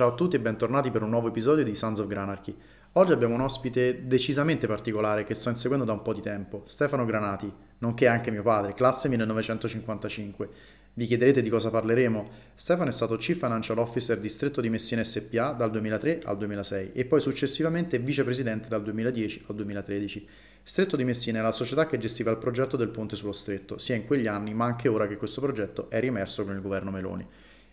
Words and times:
Ciao 0.00 0.12
a 0.12 0.14
tutti 0.14 0.34
e 0.34 0.40
bentornati 0.40 0.90
per 0.90 1.02
un 1.02 1.10
nuovo 1.10 1.28
episodio 1.28 1.62
di 1.62 1.74
Sons 1.74 1.98
of 1.98 2.06
Granarchy. 2.06 2.56
Oggi 2.92 3.12
abbiamo 3.12 3.34
un 3.34 3.42
ospite 3.42 4.06
decisamente 4.06 4.66
particolare 4.66 5.24
che 5.24 5.34
sto 5.34 5.50
inseguendo 5.50 5.84
da 5.84 5.92
un 5.92 6.00
po' 6.00 6.14
di 6.14 6.22
tempo, 6.22 6.62
Stefano 6.64 7.04
Granati, 7.04 7.52
nonché 7.80 8.06
anche 8.06 8.30
mio 8.30 8.42
padre, 8.42 8.72
classe 8.72 9.10
1955. 9.10 10.48
Vi 10.94 11.04
chiederete 11.04 11.42
di 11.42 11.50
cosa 11.50 11.68
parleremo? 11.68 12.30
Stefano 12.54 12.88
è 12.88 12.92
stato 12.92 13.18
Chief 13.18 13.36
Financial 13.36 13.76
Officer 13.76 14.18
distretto 14.18 14.62
di 14.62 14.70
Messina 14.70 15.04
SPA 15.04 15.50
dal 15.50 15.70
2003 15.70 16.20
al 16.24 16.38
2006 16.38 16.92
e 16.94 17.04
poi 17.04 17.20
successivamente 17.20 17.98
vicepresidente 17.98 18.68
dal 18.68 18.82
2010 18.82 19.44
al 19.48 19.54
2013. 19.54 20.28
Stretto 20.62 20.96
di 20.96 21.04
Messina 21.04 21.40
è 21.40 21.42
la 21.42 21.52
società 21.52 21.84
che 21.84 21.98
gestiva 21.98 22.30
il 22.30 22.38
progetto 22.38 22.78
del 22.78 22.88
ponte 22.88 23.16
sullo 23.16 23.32
stretto, 23.32 23.76
sia 23.76 23.96
in 23.96 24.06
quegli 24.06 24.26
anni 24.26 24.54
ma 24.54 24.64
anche 24.64 24.88
ora 24.88 25.06
che 25.06 25.18
questo 25.18 25.42
progetto 25.42 25.90
è 25.90 26.00
rimesso 26.00 26.42
con 26.46 26.54
il 26.54 26.62
governo 26.62 26.90
Meloni. 26.90 27.28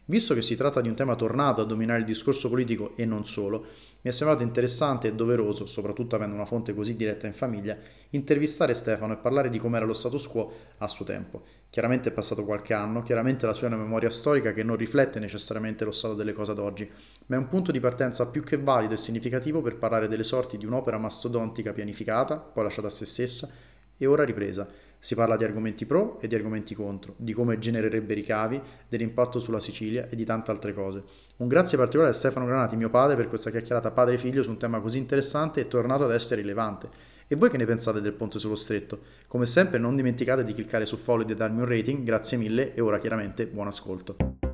Visto 0.10 0.34
che 0.34 0.42
si 0.42 0.56
tratta 0.56 0.80
di 0.80 0.88
un 0.88 0.96
tema 0.96 1.16
tornato 1.16 1.60
a 1.60 1.66
dominare 1.66 2.00
il 2.00 2.06
discorso 2.06 2.48
politico 2.48 2.94
e 2.96 3.04
non 3.04 3.26
solo, 3.26 3.66
mi 4.02 4.10
è 4.10 4.12
sembrato 4.12 4.42
interessante 4.42 5.10
e 5.10 5.14
doveroso, 5.14 5.66
soprattutto 5.66 6.16
avendo 6.16 6.34
una 6.34 6.46
fonte 6.46 6.74
così 6.74 6.96
diretta 6.96 7.28
in 7.28 7.34
famiglia, 7.34 7.76
intervistare 8.12 8.74
Stefano 8.74 9.12
e 9.12 9.18
parlare 9.18 9.50
di 9.50 9.60
com'era 9.60 9.84
lo 9.84 9.92
status 9.92 10.26
quo 10.28 10.54
a 10.78 10.88
suo 10.88 11.04
tempo. 11.04 11.44
Chiaramente 11.70 12.08
è 12.08 12.12
passato 12.14 12.46
qualche 12.46 12.74
anno, 12.74 13.02
chiaramente 13.02 13.46
la 13.46 13.54
sua 13.54 13.68
è 13.68 13.74
una 13.74 13.84
memoria 13.84 14.10
storica 14.10 14.54
che 14.54 14.64
non 14.64 14.78
riflette 14.78 15.20
necessariamente 15.20 15.84
lo 15.84 15.92
stato 15.92 16.14
delle 16.14 16.32
cose 16.32 16.52
ad 16.52 16.60
oggi, 16.60 16.90
ma 17.26 17.36
è 17.36 17.40
un 17.40 17.50
punto 17.50 17.74
di 17.74 17.82
partenza 17.82 18.28
più 18.28 18.44
che 18.44 18.58
valido 18.58 18.94
e 18.94 18.98
significativo 18.98 19.62
per 19.62 19.76
parlare 19.76 20.08
delle 20.08 20.24
sorti 20.24 20.58
di 20.58 20.66
un'opera 20.66 20.98
mastodontica 20.98 21.74
pianificata, 21.74 22.38
poi 22.38 22.64
lasciata 22.64 22.88
a 22.88 22.92
se 22.92 23.04
stessa 23.04 23.50
e 23.98 24.06
ora 24.06 24.24
ripresa 24.24 24.70
si 25.00 25.16
parla 25.16 25.38
di 25.38 25.44
argomenti 25.44 25.86
pro 25.86 26.20
e 26.20 26.28
di 26.28 26.36
argomenti 26.36 26.76
contro, 26.76 27.14
di 27.18 27.34
come 27.34 27.60
genererebbe 27.60 28.14
ricavi, 28.14 28.62
dell'impatto 28.88 29.40
sulla 29.40 29.60
Sicilia 29.60 30.08
e 30.10 30.16
di 30.16 30.26
tante 30.26 30.52
altre 30.52 30.74
cose. 30.74 31.04
Un 31.38 31.48
grazie 31.48 31.78
particolare 31.78 32.12
a 32.12 32.16
Stefano 32.16 32.46
Granati, 32.46 32.76
mio 32.76 32.90
padre, 32.90 33.16
per 33.16 33.30
questa 33.30 33.52
chiacchierata 33.52 33.92
padre-figlio 33.92 34.44
su 34.44 34.50
un 34.50 34.58
tema 34.58 34.80
così 34.80 34.98
interessante 34.98 35.62
e 35.62 35.68
tornato 35.68 36.04
ad 36.04 36.14
essere 36.14 36.42
rilevante. 36.42 36.90
E 37.28 37.36
voi 37.36 37.50
che 37.50 37.58
ne 37.58 37.66
pensate 37.66 38.00
del 38.00 38.14
ponte 38.14 38.40
sullo 38.40 38.56
stretto? 38.56 39.00
Come 39.28 39.46
sempre 39.46 39.78
non 39.80 39.96
dimenticate 39.96 40.44
di 40.44 40.54
cliccare 40.54 40.86
su 40.86 40.96
follow 40.96 41.24
e 41.24 41.26
di 41.26 41.36
darmi 41.36 41.60
un 41.60 41.68
rating, 41.68 42.04
grazie 42.04 42.38
mille 42.38 42.74
e 42.74 42.82
ora 42.82 42.98
chiaramente 42.98 43.48
buon 43.48 43.68
ascolto. 43.68 44.47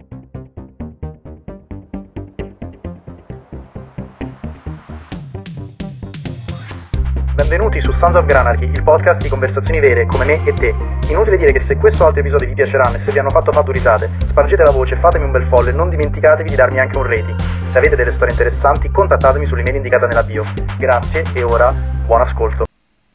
Benvenuti 7.36 7.82
su 7.82 7.92
Sons 7.94 8.14
of 8.14 8.26
Granarchy, 8.26 8.66
il 8.66 8.84
podcast 8.84 9.20
di 9.20 9.28
conversazioni 9.28 9.80
vere 9.80 10.06
come 10.06 10.24
me 10.24 10.46
e 10.46 10.54
te. 10.54 10.76
Inutile 11.10 11.38
dire 11.38 11.52
che 11.52 11.62
se 11.62 11.78
questo 11.78 12.04
o 12.04 12.06
altri 12.06 12.20
episodi 12.20 12.46
vi 12.46 12.54
piaceranno 12.54 12.98
e 12.98 13.00
se 13.00 13.12
vi 13.12 13.18
hanno 13.18 13.32
fatto 13.32 13.50
risate, 13.72 14.08
spargete 14.20 14.62
la 14.62 14.70
voce, 14.70 14.98
fatemi 14.98 15.26
un 15.26 15.32
bel 15.32 15.48
follow 15.48 15.70
e 15.70 15.72
non 15.72 15.90
dimenticatevi 15.90 16.48
di 16.48 16.56
darmi 16.56 16.80
anche 16.80 16.96
un 16.96 17.08
rating. 17.08 17.36
Se 17.72 17.78
avete 17.80 17.96
delle 17.96 18.14
storie 18.14 18.34
interessanti, 18.34 18.92
contattatemi 18.92 19.48
sull'email 19.48 19.78
indicata 19.78 20.06
nella 20.06 20.22
bio. 20.22 20.44
Grazie 20.78 21.24
e 21.34 21.42
ora 21.42 21.74
buon 22.06 22.22
ascolto. 22.22 22.66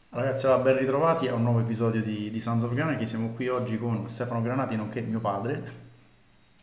Ragazzi, 0.09 0.47
allora, 0.47 0.63
ben 0.63 0.77
ritrovati 0.79 1.29
a 1.29 1.35
un 1.35 1.43
nuovo 1.43 1.61
episodio 1.61 2.01
di, 2.01 2.29
di 2.29 2.39
Sons 2.41 2.63
of 2.63 2.73
Granarchy. 2.73 3.05
Siamo 3.05 3.31
qui 3.33 3.47
oggi 3.47 3.79
con 3.79 4.09
Stefano 4.09 4.41
Granati, 4.41 4.75
nonché 4.75 4.99
mio 4.99 5.21
padre. 5.21 5.87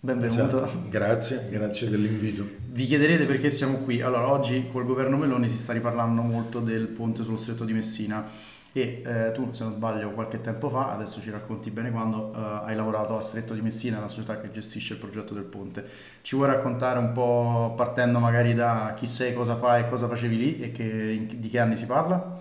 Benvenuto. 0.01 0.65
Esatto. 0.65 0.89
Grazie, 0.89 1.49
grazie 1.51 1.89
dell'invito. 1.89 2.47
Vi 2.71 2.85
chiederete 2.85 3.25
perché 3.25 3.51
siamo 3.51 3.79
qui. 3.79 4.03
Allora, 4.03 4.29
oggi 4.29 4.69
col 4.71 4.85
governo 4.85 5.17
Meloni 5.17 5.49
si 5.49 5.59
sta 5.59 5.73
riparlando 5.73 6.21
molto 6.23 6.61
del 6.61 6.87
ponte 6.87 7.25
sullo 7.25 7.39
stretto 7.39 7.65
di 7.65 7.73
Messina 7.73 8.29
e 8.73 9.03
eh, 9.07 9.33
tu, 9.33 9.53
se 9.53 9.65
non 9.65 9.73
sbaglio, 9.73 10.11
qualche 10.11 10.43
tempo 10.43 10.69
fa, 10.69 10.93
adesso 10.93 11.23
ci 11.23 11.31
racconti 11.31 11.71
bene 11.71 11.91
quando, 11.91 12.31
eh, 12.37 12.61
hai 12.67 12.77
lavorato 12.77 13.17
a 13.17 13.23
Stretto 13.23 13.55
di 13.55 13.63
Messina, 13.63 13.99
la 13.99 14.09
società 14.09 14.39
che 14.39 14.51
gestisce 14.51 14.93
il 14.93 14.99
progetto 14.99 15.33
del 15.33 15.45
ponte. 15.45 15.83
Ci 16.21 16.37
vuoi 16.37 16.49
raccontare 16.49 16.99
un 16.99 17.13
po', 17.13 17.73
partendo 17.75 18.19
magari 18.19 18.53
da 18.53 18.93
chi 18.95 19.07
sei, 19.07 19.33
cosa 19.33 19.57
fai 19.57 19.85
e 19.85 19.89
cosa 19.89 20.09
facevi 20.09 20.37
lì 20.37 20.61
e 20.61 20.73
che, 20.73 21.27
di 21.37 21.49
che 21.49 21.59
anni 21.59 21.75
si 21.75 21.87
parla? 21.87 22.39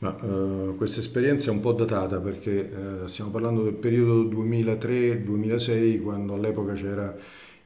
Ma, 0.00 0.16
uh, 0.20 0.76
questa 0.76 1.00
esperienza 1.00 1.50
è 1.50 1.52
un 1.52 1.58
po' 1.58 1.72
datata 1.72 2.20
perché 2.20 2.60
uh, 3.02 3.06
stiamo 3.06 3.30
parlando 3.30 3.64
del 3.64 3.74
periodo 3.74 4.22
2003-2006 4.24 6.00
quando 6.00 6.34
all'epoca 6.34 6.74
c'era 6.74 7.16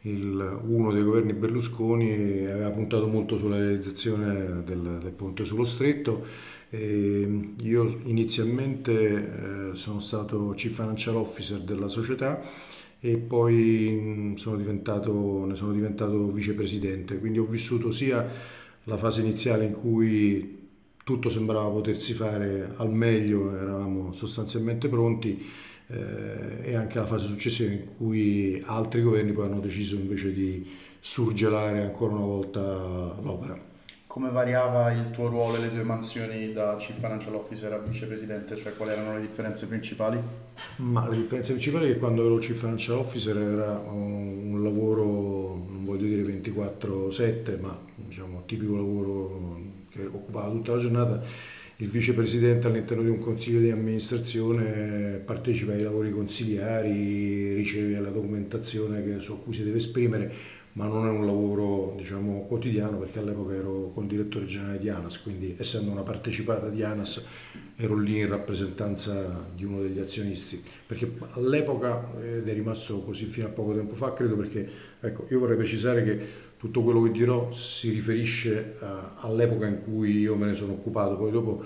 il, 0.04 0.60
uno 0.66 0.92
dei 0.92 1.02
governi 1.02 1.34
Berlusconi 1.34 2.46
aveva 2.46 2.70
puntato 2.70 3.06
molto 3.06 3.36
sulla 3.36 3.58
realizzazione 3.58 4.62
del, 4.64 4.98
del 5.02 5.12
ponte 5.12 5.44
sullo 5.44 5.64
stretto. 5.64 6.24
E 6.70 7.50
io 7.60 8.00
inizialmente 8.04 9.70
uh, 9.70 9.74
sono 9.74 10.00
stato 10.00 10.54
Chief 10.56 10.72
Financial 10.72 11.16
Officer 11.16 11.60
della 11.60 11.88
società 11.88 12.40
e 12.98 13.18
poi 13.18 14.32
sono 14.36 14.56
diventato, 14.56 15.44
ne 15.44 15.54
sono 15.54 15.72
diventato 15.72 16.28
vicepresidente, 16.28 17.18
quindi 17.18 17.40
ho 17.40 17.44
vissuto 17.44 17.90
sia 17.90 18.26
la 18.84 18.96
fase 18.96 19.20
iniziale 19.20 19.64
in 19.64 19.72
cui 19.72 20.61
tutto 21.12 21.28
sembrava 21.28 21.68
potersi 21.68 22.14
fare 22.14 22.72
al 22.76 22.90
meglio, 22.90 23.54
eravamo 23.54 24.12
sostanzialmente 24.14 24.88
pronti 24.88 25.46
eh, 25.88 26.70
e 26.70 26.74
anche 26.74 26.98
la 26.98 27.04
fase 27.04 27.26
successiva 27.26 27.70
in 27.70 27.96
cui 27.96 28.62
altri 28.64 29.02
governi 29.02 29.32
poi 29.32 29.46
hanno 29.46 29.60
deciso 29.60 29.96
invece 29.96 30.32
di 30.32 30.66
surgelare 30.98 31.80
ancora 31.80 32.14
una 32.14 32.24
volta 32.24 32.60
l'opera. 33.20 33.70
Come 34.06 34.30
variava 34.30 34.90
il 34.92 35.10
tuo 35.10 35.28
ruolo 35.28 35.56
e 35.56 35.60
le 35.60 35.70
tue 35.70 35.82
mansioni 35.82 36.52
da 36.52 36.76
Chief 36.76 36.96
Financial 36.96 37.34
Officer 37.34 37.72
a 37.72 37.78
vicepresidente? 37.78 38.56
Cioè 38.56 38.74
quali 38.74 38.92
erano 38.92 39.14
le 39.14 39.22
differenze 39.22 39.66
principali? 39.66 40.18
Ma 40.76 41.08
le 41.08 41.16
differenze 41.16 41.52
principali 41.52 41.90
è 41.90 41.92
che 41.92 41.98
quando 41.98 42.24
ero 42.24 42.36
Chief 42.36 42.56
Financial 42.56 42.98
Officer 42.98 43.36
era 43.36 43.78
un 43.78 44.62
lavoro, 44.62 45.04
non 45.66 45.84
voglio 45.84 46.06
dire 46.06 46.22
24-7, 46.22 47.60
ma 47.60 47.78
diciamo 47.96 48.42
tipico 48.46 48.76
lavoro 48.76 49.71
che 49.92 50.06
occupava 50.06 50.50
tutta 50.50 50.72
la 50.72 50.78
giornata, 50.78 51.22
il 51.76 51.88
vicepresidente 51.88 52.66
all'interno 52.66 53.02
di 53.02 53.08
un 53.08 53.18
consiglio 53.18 53.60
di 53.60 53.70
amministrazione 53.70 55.20
partecipa 55.24 55.72
ai 55.72 55.82
lavori 55.82 56.10
consigliari, 56.10 57.54
riceve 57.54 57.98
la 57.98 58.10
documentazione 58.10 59.20
su 59.20 59.42
cui 59.42 59.52
si 59.52 59.64
deve 59.64 59.78
esprimere, 59.78 60.60
ma 60.74 60.86
non 60.86 61.06
è 61.06 61.10
un 61.10 61.26
lavoro 61.26 61.94
diciamo, 61.98 62.46
quotidiano 62.46 62.96
perché 62.98 63.18
all'epoca 63.18 63.52
ero 63.52 63.90
con 63.92 64.04
il 64.04 64.10
direttore 64.10 64.46
generale 64.46 64.78
di 64.78 64.88
ANAS, 64.88 65.20
quindi 65.20 65.54
essendo 65.58 65.90
una 65.90 66.02
partecipata 66.02 66.68
di 66.68 66.82
ANAS 66.82 67.24
ero 67.76 67.96
lì 67.96 68.18
in 68.18 68.28
rappresentanza 68.28 69.46
di 69.54 69.64
uno 69.64 69.82
degli 69.82 69.98
azionisti, 69.98 70.62
perché 70.86 71.10
all'epoca, 71.32 72.12
ed 72.22 72.48
è 72.48 72.52
rimasto 72.54 73.00
così 73.02 73.26
fino 73.26 73.48
a 73.48 73.50
poco 73.50 73.74
tempo 73.74 73.94
fa, 73.94 74.12
credo 74.14 74.36
perché, 74.36 74.66
ecco, 75.00 75.26
io 75.30 75.40
vorrei 75.40 75.56
precisare 75.56 76.04
che 76.04 76.18
tutto 76.62 76.84
quello 76.84 77.02
che 77.02 77.10
dirò 77.10 77.50
si 77.50 77.90
riferisce 77.90 78.76
uh, 78.78 78.84
all'epoca 79.26 79.66
in 79.66 79.82
cui 79.82 80.18
io 80.18 80.36
me 80.36 80.46
ne 80.46 80.54
sono 80.54 80.74
occupato, 80.74 81.16
poi 81.16 81.32
dopo 81.32 81.64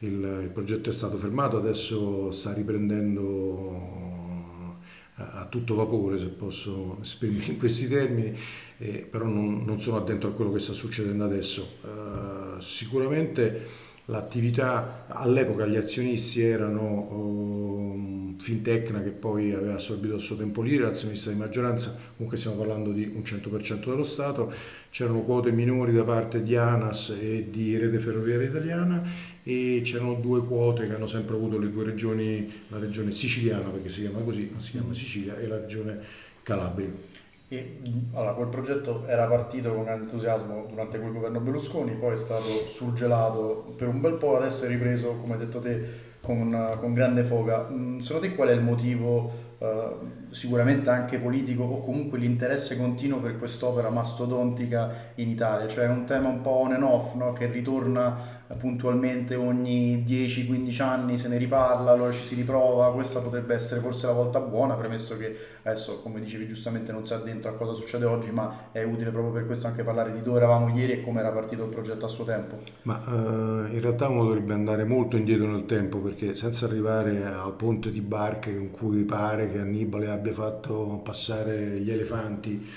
il, 0.00 0.40
il 0.42 0.50
progetto 0.52 0.90
è 0.90 0.92
stato 0.92 1.16
fermato, 1.16 1.56
adesso 1.56 2.30
sta 2.30 2.52
riprendendo 2.52 3.22
uh, 3.22 4.74
a 5.14 5.46
tutto 5.48 5.74
vapore, 5.76 6.18
se 6.18 6.26
posso 6.26 6.98
esprimermi 7.00 7.52
in 7.54 7.58
questi 7.58 7.88
termini, 7.88 8.36
eh, 8.76 9.08
però 9.10 9.24
non, 9.24 9.64
non, 9.64 9.80
sono 9.80 9.96
addentro 9.96 10.28
a 10.28 10.32
quello 10.32 10.52
che 10.52 10.58
sta 10.58 10.74
succedendo 10.74 11.24
adesso. 11.24 11.78
Uh, 11.80 12.60
sicuramente 12.60 13.62
L'attività 14.06 15.06
all'epoca 15.08 15.64
gli 15.64 15.76
azionisti 15.76 16.42
erano 16.42 17.08
um, 17.10 18.36
Fintecna 18.36 19.02
che 19.02 19.10
poi 19.10 19.52
aveva 19.52 19.76
assorbito 19.76 20.16
il 20.16 20.20
suo 20.20 20.36
tempo 20.36 20.60
lì, 20.60 20.76
l'azionista 20.76 21.30
di 21.30 21.38
maggioranza, 21.38 21.96
comunque 22.14 22.36
stiamo 22.36 22.58
parlando 22.58 22.92
di 22.92 23.10
un 23.14 23.22
100% 23.22 23.88
dello 23.88 24.02
Stato, 24.02 24.52
c'erano 24.90 25.22
quote 25.22 25.52
minori 25.52 25.94
da 25.94 26.04
parte 26.04 26.42
di 26.42 26.54
ANAS 26.54 27.16
e 27.18 27.48
di 27.50 27.78
Rete 27.78 27.98
Ferroviaria 27.98 28.46
Italiana 28.46 29.02
e 29.42 29.80
c'erano 29.82 30.14
due 30.14 30.44
quote 30.44 30.86
che 30.86 30.94
hanno 30.94 31.06
sempre 31.06 31.36
avuto 31.36 31.56
le 31.58 31.70
due 31.70 31.84
regioni, 31.84 32.52
la 32.68 32.78
regione 32.78 33.10
siciliana 33.10 33.70
perché 33.70 33.88
si 33.88 34.02
chiama 34.02 34.18
così, 34.20 34.52
si 34.58 34.72
chiama 34.72 34.92
Sicilia 34.92 35.38
e 35.38 35.46
la 35.46 35.58
regione 35.58 35.98
Calabria. 36.42 37.13
E, 37.48 37.80
allora, 38.12 38.32
quel 38.32 38.48
progetto 38.48 39.04
era 39.06 39.26
partito 39.26 39.72
con 39.72 39.84
grande 39.84 40.04
entusiasmo 40.04 40.66
durante 40.68 40.98
quel 40.98 41.12
governo 41.12 41.40
Berlusconi, 41.40 41.92
poi 41.92 42.12
è 42.12 42.16
stato 42.16 42.66
surgelato 42.66 43.74
per 43.76 43.88
un 43.88 44.00
bel 44.00 44.14
po', 44.14 44.36
adesso 44.36 44.64
è 44.64 44.68
ripreso, 44.68 45.16
come 45.20 45.34
hai 45.34 45.40
detto 45.40 45.60
te, 45.60 46.12
con, 46.24 46.76
con 46.80 46.94
grande 46.94 47.22
foga. 47.22 47.68
Secondo 48.00 48.26
te 48.26 48.34
qual 48.34 48.48
è 48.48 48.52
il 48.52 48.62
motivo, 48.62 49.30
eh, 49.58 49.88
sicuramente 50.30 50.88
anche 50.90 51.18
politico, 51.18 51.62
o 51.64 51.80
comunque 51.80 52.18
l'interesse 52.18 52.76
continuo 52.76 53.20
per 53.20 53.38
quest'opera 53.38 53.90
mastodontica 53.90 55.12
in 55.16 55.28
Italia? 55.28 55.68
Cioè 55.68 55.84
è 55.84 55.88
un 55.88 56.04
tema 56.06 56.28
un 56.28 56.40
po' 56.40 56.50
on 56.50 56.72
and 56.72 56.82
off, 56.82 57.14
no? 57.14 57.32
che 57.34 57.46
ritorna 57.46 58.33
puntualmente 58.58 59.34
ogni 59.34 60.04
10-15 60.06 60.82
anni 60.82 61.16
se 61.16 61.28
ne 61.28 61.38
riparla, 61.38 61.90
allora 61.90 62.12
ci 62.12 62.26
si 62.26 62.34
riprova, 62.34 62.92
questa 62.92 63.20
potrebbe 63.20 63.54
essere 63.54 63.80
forse 63.80 64.06
la 64.06 64.12
volta 64.12 64.40
buona, 64.40 64.74
premesso 64.74 65.16
che 65.16 65.36
adesso, 65.62 66.00
come 66.02 66.20
dicevi 66.20 66.46
giustamente, 66.46 66.92
non 66.92 67.06
si 67.06 67.14
addentro 67.14 67.50
a 67.50 67.54
cosa 67.54 67.72
succede 67.72 68.04
oggi, 68.04 68.30
ma 68.30 68.68
è 68.70 68.82
utile 68.82 69.10
proprio 69.10 69.32
per 69.32 69.46
questo 69.46 69.66
anche 69.66 69.82
parlare 69.82 70.12
di 70.12 70.22
dove 70.22 70.36
eravamo 70.38 70.76
ieri 70.76 70.92
e 70.92 71.02
come 71.02 71.20
era 71.20 71.30
partito 71.30 71.64
il 71.64 71.70
progetto 71.70 72.04
a 72.04 72.08
suo 72.08 72.24
tempo. 72.24 72.58
Ma 72.82 73.02
uh, 73.06 73.72
in 73.72 73.80
realtà 73.80 74.08
uno 74.08 74.24
dovrebbe 74.24 74.52
andare 74.52 74.84
molto 74.84 75.16
indietro 75.16 75.46
nel 75.46 75.64
tempo, 75.66 75.98
perché 75.98 76.34
senza 76.34 76.66
arrivare 76.66 77.24
al 77.24 77.54
ponte 77.54 77.90
di 77.90 78.00
barche 78.00 78.54
con 78.56 78.70
cui 78.70 79.02
pare 79.04 79.50
che 79.50 79.58
Annibale 79.58 80.08
abbia 80.08 80.32
fatto 80.32 81.00
passare 81.02 81.78
gli 81.80 81.90
elefanti, 81.90 82.68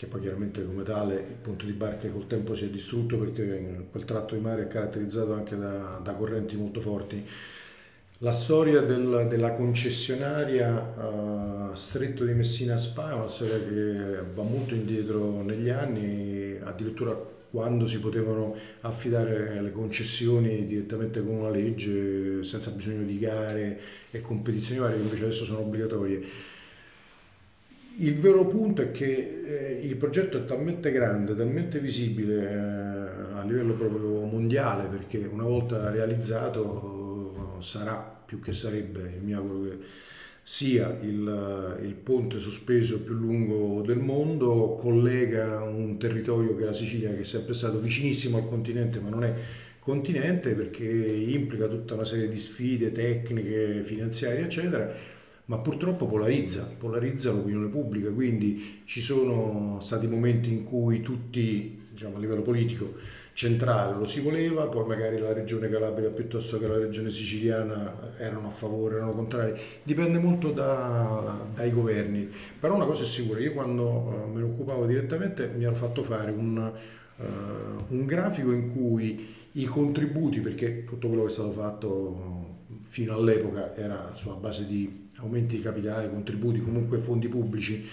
che 0.00 0.06
poi 0.06 0.22
chiaramente 0.22 0.64
come 0.64 0.82
tale 0.82 1.14
il 1.16 1.36
punto 1.42 1.66
di 1.66 1.72
barca 1.72 2.08
col 2.08 2.26
tempo 2.26 2.54
si 2.54 2.64
è 2.64 2.68
distrutto 2.68 3.18
perché 3.18 3.84
quel 3.90 4.06
tratto 4.06 4.34
di 4.34 4.40
mare 4.40 4.62
è 4.62 4.66
caratterizzato 4.66 5.34
anche 5.34 5.58
da, 5.58 6.00
da 6.02 6.14
correnti 6.14 6.56
molto 6.56 6.80
forti. 6.80 7.22
La 8.20 8.32
storia 8.32 8.80
del, 8.80 9.26
della 9.28 9.52
concessionaria 9.52 10.70
uh, 11.70 11.74
Stretto 11.74 12.24
di 12.24 12.32
Messina 12.32 12.78
Spa 12.78 13.10
è 13.10 13.12
una 13.12 13.26
storia 13.26 13.58
che 13.58 14.22
va 14.32 14.42
molto 14.42 14.74
indietro 14.74 15.42
negli 15.42 15.68
anni, 15.68 16.58
addirittura 16.62 17.14
quando 17.50 17.86
si 17.86 18.00
potevano 18.00 18.56
affidare 18.80 19.60
le 19.60 19.70
concessioni 19.70 20.64
direttamente 20.64 21.22
con 21.22 21.34
una 21.34 21.50
legge 21.50 22.42
senza 22.42 22.70
bisogno 22.70 23.04
di 23.04 23.18
gare 23.18 23.80
e 24.10 24.22
competizioni 24.22 24.80
varie 24.80 24.96
che 24.96 25.02
invece 25.02 25.24
adesso 25.24 25.44
sono 25.44 25.60
obbligatorie 25.60 26.58
il 27.98 28.16
vero 28.16 28.46
punto 28.46 28.82
è 28.82 28.90
che 28.90 29.42
eh, 29.44 29.80
il 29.82 29.96
progetto 29.96 30.38
è 30.38 30.44
talmente 30.44 30.90
grande, 30.90 31.36
talmente 31.36 31.78
visibile 31.78 32.50
eh, 32.50 33.34
a 33.34 33.44
livello 33.44 33.74
proprio 33.74 34.24
mondiale, 34.24 34.88
perché 34.88 35.18
una 35.18 35.44
volta 35.44 35.90
realizzato 35.90 37.56
eh, 37.58 37.62
sarà 37.62 37.96
più 38.24 38.40
che 38.40 38.52
sarebbe, 38.52 39.18
mi 39.22 39.34
auguro 39.34 39.68
che 39.68 39.78
sia 40.42 40.96
il, 41.02 41.78
il, 41.82 41.94
ponte 41.94 42.38
sospeso 42.38 43.00
più 43.00 43.14
lungo 43.14 43.82
del 43.82 43.98
mondo, 43.98 44.74
collega 44.74 45.62
un 45.62 45.98
territorio 45.98 46.56
che 46.56 46.62
è 46.62 46.66
la 46.66 46.72
Sicilia, 46.72 47.10
che 47.10 47.20
è 47.20 47.24
sempre 47.24 47.54
stato 47.54 47.78
vicinissimo 47.78 48.38
al 48.38 48.48
continente, 48.48 48.98
ma 49.00 49.10
non 49.10 49.24
è 49.24 49.34
continente 49.78 50.54
perché 50.54 50.84
implica 50.84 51.66
tutta 51.66 51.94
una 51.94 52.04
serie 52.04 52.28
di 52.28 52.36
sfide 52.36 52.92
tecniche, 52.92 53.82
finanziarie, 53.82 54.44
eccetera 54.44 55.18
ma 55.50 55.58
purtroppo 55.58 56.06
polarizza, 56.06 56.64
polarizza 56.78 57.32
l'opinione 57.32 57.66
pubblica, 57.66 58.08
quindi 58.10 58.82
ci 58.84 59.00
sono 59.00 59.78
stati 59.80 60.06
momenti 60.06 60.48
in 60.48 60.62
cui 60.62 61.00
tutti, 61.00 61.76
diciamo, 61.90 62.18
a 62.18 62.20
livello 62.20 62.42
politico 62.42 62.94
centrale 63.32 63.98
lo 63.98 64.06
si 64.06 64.20
voleva, 64.20 64.66
poi 64.66 64.86
magari 64.86 65.18
la 65.18 65.32
regione 65.32 65.68
Calabria 65.68 66.10
piuttosto 66.10 66.56
che 66.56 66.68
la 66.68 66.78
regione 66.78 67.10
siciliana 67.10 68.14
erano 68.16 68.46
a 68.46 68.50
favore, 68.50 68.94
erano 68.96 69.10
contrari, 69.12 69.58
dipende 69.82 70.20
molto 70.20 70.52
da, 70.52 71.44
dai 71.52 71.72
governi, 71.72 72.28
però 72.60 72.76
una 72.76 72.86
cosa 72.86 73.02
è 73.02 73.06
sicura, 73.06 73.40
io 73.40 73.52
quando 73.52 73.88
uh, 73.88 74.30
me 74.32 74.38
ne 74.38 74.44
occupavo 74.44 74.86
direttamente 74.86 75.48
mi 75.48 75.64
ero 75.64 75.74
fatto 75.74 76.04
fare 76.04 76.30
un, 76.30 76.72
uh, 77.16 77.24
un 77.88 78.04
grafico 78.06 78.52
in 78.52 78.72
cui 78.72 79.34
i 79.52 79.64
contributi, 79.64 80.38
perché 80.38 80.84
tutto 80.84 81.08
quello 81.08 81.24
che 81.24 81.30
è 81.30 81.32
stato 81.32 81.50
fatto 81.50 82.58
fino 82.82 83.14
all'epoca 83.14 83.74
era 83.74 84.12
sulla 84.14 84.34
base 84.34 84.64
di 84.64 85.08
aumenti 85.20 85.56
di 85.56 85.62
capitale, 85.62 86.10
contributi, 86.10 86.60
comunque 86.60 86.98
fondi 86.98 87.28
pubblici, 87.28 87.88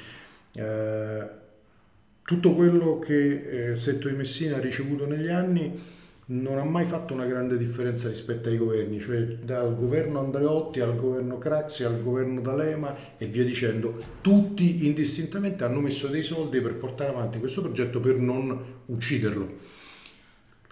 eh, 0.54 1.28
tutto 2.24 2.54
quello 2.56 3.00
che 3.00 3.72
eh, 3.72 3.76
Setto 3.78 4.10
di 4.10 4.16
Messina 4.16 4.58
ha 4.58 4.60
ricevuto 4.60 5.06
negli 5.06 5.30
anni 5.30 5.96
non 6.30 6.58
ha 6.58 6.64
mai 6.64 6.84
fatto 6.84 7.14
una 7.14 7.26
grande 7.26 7.56
differenza 7.56 8.10
rispetto 8.10 8.50
ai 8.50 8.58
governi, 8.58 9.00
cioè 9.00 9.22
dal 9.22 9.78
governo 9.78 10.20
Andreotti 10.20 10.82
al 10.82 10.98
governo 10.98 11.38
Craxi 11.38 11.86
al 11.86 12.04
governo 12.04 12.42
D'Alema 12.42 12.94
e 13.18 13.28
via 13.28 13.46
dicendo, 13.46 13.98
tutti 14.20 14.86
indistintamente 14.86 15.64
hanno 15.64 15.80
messo 15.80 16.08
dei 16.08 16.24
soldi 16.24 16.60
per 16.60 16.76
portare 16.76 17.12
avanti 17.12 17.40
questo 17.40 17.62
progetto 17.62 18.02
per 18.02 18.18
non 18.18 18.62
ucciderlo. 18.88 19.54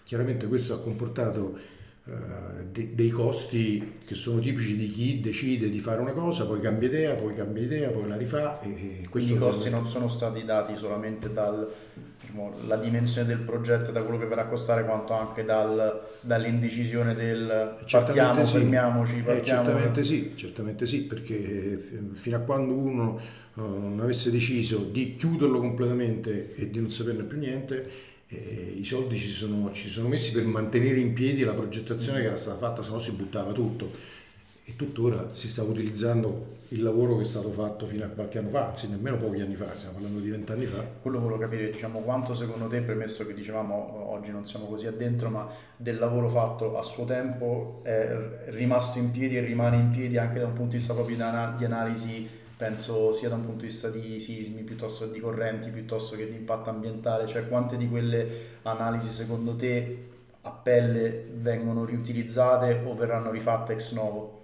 Chiaramente 0.03 0.45
questo 0.47 0.73
ha 0.73 0.79
comportato 0.79 1.57
de, 2.05 2.93
dei 2.93 3.09
costi 3.09 3.99
che 4.05 4.13
sono 4.13 4.39
tipici 4.39 4.77
di 4.77 4.87
chi 4.87 5.21
decide 5.21 5.69
di 5.69 5.79
fare 5.79 6.01
una 6.01 6.11
cosa, 6.11 6.45
poi 6.45 6.59
cambia 6.59 6.87
idea, 6.87 7.13
poi 7.13 7.35
cambia 7.35 7.63
idea, 7.63 7.89
poi 7.89 8.07
la 8.07 8.17
rifà. 8.17 8.61
E, 8.61 8.69
e 8.69 9.19
i 9.19 9.37
costi 9.37 9.69
non 9.69 9.87
sono 9.87 10.07
stati 10.07 10.43
dati 10.45 10.75
solamente 10.75 11.33
dalla 11.33 11.67
diciamo, 12.35 12.53
dimensione 12.81 13.27
del 13.27 13.39
progetto, 13.39 13.91
da 13.91 14.01
quello 14.03 14.19
che 14.19 14.25
verrà 14.25 14.43
a 14.43 14.47
costare, 14.47 14.83
quanto 14.83 15.13
anche 15.13 15.43
dal, 15.45 16.01
dall'indecisione 16.21 17.15
del 17.15 17.77
partiamo, 17.89 18.45
sì. 18.45 18.57
fermiamoci, 18.57 19.19
eh, 19.19 19.21
partiamo. 19.21 19.61
Eh, 19.61 19.65
certamente 19.65 20.03
sì, 20.03 20.33
certamente 20.35 20.85
sì, 20.85 21.03
perché 21.03 21.77
fino 22.13 22.37
a 22.37 22.39
quando 22.41 22.73
uno 22.73 23.19
non 23.53 23.99
avesse 24.01 24.29
deciso 24.29 24.79
di 24.91 25.15
chiuderlo 25.15 25.59
completamente 25.59 26.53
e 26.55 26.69
di 26.69 26.79
non 26.79 26.91
saperne 26.91 27.23
più 27.23 27.37
niente, 27.37 27.83
eh, 27.85 28.14
i 28.27 28.83
soldi 28.83 29.17
ci 29.17 29.29
sono, 29.29 29.71
ci 29.71 29.89
sono 29.89 30.07
messi 30.07 30.31
per 30.31 30.45
mantenere 30.45 30.99
in 30.99 31.13
piedi 31.13 31.43
la 31.43 31.53
progettazione 31.53 32.21
che 32.21 32.27
era 32.27 32.35
stata 32.35 32.57
fatta, 32.57 32.81
se 32.81 32.91
no 32.91 32.99
si 32.99 33.11
buttava 33.11 33.51
tutto. 33.51 34.13
E 34.67 34.75
tuttora 34.75 35.29
si 35.33 35.47
sta 35.47 35.61
utilizzando 35.61 36.53
il 36.69 36.81
lavoro 36.81 37.17
che 37.17 37.21
è 37.21 37.25
stato 37.25 37.51
fatto 37.51 37.85
fino 37.85 38.03
a 38.03 38.07
qualche 38.07 38.39
anno 38.39 38.49
fa, 38.49 38.69
anzi 38.69 38.89
nemmeno 38.89 39.17
pochi 39.17 39.39
anni 39.39 39.53
fa, 39.53 39.75
stiamo 39.75 39.93
parlando 39.93 40.19
di 40.19 40.29
vent'anni 40.31 40.65
fa. 40.65 40.83
Quello 41.01 41.19
volevo 41.19 41.37
capire, 41.37 41.69
diciamo, 41.69 41.99
quanto 41.99 42.33
secondo 42.33 42.65
te, 42.65 42.81
premesso 42.81 43.27
che 43.27 43.35
dicevamo 43.35 44.09
oggi 44.09 44.31
non 44.31 44.47
siamo 44.47 44.65
così 44.65 44.87
addentro, 44.87 45.29
ma 45.29 45.47
del 45.77 45.99
lavoro 45.99 46.27
fatto 46.29 46.79
a 46.79 46.81
suo 46.81 47.05
tempo 47.05 47.81
è 47.83 48.17
rimasto 48.47 48.97
in 48.97 49.11
piedi 49.11 49.37
e 49.37 49.41
rimane 49.41 49.77
in 49.77 49.91
piedi 49.91 50.17
anche 50.17 50.39
da 50.39 50.47
un 50.47 50.53
punto 50.53 50.71
di 50.71 50.77
vista 50.77 50.95
proprio 50.95 51.15
di 51.15 51.63
analisi 51.63 52.27
penso 52.57 53.11
sia 53.11 53.29
da 53.29 53.35
un 53.35 53.45
punto 53.45 53.61
di 53.61 53.67
vista 53.67 53.89
di 53.89 54.19
sismi 54.19 54.61
piuttosto 54.61 55.05
che 55.05 55.13
di 55.13 55.19
correnti 55.19 55.69
piuttosto 55.69 56.15
che 56.15 56.29
di 56.29 56.35
impatto 56.35 56.69
ambientale, 56.69 57.27
cioè 57.27 57.47
quante 57.47 57.77
di 57.77 57.87
quelle 57.89 58.27
analisi 58.63 59.09
secondo 59.09 59.55
te 59.55 60.13
a 60.41 60.51
pelle 60.51 61.25
vengono 61.33 61.85
riutilizzate 61.85 62.81
o 62.85 62.95
verranno 62.95 63.31
rifatte 63.31 63.73
ex 63.73 63.93
novo? 63.93 64.43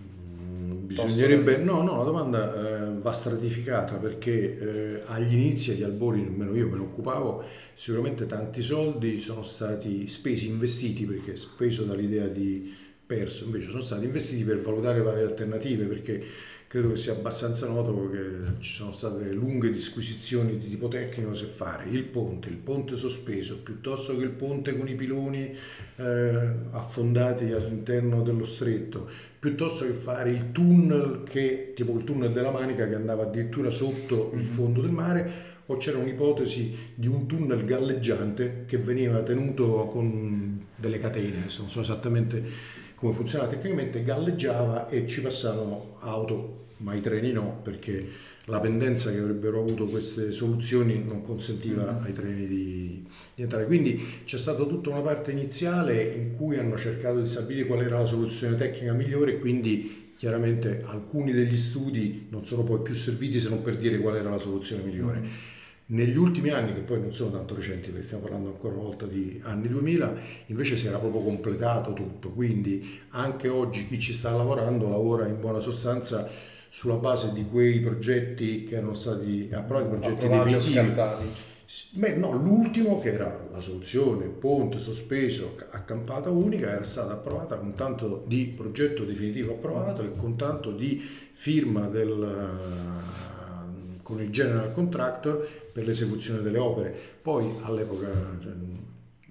Mm, 0.00 0.86
bisognerebbe, 0.86 1.56
no, 1.58 1.82
no, 1.82 1.98
la 1.98 2.04
domanda 2.04 2.54
eh, 2.54 2.98
va 2.98 3.12
stratificata 3.12 3.96
perché 3.96 4.58
eh, 4.58 5.02
agli 5.06 5.34
inizi, 5.34 5.72
agli 5.72 5.82
albori, 5.82 6.22
nemmeno 6.22 6.54
io 6.54 6.68
me 6.68 6.76
ne 6.76 6.82
occupavo, 6.82 7.44
sicuramente 7.74 8.26
tanti 8.26 8.62
soldi 8.62 9.20
sono 9.20 9.42
stati 9.42 10.08
spesi, 10.08 10.48
investiti, 10.48 11.04
perché 11.04 11.36
speso 11.36 11.84
dall'idea 11.84 12.28
di 12.28 12.90
perso, 13.04 13.44
invece 13.44 13.68
sono 13.68 13.82
stati 13.82 14.04
investiti 14.04 14.44
per 14.44 14.60
valutare 14.60 15.02
varie 15.02 15.24
alternative, 15.24 15.84
perché 15.84 16.24
credo 16.72 16.88
che 16.88 16.96
sia 16.96 17.12
abbastanza 17.12 17.66
noto 17.66 18.08
che 18.08 18.60
ci 18.60 18.72
sono 18.72 18.92
state 18.92 19.30
lunghe 19.30 19.70
disquisizioni 19.70 20.56
di 20.56 20.70
tipo 20.70 20.88
tecnico 20.88 21.34
se 21.34 21.44
fare 21.44 21.84
il 21.90 22.02
ponte, 22.04 22.48
il 22.48 22.56
ponte 22.56 22.96
sospeso, 22.96 23.58
piuttosto 23.58 24.16
che 24.16 24.24
il 24.24 24.30
ponte 24.30 24.74
con 24.74 24.88
i 24.88 24.94
piloni 24.94 25.54
eh, 25.96 26.50
affondati 26.70 27.52
all'interno 27.52 28.22
dello 28.22 28.46
stretto, 28.46 29.06
piuttosto 29.38 29.84
che 29.84 29.92
fare 29.92 30.30
il 30.30 30.50
tunnel 30.50 31.24
che, 31.28 31.74
tipo 31.76 31.94
il 31.98 32.04
tunnel 32.04 32.32
della 32.32 32.50
Manica 32.50 32.88
che 32.88 32.94
andava 32.94 33.24
addirittura 33.24 33.68
sotto 33.68 34.30
il 34.32 34.38
mm-hmm. 34.38 34.46
fondo 34.46 34.80
del 34.80 34.92
mare, 34.92 35.30
o 35.66 35.76
c'era 35.76 35.98
un'ipotesi 35.98 36.74
di 36.94 37.06
un 37.06 37.26
tunnel 37.26 37.66
galleggiante 37.66 38.64
che 38.66 38.78
veniva 38.78 39.22
tenuto 39.22 39.88
con 39.92 40.64
delle 40.74 40.98
catene, 40.98 41.48
non 41.58 41.68
so 41.68 41.82
esattamente 41.82 42.80
come 43.02 43.14
funzionava 43.14 43.50
tecnicamente, 43.50 44.04
galleggiava 44.04 44.88
e 44.88 45.08
ci 45.08 45.20
passavano 45.20 45.96
auto 45.98 46.60
ma 46.76 46.94
i 46.94 47.00
treni 47.00 47.32
no, 47.32 47.58
perché 47.62 48.08
la 48.44 48.60
pendenza 48.60 49.10
che 49.10 49.18
avrebbero 49.18 49.60
avuto 49.60 49.86
queste 49.86 50.30
soluzioni 50.30 51.02
non 51.04 51.24
consentiva 51.24 51.82
mm-hmm. 51.82 52.04
ai 52.04 52.12
treni 52.12 52.46
di, 52.46 53.04
di, 53.34 53.42
entrare. 53.42 53.66
Quindi 53.66 54.00
c'è 54.24 54.38
stata 54.38 54.64
tutta 54.64 54.90
una 54.90 55.00
parte 55.00 55.32
iniziale 55.32 56.00
in 56.00 56.36
cui 56.36 56.58
hanno 56.58 56.76
cercato 56.76 57.18
di 57.18 57.26
stabilire 57.26 57.66
qual 57.66 57.82
era 57.82 57.98
la 57.98 58.06
soluzione 58.06 58.56
tecnica 58.56 58.92
migliore 58.92 59.32
e 59.32 59.38
quindi 59.40 60.12
chiaramente 60.16 60.82
alcuni 60.84 61.32
degli 61.32 61.58
studi 61.58 62.26
non 62.30 62.44
sono 62.44 62.62
poi 62.62 62.82
più 62.82 62.94
serviti 62.94 63.40
se 63.40 63.48
non 63.48 63.62
per 63.62 63.76
dire 63.78 63.98
qual 63.98 64.16
era 64.16 64.30
la 64.30 64.38
soluzione 64.38 64.84
migliore. 64.84 65.50
Negli 65.92 66.16
ultimi 66.16 66.48
anni, 66.48 66.72
che 66.72 66.80
poi 66.80 67.00
non 67.00 67.12
sono 67.12 67.32
tanto 67.32 67.54
recenti, 67.54 67.90
perché 67.90 68.04
stiamo 68.04 68.22
parlando 68.22 68.48
ancora 68.48 68.74
una 68.74 68.84
volta 68.84 69.04
di 69.04 69.38
anni 69.44 69.68
2000, 69.68 70.14
invece 70.46 70.78
si 70.78 70.86
era 70.86 70.96
proprio 70.96 71.20
completato 71.20 71.92
tutto, 71.92 72.30
quindi 72.30 73.00
anche 73.10 73.48
oggi 73.48 73.86
chi 73.86 73.98
ci 74.00 74.14
sta 74.14 74.30
lavorando 74.30 74.88
lavora 74.88 75.26
in 75.26 75.38
buona 75.38 75.58
sostanza 75.58 76.30
sulla 76.70 76.94
base 76.94 77.32
di 77.34 77.44
quei 77.44 77.80
progetti 77.80 78.64
che 78.64 78.76
erano 78.76 78.94
stati 78.94 79.50
approvati, 79.52 79.88
progetti 79.88 80.24
Approvati 80.24 80.54
definitivi. 80.54 81.00
Beh, 81.90 82.16
no, 82.16 82.32
l'ultimo 82.32 82.98
che 82.98 83.12
era 83.12 83.48
la 83.50 83.60
soluzione 83.60 84.26
ponte 84.26 84.78
sospeso 84.78 85.56
a 85.70 85.80
campata 85.80 86.30
unica 86.30 86.70
era 86.70 86.84
stata 86.84 87.12
approvata 87.12 87.56
con 87.56 87.74
tanto 87.74 88.24
di 88.26 88.46
progetto 88.46 89.04
definitivo 89.04 89.52
approvato 89.52 90.02
e 90.02 90.14
con 90.16 90.36
tanto 90.36 90.70
di 90.70 91.02
firma 91.32 91.88
del, 91.88 92.18
con 94.02 94.20
il 94.20 94.30
general 94.30 94.72
contractor 94.72 95.48
per 95.72 95.86
l'esecuzione 95.86 96.42
delle 96.42 96.58
opere. 96.58 96.94
Poi 97.22 97.48
all'epoca 97.62 98.08
cioè, 98.40 98.52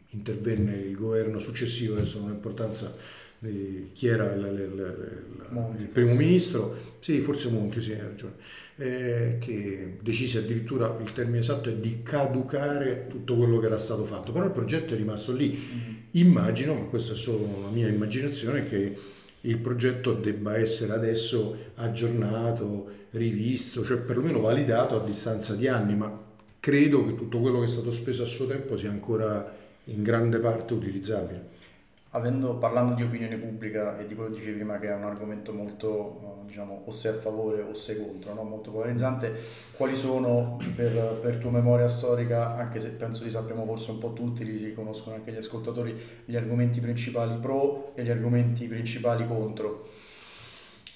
intervenne 0.09 0.75
il 0.75 0.95
governo 0.95 1.39
successivo, 1.39 1.95
adesso 1.95 2.19
non 2.19 2.29
ha 2.29 2.33
importanza 2.33 2.93
chi 3.93 4.07
era 4.07 4.33
il, 4.33 4.43
il, 4.43 5.49
Monti, 5.49 5.81
il 5.81 5.87
primo 5.87 6.13
ministro, 6.13 6.95
sì, 6.99 7.19
forse 7.21 7.49
Monti, 7.49 7.81
sì, 7.81 7.91
hai 7.93 8.01
ragione, 8.01 8.33
eh, 8.77 9.37
che 9.39 9.97
decise 10.01 10.39
addirittura, 10.39 10.95
il 11.01 11.11
termine 11.11 11.39
esatto 11.39 11.69
è 11.69 11.73
di 11.73 12.03
caducare 12.03 13.07
tutto 13.09 13.35
quello 13.35 13.59
che 13.59 13.65
era 13.65 13.77
stato 13.77 14.05
fatto, 14.05 14.31
però 14.31 14.45
il 14.45 14.51
progetto 14.51 14.93
è 14.93 14.97
rimasto 14.97 15.33
lì. 15.33 15.49
Mm-hmm. 15.49 15.95
Immagino, 16.11 16.75
ma 16.75 16.81
questa 16.81 17.13
è 17.13 17.15
solo 17.15 17.43
una 17.43 17.69
mia 17.69 17.87
immaginazione, 17.87 18.63
che 18.63 18.95
il 19.41 19.57
progetto 19.57 20.13
debba 20.13 20.57
essere 20.57 20.93
adesso 20.93 21.57
aggiornato, 21.75 22.89
rivisto, 23.11 23.83
cioè 23.83 23.97
perlomeno 23.97 24.39
validato 24.39 24.95
a 24.95 25.03
distanza 25.03 25.55
di 25.55 25.67
anni, 25.67 25.95
ma 25.95 26.19
credo 26.59 27.05
che 27.05 27.15
tutto 27.15 27.39
quello 27.39 27.59
che 27.59 27.65
è 27.65 27.69
stato 27.69 27.91
speso 27.91 28.23
a 28.23 28.27
suo 28.27 28.45
tempo 28.45 28.77
sia 28.77 28.89
ancora 28.89 29.55
in 29.85 30.03
grande 30.03 30.37
parte 30.37 30.73
utilizzabile. 30.73 31.59
Avendo, 32.13 32.55
parlando 32.55 32.93
di 32.93 33.03
opinione 33.03 33.37
pubblica 33.37 33.97
e 33.97 34.05
di 34.05 34.15
quello 34.15 34.31
che 34.31 34.39
dicevi 34.39 34.57
prima 34.57 34.77
che 34.79 34.89
è 34.89 34.93
un 34.93 35.05
argomento 35.05 35.53
molto, 35.53 36.43
diciamo, 36.45 36.83
o 36.85 36.91
sei 36.91 37.15
a 37.15 37.19
favore 37.19 37.61
o 37.61 37.73
sei 37.73 37.97
contro, 37.97 38.33
no? 38.33 38.43
molto 38.43 38.69
polarizzante, 38.69 39.33
quali 39.77 39.95
sono 39.95 40.57
per, 40.75 41.19
per, 41.21 41.37
tua 41.37 41.51
memoria 41.51 41.87
storica, 41.87 42.57
anche 42.57 42.81
se 42.81 42.89
penso 42.89 43.23
li 43.23 43.29
sappiamo 43.29 43.63
forse 43.63 43.91
un 43.91 43.99
po' 43.99 44.11
tutti, 44.11 44.43
li 44.43 44.57
si 44.57 44.73
conoscono 44.73 45.15
anche 45.15 45.31
gli 45.31 45.37
ascoltatori, 45.37 45.97
gli 46.25 46.35
argomenti 46.35 46.81
principali 46.81 47.37
pro 47.39 47.93
e 47.95 48.03
gli 48.03 48.09
argomenti 48.09 48.67
principali 48.67 49.25
contro? 49.25 49.87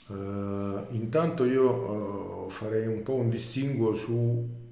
Uh, 0.07 0.85
intanto 0.89 1.45
io 1.45 2.45
uh, 2.45 2.49
farei 2.49 2.87
un 2.87 3.01
po' 3.03 3.15
un 3.15 3.29
distinguo 3.29 3.95
su 3.95 4.63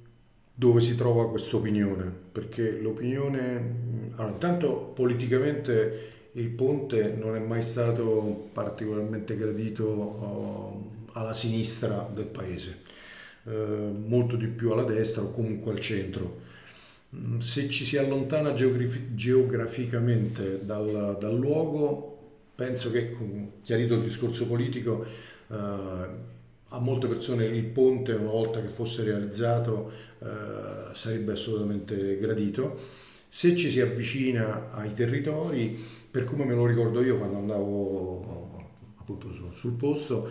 dove 0.56 0.82
si 0.82 0.96
trova 0.96 1.30
questa 1.30 1.56
opinione, 1.56 2.12
perché 2.32 2.80
l'opinione, 2.80 4.12
allora, 4.16 4.34
intanto 4.34 4.92
politicamente 4.94 6.13
il 6.34 6.50
ponte 6.50 7.14
non 7.16 7.36
è 7.36 7.40
mai 7.40 7.62
stato 7.62 8.50
particolarmente 8.54 9.36
gradito 9.36 9.88
uh, 9.88 11.10
alla 11.14 11.34
sinistra 11.34 12.10
del 12.12 12.26
paese, 12.26 12.80
uh, 13.44 13.52
molto 13.52 14.36
di 14.36 14.48
più 14.48 14.72
alla 14.72 14.84
destra 14.84 15.22
o 15.22 15.32
comunque 15.32 15.72
al 15.74 15.80
centro. 15.80 16.42
Mm, 17.16 17.38
se 17.38 17.70
ci 17.70 17.84
si 17.84 17.98
allontana 17.98 18.54
geograf- 18.54 19.14
geograficamente 19.14 20.66
dal, 20.66 21.18
dal, 21.20 21.38
luogo, 21.38 22.18
penso 22.56 22.90
che, 22.90 23.16
chiarito 23.62 23.94
il 23.94 24.02
discorso 24.02 24.48
politico, 24.48 25.06
uh, 25.48 25.56
a 25.56 26.80
molte 26.80 27.06
persone 27.06 27.46
il 27.46 27.66
ponte, 27.66 28.14
una 28.14 28.32
volta 28.32 28.60
che 28.60 28.68
fosse 28.68 29.04
realizzato, 29.04 30.12
sarebbe 30.94 31.34
assolutamente 31.34 32.18
gradito. 32.18 32.80
Se 33.28 33.56
ci 33.56 33.70
si 33.70 33.80
avvicina 33.80 34.72
ai 34.72 34.92
territori, 34.94 35.78
per 36.14 36.26
come 36.26 36.46
me 36.46 36.54
lo 36.54 36.68
ricordo 36.68 37.02
io 37.02 37.18
quando 37.18 37.38
andavo 37.38 38.68
appunto 38.98 39.32
sul 39.52 39.72
posto, 39.72 40.30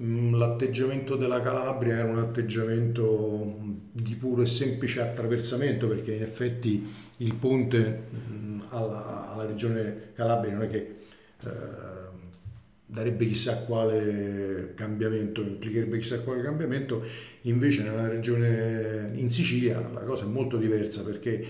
mm, 0.00 0.36
l'atteggiamento 0.36 1.16
della 1.16 1.42
Calabria 1.42 1.96
era 1.96 2.08
un 2.08 2.18
atteggiamento 2.18 3.56
di 3.90 4.14
puro 4.14 4.42
e 4.42 4.46
semplice 4.46 5.00
attraversamento 5.00 5.88
perché 5.88 6.12
in 6.14 6.22
effetti 6.22 6.88
il 7.16 7.34
ponte 7.34 8.02
mm, 8.30 8.60
alla, 8.68 9.32
alla 9.32 9.44
regione 9.44 10.12
Calabria 10.14 10.52
non 10.52 10.62
è 10.62 10.68
che 10.68 10.94
eh, 11.42 11.48
darebbe 12.86 13.26
chissà 13.26 13.56
quale 13.64 14.74
cambiamento, 14.76 15.40
implicherebbe 15.40 15.98
chissà 15.98 16.20
quale 16.20 16.42
cambiamento, 16.42 17.02
invece 17.42 17.82
nella 17.82 18.06
regione 18.06 19.10
in 19.14 19.28
Sicilia 19.30 19.80
la 19.80 20.02
cosa 20.02 20.22
è 20.22 20.28
molto 20.28 20.56
diversa 20.58 21.02
perché 21.02 21.44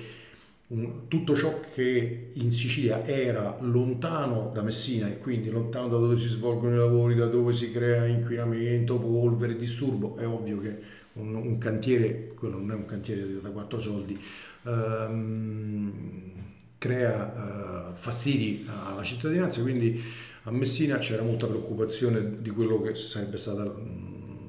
tutto 1.08 1.34
ciò 1.34 1.60
che 1.74 2.30
in 2.34 2.50
Sicilia 2.50 3.06
era 3.06 3.56
lontano 3.60 4.50
da 4.52 4.60
Messina 4.60 5.08
e 5.08 5.18
quindi 5.18 5.48
lontano 5.48 5.88
da 5.88 5.96
dove 5.96 6.16
si 6.16 6.28
svolgono 6.28 6.74
i 6.74 6.78
lavori, 6.78 7.14
da 7.14 7.26
dove 7.26 7.54
si 7.54 7.72
crea 7.72 8.04
inquinamento, 8.04 8.98
polvere, 8.98 9.56
disturbo, 9.56 10.16
è 10.16 10.26
ovvio 10.26 10.60
che 10.60 10.78
un, 11.14 11.34
un 11.34 11.56
cantiere, 11.56 12.32
quello 12.34 12.58
non 12.58 12.72
è 12.72 12.74
un 12.74 12.84
cantiere 12.84 13.40
da 13.40 13.48
quattro 13.50 13.80
soldi, 13.80 14.20
ehm, 14.64 16.32
crea 16.76 17.92
eh, 17.92 17.94
fastidi 17.94 18.66
alla 18.68 19.02
cittadinanza, 19.02 19.62
quindi 19.62 19.98
a 20.42 20.50
Messina 20.50 20.98
c'era 20.98 21.22
molta 21.22 21.46
preoccupazione 21.46 22.42
di 22.42 22.50
quello 22.50 22.82
che 22.82 22.94
sarebbe 22.94 23.38
stata, 23.38 23.74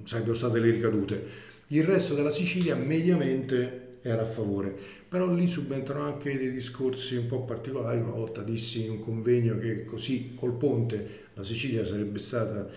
sarebbero 0.04 0.34
state 0.34 0.60
le 0.60 0.70
ricadute. 0.70 1.48
Il 1.68 1.86
resto 1.86 2.14
della 2.14 2.30
Sicilia 2.30 2.76
mediamente 2.76 4.00
era 4.02 4.24
a 4.24 4.26
favore 4.26 4.99
però 5.10 5.28
lì 5.34 5.48
subentrano 5.48 6.04
anche 6.04 6.38
dei 6.38 6.52
discorsi 6.52 7.16
un 7.16 7.26
po' 7.26 7.42
particolari. 7.42 8.00
Una 8.00 8.12
volta 8.12 8.44
dissi 8.44 8.86
in 8.86 8.92
un 8.92 9.00
convegno 9.00 9.58
che 9.58 9.84
così 9.84 10.36
col 10.36 10.54
ponte 10.54 11.30
la 11.34 11.42
Sicilia 11.42 11.84
sarebbe 11.84 12.20
stata, 12.20 12.68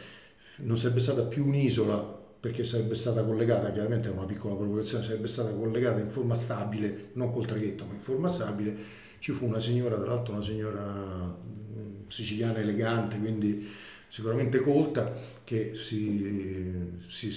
non 0.61 0.79
sarebbe 0.79 1.01
stata 1.01 1.23
più 1.25 1.47
un'isola 1.47 2.21
perché 2.41 2.65
sarebbe 2.65 2.95
stata 2.95 3.23
collegata, 3.23 3.71
chiaramente 3.71 4.09
è 4.09 4.13
una 4.13 4.25
piccola 4.25 4.55
provocazione, 4.55 5.05
sarebbe 5.05 5.29
stata 5.29 5.53
collegata 5.53 6.01
in 6.01 6.09
forma 6.09 6.35
stabile, 6.35 7.11
non 7.13 7.33
col 7.33 7.47
traghetto, 7.47 7.85
ma 7.85 7.93
in 7.93 8.01
forma 8.01 8.29
stabile. 8.29 9.01
Ci 9.19 9.31
fu 9.31 9.47
una 9.47 9.61
signora, 9.61 9.97
tra 9.97 10.07
l'altro 10.07 10.33
una 10.33 10.43
signora 10.43 10.85
mm, 10.85 12.09
siciliana 12.09 12.59
elegante, 12.59 13.19
quindi 13.19 13.69
sicuramente 14.09 14.59
colta, 14.59 15.15
che 15.45 15.73
si, 15.75 16.99
si 17.07 17.31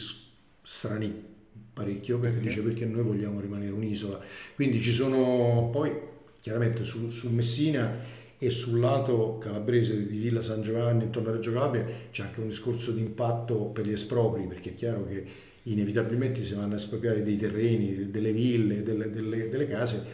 stranì 0.63 1.34
parecchio 1.75 2.17
perché 2.19 2.39
dice 2.39 2.61
perché 2.61 2.85
noi 2.85 3.03
vogliamo 3.03 3.41
rimanere 3.41 3.71
un'isola. 3.71 4.19
Quindi 4.55 4.81
ci 4.81 4.91
sono 4.91 5.69
poi 5.71 5.91
chiaramente 6.39 6.85
su, 6.85 7.09
su 7.09 7.29
Messina 7.29 8.13
e 8.37 8.49
sul 8.49 8.79
lato 8.79 9.37
calabrese 9.37 10.07
di 10.07 10.17
Villa 10.17 10.41
San 10.41 10.61
Giovanni 10.61 11.03
intorno 11.03 11.29
a 11.29 11.33
Reggio 11.33 11.51
Calabria 11.51 11.85
c'è 12.11 12.23
anche 12.23 12.41
un 12.41 12.47
discorso 12.47 12.91
di 12.91 12.99
impatto 12.99 13.55
per 13.65 13.87
gli 13.87 13.91
espropri 13.91 14.45
perché 14.45 14.71
è 14.71 14.75
chiaro 14.75 15.05
che 15.07 15.25
inevitabilmente 15.63 16.43
si 16.43 16.53
vanno 16.53 16.73
a 16.73 16.75
espropriare 16.75 17.23
dei 17.23 17.37
terreni, 17.37 18.09
delle 18.11 18.31
ville, 18.31 18.83
delle, 18.83 19.09
delle, 19.09 19.49
delle 19.49 19.67
case 19.67 20.05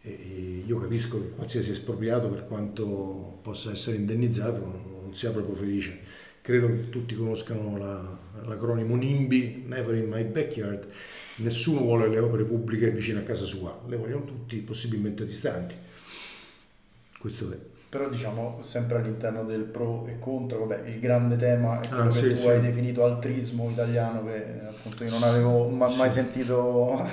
e 0.00 0.62
io 0.64 0.78
capisco 0.78 1.20
che 1.20 1.30
qualsiasi 1.30 1.72
espropriato 1.72 2.28
per 2.28 2.46
quanto 2.46 3.38
possa 3.42 3.72
essere 3.72 3.96
indennizzato 3.96 4.60
non 4.60 5.12
sia 5.12 5.30
proprio 5.30 5.54
felice 5.56 5.98
credo 6.46 6.68
che 6.68 6.90
tutti 6.90 7.16
conoscano 7.16 7.76
la, 7.76 8.08
l'acronimo 8.44 8.94
NIMBY, 8.94 9.64
Never 9.66 9.96
in 9.96 10.08
My 10.08 10.22
Backyard, 10.22 10.86
nessuno 11.38 11.80
vuole 11.80 12.06
le 12.06 12.20
opere 12.20 12.44
pubbliche 12.44 12.88
vicino 12.92 13.18
a 13.18 13.22
casa 13.22 13.44
sua, 13.44 13.76
le 13.88 13.96
vogliono 13.96 14.24
tutti 14.24 14.54
possibilmente 14.58 15.24
distanti. 15.24 15.74
Questo 17.18 17.50
è. 17.50 17.56
Però 17.88 18.08
diciamo 18.08 18.60
sempre 18.62 18.98
all'interno 18.98 19.42
del 19.42 19.62
pro 19.62 20.06
e 20.06 20.20
contro, 20.20 20.64
vabbè, 20.64 20.88
il 20.88 21.00
grande 21.00 21.34
tema 21.34 21.80
è 21.80 21.88
quello 21.88 22.02
ah, 22.04 22.08
che 22.10 22.12
sì, 22.12 22.28
tu 22.28 22.36
sì. 22.36 22.48
hai 22.48 22.60
definito 22.60 23.02
altrismo 23.02 23.68
italiano, 23.68 24.24
che 24.24 24.44
appunto 24.68 25.02
io 25.02 25.10
non 25.10 25.24
avevo 25.24 25.68
ma- 25.68 25.92
mai 25.96 26.10
sentito. 26.10 27.04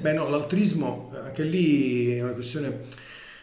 Beh 0.00 0.12
no, 0.12 0.28
l'altrismo, 0.28 1.10
anche 1.24 1.42
lì 1.42 2.18
è 2.18 2.22
una 2.22 2.34
questione 2.34 2.84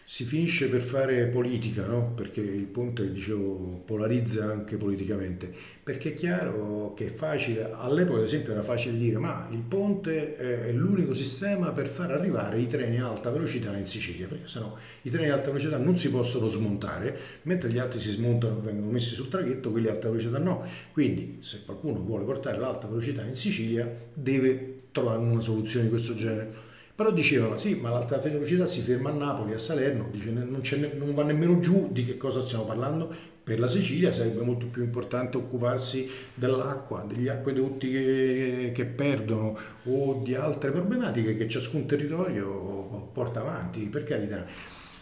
si 0.06 0.26
finisce 0.26 0.68
per 0.68 0.82
fare 0.82 1.28
politica, 1.28 1.86
no? 1.86 2.12
perché 2.14 2.42
il 2.42 2.66
ponte, 2.66 3.10
dicevo, 3.12 3.82
polarizza 3.86 4.46
anche 4.46 4.76
politicamente, 4.76 5.52
perché 5.82 6.10
è 6.10 6.14
chiaro 6.14 6.94
che 6.94 7.06
è 7.06 7.10
facile, 7.10 7.72
all'epoca 7.72 8.20
ad 8.20 8.26
esempio 8.26 8.52
era 8.52 8.62
facile 8.62 8.98
dire 8.98 9.18
ma 9.18 9.48
il 9.52 9.62
ponte 9.62 10.36
è 10.36 10.72
l'unico 10.74 11.14
sistema 11.14 11.72
per 11.72 11.88
far 11.88 12.12
arrivare 12.12 12.60
i 12.60 12.68
treni 12.68 13.00
a 13.00 13.08
alta 13.08 13.32
velocità 13.32 13.76
in 13.78 13.86
Sicilia, 13.86 14.28
perché 14.28 14.48
sennò 14.48 14.76
i 15.04 15.10
treni 15.10 15.30
a 15.30 15.36
alta 15.36 15.52
velocità 15.52 15.78
non 15.78 15.98
si 15.98 16.10
possono 16.10 16.48
smontare, 16.48 17.18
mentre 17.44 17.70
gli 17.70 17.78
altri 17.78 18.00
si 18.00 18.12
smontano 18.12 18.58
e 18.58 18.62
vengono 18.62 18.92
messi 18.92 19.14
sul 19.14 19.30
traghetto, 19.30 19.72
quelli 19.72 19.88
a 19.88 19.92
alta 19.92 20.10
velocità 20.10 20.38
no. 20.38 20.66
Quindi 20.92 21.38
se 21.40 21.62
qualcuno 21.64 22.02
vuole 22.02 22.26
portare 22.26 22.58
l'alta 22.58 22.88
velocità 22.88 23.24
in 23.24 23.36
Sicilia 23.36 23.90
deve 24.14 24.82
trovare 24.92 25.20
una 25.20 25.42
soluzione 25.42 25.86
di 25.86 25.90
questo 25.90 26.14
genere. 26.14 26.63
Però 26.96 27.12
dicevano 27.12 27.58
sì, 27.58 27.74
ma 27.74 27.90
l'alta 27.90 28.18
velocità 28.18 28.68
si 28.68 28.82
ferma 28.82 29.10
a 29.10 29.14
Napoli, 29.14 29.54
a 29.54 29.58
Salerno, 29.58 30.10
dice, 30.12 30.30
non, 30.30 30.62
non, 30.98 31.14
va 31.16 31.24
nemmeno 31.24 31.58
giù 31.58 31.90
di 31.92 32.06
che 32.06 32.18
cosa 32.18 32.40
stiamo 32.40 32.66
parlando. 32.66 33.32
Per 33.44 33.60
la 33.60 33.68
Sicilia 33.68 34.14
sarebbe 34.14 34.42
molto 34.42 34.68
più 34.68 34.84
importante 34.84 35.38
occuparsi 35.38 36.08
dell'acqua, 36.36 37.04
degli 37.06 37.28
acquedotti 37.28 37.90
che, 37.90 38.72
che 38.76 38.86
perdono 38.86 39.58
o 39.86 40.22
di 40.24 40.36
altre 40.36 40.70
problematiche 40.70 41.36
che 41.36 41.50
ciascun 41.50 41.88
territorio 41.88 43.10
porta 43.12 43.40
avanti, 43.40 43.82
per 43.88 44.04
carità. 44.04 44.46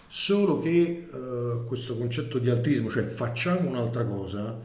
Solo 0.08 0.60
che 0.60 1.08
uh, 1.12 1.66
questo 1.66 1.98
concetto 1.98 2.40
di 2.40 2.50
altrismo, 2.50 2.90
cioè 2.90 3.04
facciamo 3.04 3.68
un'altra 3.68 4.06
cosa, 4.06 4.58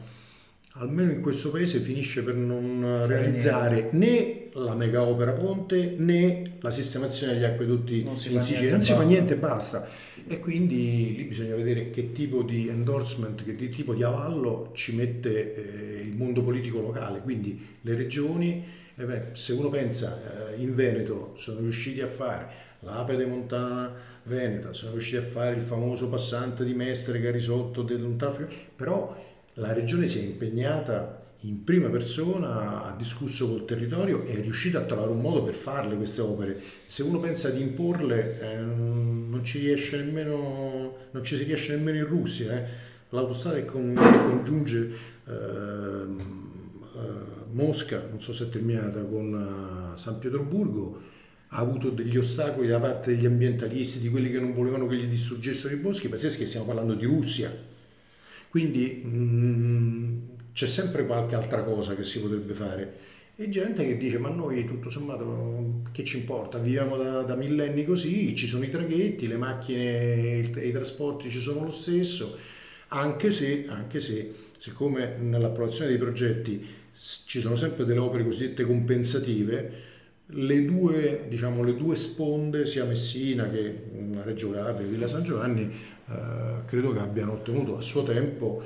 almeno 0.77 1.11
in 1.11 1.21
questo 1.21 1.49
paese 1.51 1.79
finisce 1.79 2.23
per 2.23 2.35
non 2.35 3.05
realizzare 3.07 3.89
né 3.91 4.49
la 4.53 4.73
mega 4.73 5.03
opera 5.03 5.31
ponte 5.31 5.95
né 5.97 6.57
la 6.59 6.71
sistemazione 6.71 7.33
degli 7.33 7.43
acquedotti 7.43 7.99
in 7.99 8.15
Sicilia, 8.15 8.71
non 8.71 8.81
si 8.81 8.93
fa 8.93 9.03
niente 9.03 9.33
e 9.33 9.37
basta. 9.37 9.87
E 10.27 10.39
quindi 10.39 11.15
lì 11.15 11.23
bisogna 11.23 11.55
vedere 11.55 11.89
che 11.89 12.11
tipo 12.11 12.43
di 12.43 12.67
endorsement, 12.67 13.43
che 13.43 13.69
tipo 13.69 13.93
di 13.93 14.03
avallo 14.03 14.71
ci 14.73 14.95
mette 14.95 15.55
eh, 15.55 16.01
il 16.01 16.15
mondo 16.15 16.41
politico 16.41 16.81
locale, 16.81 17.21
quindi 17.21 17.77
le 17.81 17.95
regioni, 17.95 18.63
eh 18.95 19.03
beh, 19.03 19.21
se 19.33 19.53
uno 19.53 19.69
pensa 19.69 20.51
eh, 20.51 20.61
in 20.61 20.75
Veneto 20.75 21.33
sono 21.35 21.59
riusciti 21.59 22.01
a 22.01 22.07
fare 22.07 22.65
l'Ape 22.81 23.15
de 23.15 23.25
Montana 23.25 23.93
Veneta, 24.23 24.73
sono 24.73 24.91
riusciti 24.91 25.17
a 25.17 25.21
fare 25.21 25.55
il 25.55 25.61
famoso 25.61 26.09
passante 26.09 26.65
di 26.65 26.73
Mestre 26.73 27.19
che 27.21 27.27
ha 27.27 27.31
risolto 27.31 27.85
un 27.89 28.17
traffico, 28.17 28.49
però 28.75 29.15
la 29.57 29.73
regione 29.73 30.07
si 30.07 30.19
è 30.19 30.23
impegnata 30.23 31.25
in 31.41 31.63
prima 31.63 31.89
persona, 31.89 32.83
ha 32.83 32.95
discusso 32.95 33.47
col 33.47 33.65
territorio 33.65 34.23
e 34.23 34.39
è 34.39 34.41
riuscita 34.41 34.79
a 34.79 34.85
trovare 34.85 35.11
un 35.11 35.21
modo 35.21 35.43
per 35.43 35.53
farle 35.53 35.95
queste 35.95 36.21
opere. 36.21 36.59
Se 36.85 37.03
uno 37.03 37.19
pensa 37.19 37.49
di 37.49 37.61
imporle 37.61 38.39
eh, 38.39 38.57
non 38.57 39.41
ci 39.43 39.59
riesce 39.59 39.97
nemmeno, 39.97 40.95
non 41.11 41.23
ci 41.23 41.35
si 41.35 41.43
riesce 41.43 41.75
nemmeno 41.75 41.97
in 41.97 42.07
Russia. 42.07 42.57
Eh. 42.57 42.85
L'autostrada 43.09 43.57
che, 43.57 43.65
con, 43.65 43.93
che 43.93 44.01
congiunge 44.01 44.91
eh, 45.25 45.31
eh 45.31 46.45
Mosca, 47.51 48.05
non 48.09 48.19
so 48.19 48.33
se 48.33 48.45
è 48.45 48.49
terminata, 48.49 49.01
con 49.01 49.93
uh, 49.93 49.97
San 49.97 50.19
Pietroburgo, 50.19 51.01
ha 51.47 51.57
avuto 51.57 51.89
degli 51.89 52.17
ostacoli 52.17 52.67
da 52.67 52.79
parte 52.79 53.15
degli 53.15 53.25
ambientalisti, 53.25 53.99
di 53.99 54.09
quelli 54.09 54.29
che 54.29 54.39
non 54.39 54.53
volevano 54.53 54.85
che 54.85 54.95
gli 54.95 55.05
distruggessero 55.05 55.73
i 55.73 55.77
boschi, 55.77 56.09
pazzeschi 56.09 56.45
stiamo 56.45 56.65
parlando 56.65 56.93
di 56.93 57.05
Russia. 57.05 57.66
Quindi 58.57 59.03
mh, 59.03 59.09
mm, 59.09 60.17
c'è 60.51 60.65
sempre 60.65 61.05
qualche 61.05 61.35
altra 61.35 61.61
cosa 61.61 61.93
che 61.93 62.03
si 62.03 62.19
potrebbe 62.19 62.55
fare. 62.55 62.97
E 63.35 63.49
gente 63.49 63.85
che 63.85 63.97
dice, 63.97 64.17
ma 64.17 64.29
noi 64.29 64.65
tutto 64.65 64.89
sommato 64.89 65.83
che 65.91 66.03
ci 66.03 66.17
importa, 66.17 66.57
viviamo 66.57 66.97
da, 66.97 67.21
da 67.21 67.35
millenni 67.35 67.85
così, 67.85 68.33
ci 68.33 68.47
sono 68.47 68.63
i 68.63 68.71
traghetti, 68.71 69.27
le 69.27 69.37
macchine 69.37 70.39
e 70.55 70.67
i 70.67 70.71
trasporti 70.71 71.29
ci 71.29 71.39
sono 71.39 71.65
lo 71.65 71.69
stesso, 71.69 72.35
anche 72.87 73.29
se, 73.29 73.65
anche 73.67 73.99
se 73.99 74.33
siccome 74.57 75.17
nell'approvazione 75.19 75.91
dei 75.91 75.99
progetti 75.99 76.65
ci 77.27 77.39
sono 77.39 77.55
sempre 77.55 77.85
delle 77.85 77.99
opere 77.99 78.23
cosiddette 78.23 78.63
compensative, 78.63 79.71
le 80.31 80.65
due, 80.65 81.25
diciamo, 81.29 81.63
le 81.63 81.75
due 81.75 81.95
sponde, 81.95 82.65
sia 82.65 82.85
Messina 82.85 83.47
che 83.51 83.83
Reggio 84.23 84.49
Calabria 84.49 84.87
e 84.87 84.89
Villa 84.89 85.07
San 85.07 85.23
Giovanni, 85.23 85.71
credo 86.65 86.93
che 86.93 86.99
abbiano 86.99 87.33
ottenuto 87.33 87.77
a 87.77 87.81
suo 87.81 88.03
tempo 88.03 88.63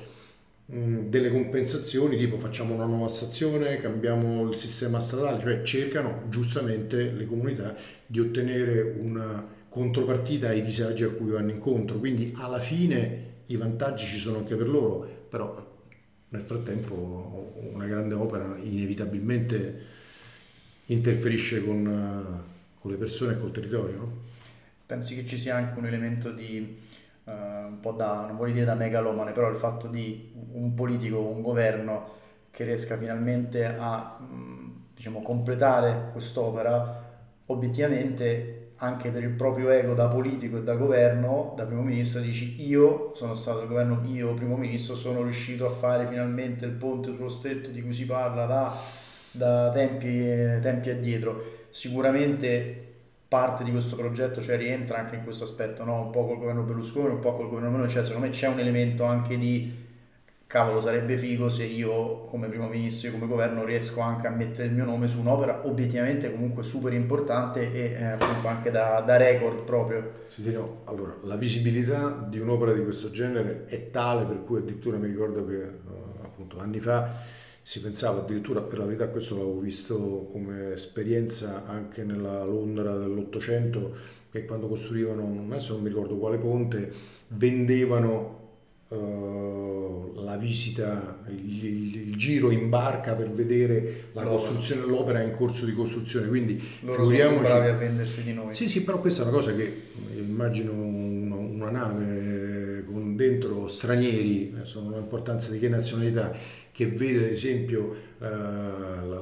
delle 0.65 1.29
compensazioni 1.29 2.17
tipo 2.17 2.37
facciamo 2.37 2.73
una 2.73 2.85
nuova 2.85 3.09
stazione, 3.09 3.77
cambiamo 3.77 4.49
il 4.49 4.57
sistema 4.57 5.01
stradale, 5.01 5.39
cioè 5.41 5.61
cercano 5.63 6.23
giustamente 6.29 7.11
le 7.11 7.25
comunità 7.25 7.75
di 8.05 8.19
ottenere 8.19 8.81
una 8.97 9.45
contropartita 9.67 10.49
ai 10.49 10.61
disagi 10.61 11.03
a 11.03 11.09
cui 11.09 11.31
vanno 11.31 11.51
incontro, 11.51 11.97
quindi 11.97 12.33
alla 12.37 12.59
fine 12.59 13.29
i 13.47 13.57
vantaggi 13.57 14.05
ci 14.05 14.17
sono 14.17 14.37
anche 14.37 14.55
per 14.55 14.69
loro, 14.69 15.25
però 15.29 15.69
nel 16.29 16.41
frattempo 16.41 17.53
una 17.73 17.85
grande 17.85 18.13
opera 18.13 18.57
inevitabilmente 18.61 19.99
interferisce 20.85 21.63
con, 21.63 22.43
con 22.79 22.91
le 22.91 22.97
persone 22.97 23.33
e 23.33 23.39
col 23.39 23.51
territorio. 23.51 23.95
No? 23.97 24.17
Pensi 24.85 25.15
che 25.15 25.25
ci 25.25 25.37
sia 25.37 25.55
anche 25.55 25.77
un 25.77 25.85
elemento 25.85 26.31
di 26.31 26.77
uh, 27.31 27.67
un 27.67 27.79
po' 27.79 27.91
da, 27.91 28.25
non 28.27 28.37
voglio 28.37 28.53
dire 28.53 28.65
da 28.65 28.75
megalomane, 28.75 29.31
però 29.31 29.49
il 29.49 29.57
fatto 29.57 29.87
di 29.87 30.33
un 30.53 30.73
politico, 30.73 31.19
un 31.19 31.41
governo 31.41 32.19
che 32.51 32.65
riesca 32.65 32.97
finalmente 32.97 33.65
a 33.65 34.19
diciamo, 34.93 35.21
completare 35.21 36.09
quest'opera, 36.11 37.09
obiettivamente 37.47 38.73
anche 38.83 39.09
per 39.09 39.23
il 39.23 39.29
proprio 39.29 39.69
ego 39.69 39.93
da 39.93 40.07
politico 40.07 40.57
e 40.57 40.63
da 40.63 40.73
governo, 40.73 41.53
da 41.55 41.65
primo 41.65 41.83
ministro, 41.83 42.19
dici 42.19 42.65
io 42.65 43.13
sono 43.15 43.35
stato 43.35 43.61
il 43.61 43.67
governo, 43.67 44.01
io 44.05 44.33
primo 44.33 44.57
ministro 44.57 44.95
sono 44.95 45.21
riuscito 45.21 45.67
a 45.67 45.69
fare 45.69 46.07
finalmente 46.07 46.65
il 46.65 46.71
ponte 46.71 47.11
sullo 47.13 47.29
stretto 47.29 47.69
di 47.69 47.81
cui 47.81 47.93
si 47.93 48.05
parla 48.07 48.45
da, 48.45 48.75
da 49.31 49.71
tempi, 49.71 50.09
tempi 50.61 50.89
addietro. 50.89 51.59
Sicuramente 51.69 52.90
parte 53.31 53.63
di 53.63 53.71
questo 53.71 53.95
progetto 53.95 54.41
cioè 54.41 54.57
rientra 54.57 54.97
anche 54.97 55.15
in 55.15 55.23
questo 55.23 55.45
aspetto, 55.45 55.85
no? 55.85 56.01
un 56.01 56.09
po' 56.09 56.25
col 56.25 56.37
governo 56.37 56.63
Berlusconi, 56.63 57.13
un 57.13 57.21
po' 57.21 57.33
col 57.33 57.47
governo 57.47 57.69
Meloni, 57.69 57.89
cioè 57.89 58.03
secondo 58.03 58.25
me 58.25 58.33
c'è 58.33 58.49
un 58.49 58.59
elemento 58.59 59.05
anche 59.05 59.37
di 59.37 59.73
cavolo 60.47 60.81
sarebbe 60.81 61.17
figo 61.17 61.47
se 61.47 61.63
io 61.63 62.25
come 62.25 62.49
primo 62.49 62.67
ministro 62.67 63.07
e 63.07 63.11
come 63.13 63.27
governo 63.27 63.63
riesco 63.63 64.01
anche 64.01 64.27
a 64.27 64.31
mettere 64.31 64.67
il 64.67 64.73
mio 64.73 64.83
nome 64.83 65.07
su 65.07 65.21
un'opera 65.21 65.65
obiettivamente 65.65 66.29
comunque 66.29 66.63
super 66.63 66.91
importante 66.91 67.71
e 67.71 67.93
eh, 67.93 68.03
appunto 68.03 68.49
anche 68.49 68.69
da, 68.69 68.99
da, 68.99 69.15
record 69.15 69.63
proprio. 69.63 70.11
Sì, 70.27 70.41
sì, 70.41 70.51
no, 70.51 70.81
allora 70.83 71.15
la 71.23 71.37
visibilità 71.37 72.09
di 72.27 72.37
un'opera 72.37 72.73
di 72.73 72.83
questo 72.83 73.11
genere 73.11 73.63
è 73.67 73.91
tale 73.91 74.25
per 74.25 74.43
cui 74.43 74.57
addirittura 74.57 74.97
mi 74.97 75.07
ricordo 75.07 75.47
che 75.47 75.55
uh, 75.55 76.25
appunto 76.25 76.59
anni 76.59 76.81
fa 76.81 77.39
si 77.63 77.79
pensava 77.81 78.21
addirittura, 78.21 78.61
per 78.61 78.79
la 78.79 78.85
verità 78.85 79.07
questo 79.07 79.37
l'avevo 79.37 79.59
visto 79.59 80.29
come 80.31 80.73
esperienza 80.73 81.65
anche 81.65 82.03
nella 82.03 82.43
Londra 82.43 82.97
dell'Ottocento, 82.97 83.95
che 84.31 84.45
quando 84.45 84.67
costruivano, 84.67 85.45
adesso 85.49 85.73
non 85.73 85.83
mi 85.83 85.89
ricordo 85.89 86.17
quale 86.17 86.37
ponte, 86.37 86.91
vendevano 87.29 88.39
Uh, 88.91 90.11
la 90.15 90.35
visita, 90.35 91.19
il, 91.29 91.65
il, 91.65 92.09
il, 92.09 92.15
giro 92.17 92.51
in 92.51 92.67
barca 92.67 93.13
per 93.13 93.31
vedere 93.31 94.09
la 94.11 94.23
Loro. 94.23 94.35
costruzione 94.35 94.81
dell'opera 94.81 95.21
in 95.21 95.31
corso 95.31 95.65
di 95.65 95.71
costruzione. 95.71 96.27
Quindi 96.27 96.61
Loro 96.81 97.03
figuriamoci. 97.05 97.45
Sono 97.45 97.59
bravi 97.59 97.69
a 97.69 97.77
vendersi 97.77 98.21
di 98.21 98.33
noi. 98.33 98.53
Sì, 98.53 98.67
sì, 98.67 98.83
però 98.83 98.99
questa 98.99 99.21
è 99.21 99.27
una 99.27 99.33
cosa 99.33 99.55
che 99.55 99.83
immagino 100.13 100.73
una, 100.73 101.35
una 101.35 101.69
nave 101.69 102.20
dentro 103.21 103.67
stranieri, 103.67 104.51
adesso 104.55 104.81
non 104.81 104.93
ha 104.93 104.97
importanza 104.97 105.51
di 105.51 105.59
che 105.59 105.69
nazionalità, 105.69 106.35
che 106.71 106.87
vede 106.87 107.25
ad 107.25 107.31
esempio 107.31 107.95
la, 108.17 109.21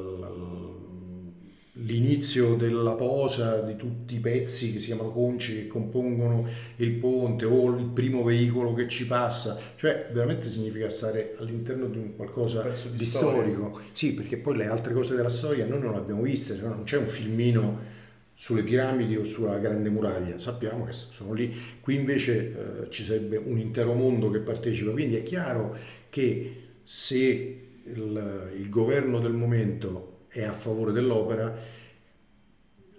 l'inizio 1.74 2.56
della 2.56 2.94
posa 2.94 3.62
di 3.62 3.76
tutti 3.76 4.16
i 4.16 4.20
pezzi 4.20 4.74
che 4.74 4.80
si 4.80 4.88
chiamano 4.88 5.12
conci 5.12 5.54
che 5.56 5.68
compongono 5.68 6.48
il 6.78 6.92
ponte 6.92 7.46
o 7.46 7.76
il 7.76 7.86
primo 7.86 8.24
veicolo 8.24 8.74
che 8.74 8.88
ci 8.88 9.06
passa, 9.06 9.58
cioè 9.76 10.10
veramente 10.12 10.50
significa 10.50 10.90
stare 10.90 11.36
all'interno 11.40 11.88
di 11.88 11.98
un 11.98 12.16
qualcosa 12.16 12.64
di, 12.64 12.98
di 12.98 13.06
storico. 13.06 13.80
Sì, 13.94 14.14
perché 14.14 14.38
poi 14.38 14.58
le 14.58 14.68
altre 14.68 14.94
cose 14.94 15.16
della 15.16 15.30
storia 15.30 15.66
noi 15.66 15.80
non 15.80 15.92
le 15.94 15.98
abbiamo 15.98 16.22
viste, 16.22 16.56
cioè 16.56 16.68
non 16.68 16.84
c'è 16.84 16.98
un 16.98 17.08
filmino 17.08 17.98
sulle 18.40 18.64
piramidi 18.64 19.18
o 19.18 19.26
sulla 19.26 19.58
grande 19.58 19.90
muraglia, 19.90 20.38
sappiamo 20.38 20.86
che 20.86 20.94
sono 20.94 21.34
lì, 21.34 21.54
qui 21.82 21.96
invece 21.96 22.86
eh, 22.86 22.90
ci 22.90 23.04
sarebbe 23.04 23.36
un 23.36 23.58
intero 23.58 23.94
mondo 23.94 24.30
che 24.30 24.40
partecipa, 24.40 24.92
quindi 24.92 25.18
è 25.18 25.24
chiaro 25.24 25.76
che 26.08 26.68
se 26.82 27.18
il, 27.84 28.52
il 28.58 28.70
governo 28.70 29.20
del 29.20 29.34
momento 29.34 30.28
è 30.30 30.42
a 30.42 30.54
favore 30.54 30.94
dell'opera, 30.94 31.54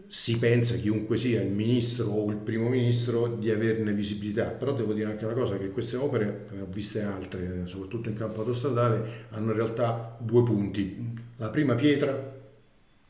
si 0.07 0.39
pensa, 0.39 0.77
chiunque 0.77 1.17
sia 1.17 1.41
il 1.41 1.51
ministro 1.51 2.09
o 2.09 2.31
il 2.31 2.37
primo 2.37 2.69
ministro, 2.69 3.29
di 3.29 3.51
averne 3.51 3.93
visibilità. 3.93 4.45
Però 4.45 4.75
devo 4.75 4.93
dire 4.93 5.09
anche 5.09 5.25
una 5.25 5.33
cosa, 5.33 5.57
che 5.57 5.71
queste 5.71 5.97
opere, 5.97 6.49
ne 6.51 6.61
ho 6.61 6.67
viste 6.69 7.01
altre, 7.01 7.63
soprattutto 7.65 8.11
in 8.11 8.15
campo 8.15 8.41
autostradale, 8.41 9.27
hanno 9.31 9.53
in 9.53 9.57
realtà 9.57 10.19
due 10.21 10.43
punti. 10.43 11.15
La 11.37 11.49
prima 11.49 11.75
pietra, 11.77 12.40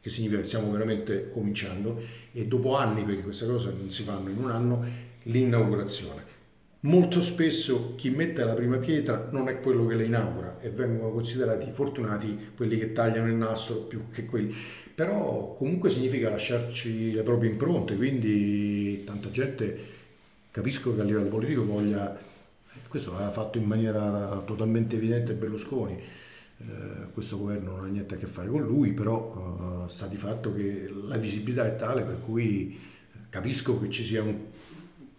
che 0.01 0.09
significa 0.09 0.41
che 0.41 0.47
stiamo 0.47 0.71
veramente 0.71 1.31
cominciando, 1.31 2.01
e 2.33 2.47
dopo 2.47 2.77
anni, 2.77 3.05
perché 3.05 3.23
queste 3.23 3.47
cose 3.47 3.73
non 3.77 3.91
si 3.91 4.03
fanno 4.03 4.31
in 4.31 4.39
un 4.39 4.51
anno, 4.51 4.85
l'inaugurazione. 5.25 6.39
Molto 6.83 7.21
spesso 7.21 7.95
chi 7.95 8.09
mette 8.09 8.43
la 8.43 8.55
prima 8.55 8.79
pietra 8.79 9.29
non 9.33 9.51
è 9.51 9.61
quello 9.61 9.87
che 9.87 9.97
la 9.97 10.03
inaugura 10.03 10.59
e 10.63 10.71
vengono 10.71 11.11
considerati 11.11 11.71
fortunati 11.73 12.53
quelli 12.57 12.79
che 12.79 12.93
tagliano 12.93 13.29
il 13.29 13.35
nastro 13.35 13.77
più 13.83 14.09
che 14.11 14.25
quelli. 14.25 14.55
Però 14.95 15.53
comunque 15.53 15.91
significa 15.91 16.31
lasciarci 16.31 17.13
le 17.13 17.23
proprie 17.23 17.51
impronte, 17.51 17.97
quindi 17.97 19.05
tanta 19.05 19.31
gente 19.31 19.79
capisco 20.51 20.95
che 20.95 21.03
a 21.03 21.05
livello 21.05 21.29
politico 21.29 21.65
voglia, 21.65 22.19
questo 22.89 23.13
l'ha 23.13 23.31
fatto 23.31 23.59
in 23.59 23.65
maniera 23.65 24.43
totalmente 24.47 24.97
evidente 24.97 25.35
Berlusconi, 25.35 25.99
eh, 26.61 27.11
questo 27.13 27.39
governo 27.39 27.77
non 27.77 27.85
ha 27.87 27.89
niente 27.89 28.15
a 28.15 28.19
che 28.19 28.27
fare 28.27 28.49
con 28.49 28.63
lui, 28.63 28.93
però 28.93 29.85
eh, 29.87 29.91
sta 29.91 30.07
di 30.07 30.17
fatto 30.17 30.53
che 30.53 30.93
la 31.07 31.17
visibilità 31.17 31.67
è 31.67 31.77
tale 31.77 32.03
per 32.03 32.21
cui 32.21 32.79
capisco 33.29 33.81
che 33.81 33.89
ci 33.89 34.05
sia 34.05 34.23
un 34.23 34.50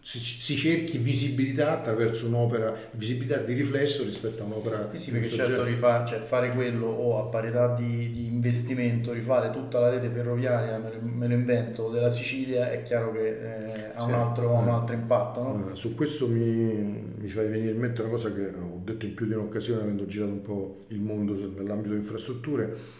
si, 0.03 0.17
si, 0.17 0.55
cerchi 0.55 0.97
visibilità 0.97 1.73
attraverso 1.73 2.25
un'opera, 2.25 2.75
visibilità 2.93 3.37
di 3.37 3.53
riflesso 3.53 4.03
rispetto 4.03 4.41
a 4.41 4.45
un'opera. 4.47 4.89
Sì, 4.93 4.97
sì 4.97 5.11
perché 5.11 5.27
certo 5.27 5.63
rifare, 5.63 6.07
cioè 6.07 6.19
fare 6.21 6.49
quello 6.53 6.87
o 6.87 7.19
a 7.19 7.29
parità 7.29 7.75
di, 7.75 8.09
di, 8.09 8.25
investimento, 8.25 9.13
rifare 9.13 9.51
tutta 9.51 9.79
la 9.79 9.89
rete 9.89 10.09
ferroviaria, 10.09 10.79
me, 10.79 11.27
lo 11.27 11.33
invento, 11.33 11.91
della 11.91 12.09
Sicilia, 12.09 12.71
è 12.71 12.81
chiaro 12.81 13.11
che 13.11 13.27
eh, 13.27 13.91
ha, 13.93 14.01
sì, 14.01 14.07
un 14.07 14.13
altro, 14.15 14.51
eh, 14.51 14.57
un 14.57 14.69
altro, 14.69 14.95
impatto. 14.95 15.41
No? 15.43 15.71
Eh, 15.71 15.75
su 15.75 15.93
questo 15.93 16.27
mi, 16.27 17.13
mi 17.15 17.27
fai 17.27 17.47
venire 17.47 17.71
in 17.71 17.77
mente 17.77 18.01
una 18.01 18.09
cosa 18.09 18.33
che 18.33 18.47
ho 18.47 18.81
detto 18.83 19.05
in 19.05 19.13
più 19.13 19.27
di 19.27 19.33
un'occasione 19.33 19.83
avendo 19.83 20.07
girato 20.07 20.31
un 20.31 20.41
po' 20.41 20.85
il 20.87 20.99
mondo 20.99 21.33
nell'ambito 21.33 21.93
infrastrutture. 21.93 22.99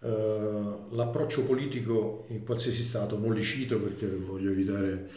Uh, 0.00 0.88
l'approccio 0.96 1.44
politico 1.44 2.24
in 2.28 2.42
qualsiasi 2.42 2.82
stato, 2.82 3.16
non 3.16 3.32
li 3.34 3.42
cito 3.42 3.78
perché 3.78 4.06
voglio 4.08 4.50
evitare 4.50 5.08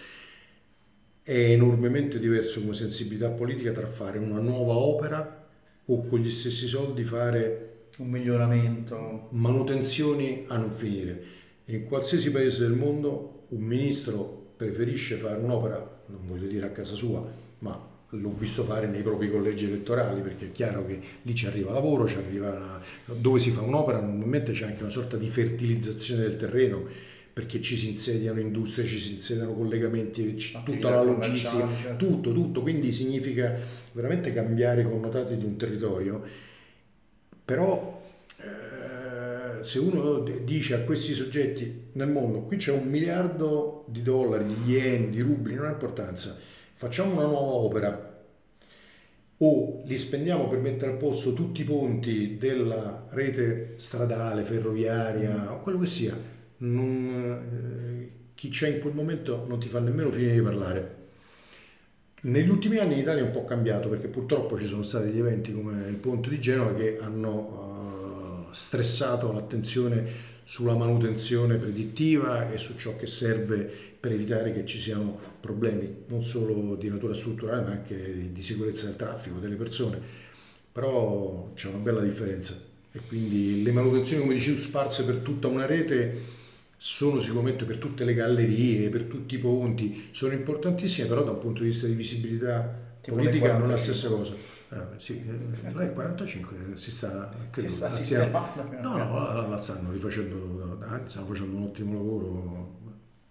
è 1.28 1.34
enormemente 1.34 2.20
diverso 2.20 2.62
come 2.62 2.76
sensibilità 2.76 3.30
politica 3.30 3.72
tra 3.72 3.88
fare 3.88 4.20
una 4.20 4.40
nuova 4.40 4.76
opera 4.76 5.48
o 5.84 6.02
con 6.04 6.20
gli 6.20 6.30
stessi 6.30 6.68
soldi 6.68 7.04
fare 7.04 7.88
un 7.98 8.10
miglioramento, 8.10 9.30
manutenzioni 9.32 10.46
a 10.48 10.58
non 10.58 10.70
finire. 10.70 11.24
In 11.66 11.82
qualsiasi 11.86 12.30
paese 12.30 12.68
del 12.68 12.74
mondo 12.74 13.46
un 13.50 13.62
ministro 13.64 14.52
preferisce 14.56 15.16
fare 15.16 15.40
un'opera, 15.40 16.04
non 16.06 16.28
voglio 16.28 16.46
dire 16.46 16.68
a 16.68 16.70
casa 16.70 16.94
sua, 16.94 17.28
ma 17.60 17.94
l'ho 18.10 18.30
visto 18.30 18.64
fare 18.64 18.86
nei 18.86 19.02
propri 19.02 19.32
collegi 19.32 19.66
elettorali 19.66 20.22
perché 20.22 20.46
è 20.46 20.52
chiaro 20.52 20.86
che 20.86 21.00
lì 21.24 21.34
ci 21.34 21.48
arriva 21.48 21.72
lavoro, 21.72 22.08
ci 22.08 22.18
arriva 22.18 22.80
dove 23.06 23.40
si 23.40 23.50
fa 23.50 23.62
un'opera, 23.62 24.00
normalmente 24.00 24.52
c'è 24.52 24.66
anche 24.66 24.84
una 24.84 24.92
sorta 24.92 25.18
di 25.18 25.26
fertilizzazione 25.26 26.22
del 26.22 26.38
terreno 26.38 27.14
perché 27.36 27.60
ci 27.60 27.76
si 27.76 27.90
insediano 27.90 28.40
industrie, 28.40 28.88
ci 28.88 28.98
si 28.98 29.16
insediano 29.16 29.52
collegamenti, 29.52 30.38
tutta 30.64 30.90
la 30.90 31.04
logistica, 31.04 31.68
tutto, 31.98 32.32
tutto, 32.32 32.62
quindi 32.62 32.94
significa 32.94 33.54
veramente 33.92 34.32
cambiare 34.32 34.84
i 34.84 34.84
connotati 34.86 35.36
di 35.36 35.44
un 35.44 35.58
territorio, 35.58 36.24
però 37.44 38.02
eh, 38.38 39.62
se 39.66 39.80
uno 39.80 40.20
dice 40.46 40.76
a 40.76 40.84
questi 40.84 41.14
soggetti 41.14 41.88
nel 41.92 42.08
mondo, 42.08 42.44
qui 42.44 42.56
c'è 42.56 42.72
un 42.72 42.88
miliardo 42.88 43.84
di 43.90 44.02
dollari, 44.02 44.46
di 44.46 44.72
yen, 44.72 45.12
di 45.12 45.20
rubli, 45.20 45.56
non 45.56 45.66
ha 45.66 45.72
importanza, 45.72 46.40
facciamo 46.72 47.16
una 47.16 47.26
nuova 47.26 47.52
opera. 47.52 48.14
O 49.40 49.82
li 49.84 49.98
spendiamo 49.98 50.48
per 50.48 50.60
mettere 50.60 50.94
a 50.94 50.96
posto 50.96 51.34
tutti 51.34 51.60
i 51.60 51.66
ponti 51.66 52.38
della 52.38 53.08
rete 53.10 53.74
stradale, 53.76 54.44
ferroviaria 54.44 55.52
o 55.52 55.60
quello 55.60 55.80
che 55.80 55.88
sia, 55.88 56.34
non, 56.58 57.42
eh, 57.52 58.10
chi 58.36 58.50
c'è 58.50 58.70
in 58.70 58.80
quel 58.80 58.94
momento 58.94 59.46
non 59.48 59.60
ti 59.60 59.68
fa 59.68 59.80
nemmeno 59.80 60.10
finire 60.10 60.34
di 60.34 60.42
parlare. 60.42 61.04
Negli 62.22 62.50
ultimi 62.50 62.78
anni 62.78 62.94
in 62.94 63.00
Italia 63.00 63.22
è 63.22 63.26
un 63.26 63.32
po' 63.32 63.46
cambiato 63.46 63.88
perché 63.88 64.08
purtroppo 64.08 64.58
ci 64.58 64.66
sono 64.66 64.82
stati 64.82 65.08
degli 65.08 65.20
eventi 65.20 65.54
come 65.54 65.88
il 65.88 65.96
ponte 65.96 66.30
di 66.30 66.40
Genova 66.40 66.74
che 66.74 66.98
hanno 67.00 68.48
uh, 68.50 68.54
stressato 68.54 69.32
l'attenzione 69.32 70.34
sulla 70.44 70.76
manutenzione 70.76 71.58
predittiva 71.58 72.52
e 72.52 72.58
su 72.58 72.76
ciò 72.76 72.96
che 72.96 73.08
serve 73.08 73.70
per 74.00 74.12
evitare 74.12 74.54
che 74.54 74.66
ci 74.66 74.78
siano 74.78 75.18
problemi 75.40 76.04
non 76.08 76.24
solo 76.24 76.76
di 76.76 76.90
natura 76.90 77.14
strutturale 77.14 77.62
ma 77.62 77.72
anche 77.72 78.32
di 78.32 78.42
sicurezza 78.42 78.86
del 78.86 78.96
traffico, 78.96 79.40
delle 79.40 79.56
persone. 79.56 80.00
Però 80.72 81.52
c'è 81.54 81.68
una 81.68 81.78
bella 81.78 82.02
differenza 82.02 82.60
e 82.92 83.00
quindi 83.08 83.62
le 83.62 83.72
manutenzioni, 83.72 84.24
come 84.24 84.36
dicevo, 84.36 84.58
sparse 84.58 85.04
per 85.04 85.18
tutta 85.18 85.48
una 85.48 85.66
rete 85.66 86.44
sono 86.78 87.18
sicuramente 87.18 87.66
per 87.66 87.78
tutte 87.78 88.04
le 88.04 88.14
gallerie, 88.14 88.90
per 88.90 89.04
tutti 89.04 89.36
i 89.36 89.38
ponti, 89.38 90.10
sono 90.12 90.34
importantissime, 90.34 91.08
però 91.08 91.24
da 91.24 91.32
un 91.32 91.38
punto 91.38 91.62
di 91.62 91.70
vista 91.70 91.88
di 91.88 91.94
visibilità 91.94 92.98
tipo 93.02 93.16
politica 93.16 93.58
non 93.58 93.68
è 93.68 93.72
la 93.72 93.78
stessa 93.78 94.10
cosa. 94.10 94.34
Eh, 94.70 94.78
sì, 94.98 95.24
eh, 95.24 95.92
45 95.94 96.56
si 96.74 96.92
sta, 96.92 97.32
credo, 97.52 97.70
si 97.70 98.04
sta 98.04 98.30
no, 98.82 98.98
no, 98.98 99.34
la, 99.34 99.48
la 99.48 99.58
stanno 99.58 99.92
rifacendo 99.92 100.76
da 100.80 100.88
anni, 100.88 101.10
stanno 101.10 101.28
facendo 101.28 101.56
un 101.56 101.64
ottimo 101.64 101.94
lavoro. 101.94 102.84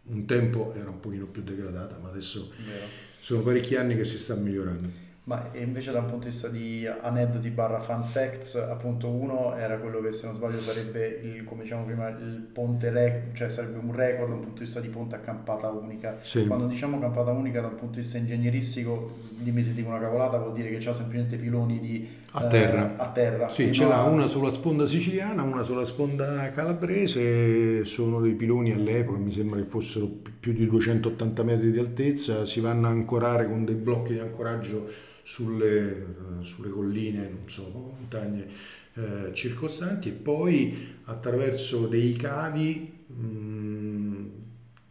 Un 0.06 0.26
tempo 0.26 0.74
era 0.74 0.90
un 0.90 1.00
pochino 1.00 1.26
più 1.26 1.42
degradata, 1.42 1.98
ma 1.98 2.10
adesso 2.10 2.52
Vero. 2.64 2.84
sono 3.20 3.42
parecchi 3.42 3.74
anni 3.74 3.96
che 3.96 4.04
si 4.04 4.18
sta 4.18 4.34
migliorando. 4.34 5.03
Ma 5.26 5.48
invece 5.54 5.90
dal 5.90 6.04
punto 6.04 6.26
di 6.26 6.32
vista 6.32 6.48
di 6.48 6.86
aneddoti 6.86 7.48
barra 7.48 7.80
fun 7.80 8.04
facts, 8.04 8.56
appunto 8.56 9.08
uno 9.08 9.56
era 9.56 9.78
quello 9.78 10.02
che 10.02 10.12
se 10.12 10.26
non 10.26 10.34
sbaglio 10.34 10.60
sarebbe 10.60 11.18
il, 11.22 11.44
come 11.44 11.62
diciamo 11.62 11.84
prima, 11.84 12.08
il 12.10 12.46
ponte 12.52 12.90
record, 12.90 13.34
cioè 13.34 13.48
sarebbe 13.48 13.78
un 13.78 13.94
record 13.94 14.28
dal 14.28 14.40
punto 14.40 14.58
di 14.58 14.64
vista 14.64 14.80
di 14.80 14.88
ponte 14.88 15.14
a 15.14 15.20
campata 15.20 15.68
unica. 15.68 16.18
Sì. 16.20 16.46
Quando 16.46 16.66
diciamo 16.66 16.98
campata 16.98 17.30
unica 17.30 17.62
dal 17.62 17.70
punto 17.70 17.94
di 17.94 18.00
vista 18.02 18.18
ingegneristico, 18.18 19.16
dimmi 19.30 19.62
se 19.62 19.72
dico 19.72 19.88
una 19.88 19.98
cavolata, 19.98 20.36
vuol 20.36 20.52
dire 20.52 20.68
che 20.68 20.76
c'ha 20.76 20.92
semplicemente 20.92 21.38
piloni 21.38 21.80
di, 21.80 22.06
a 22.32 22.46
terra. 22.46 22.94
Eh, 22.94 23.02
a 23.02 23.08
terra. 23.08 23.48
Sì, 23.48 23.72
ce 23.72 23.86
l'ha 23.86 24.02
una 24.02 24.26
sulla 24.26 24.50
sponda 24.50 24.84
siciliana, 24.84 25.42
una 25.42 25.62
sulla 25.62 25.86
sponda 25.86 26.50
calabrese, 26.50 27.86
sono 27.86 28.20
dei 28.20 28.34
piloni 28.34 28.72
all'epoca, 28.72 29.16
mi 29.16 29.32
sembra 29.32 29.58
che 29.58 29.66
fossero 29.66 30.06
più 30.38 30.52
di 30.52 30.66
280 30.66 31.42
metri 31.44 31.70
di 31.70 31.78
altezza, 31.78 32.44
si 32.44 32.60
vanno 32.60 32.88
a 32.88 32.90
ancorare 32.90 33.48
con 33.48 33.64
dei 33.64 33.76
blocchi 33.76 34.12
di 34.12 34.18
ancoraggio 34.18 35.12
sulle, 35.24 35.88
eh, 35.88 36.04
sulle 36.42 36.68
colline, 36.68 37.28
non 37.30 37.48
so, 37.48 37.68
montagne 37.72 38.46
eh, 38.92 39.32
circostanti 39.32 40.10
e 40.10 40.12
poi 40.12 40.96
attraverso 41.04 41.86
dei 41.88 42.12
cavi 42.12 42.92
mh, 43.06 44.26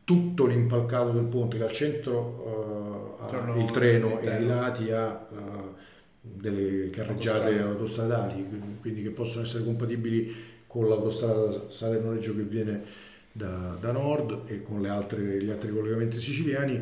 tutto 0.04 0.46
l'impalcato 0.48 1.12
del 1.12 1.26
ponte 1.26 1.58
che 1.58 1.64
al 1.64 1.72
centro 1.72 3.18
uh, 3.20 3.24
ha 3.24 3.58
il 3.58 3.72
treno 3.72 4.20
e 4.20 4.30
ai 4.30 4.46
lati 4.46 4.92
ha 4.92 5.28
uh, 5.30 5.76
delle 6.20 6.90
carreggiate 6.90 7.62
autostradali, 7.62 8.46
quindi 8.82 9.04
che 9.04 9.12
possono 9.12 9.44
essere 9.44 9.64
compatibili 9.64 10.36
con 10.68 10.90
l'autostrada 10.90 11.70
Salerno-Reggio 11.70 12.36
che 12.36 12.42
viene 12.42 12.84
da, 13.32 13.78
da, 13.80 13.92
nord 13.92 14.42
e 14.48 14.62
con 14.62 14.84
altre, 14.86 15.42
gli 15.42 15.50
altri 15.50 15.72
collegamenti 15.72 16.20
siciliani 16.20 16.82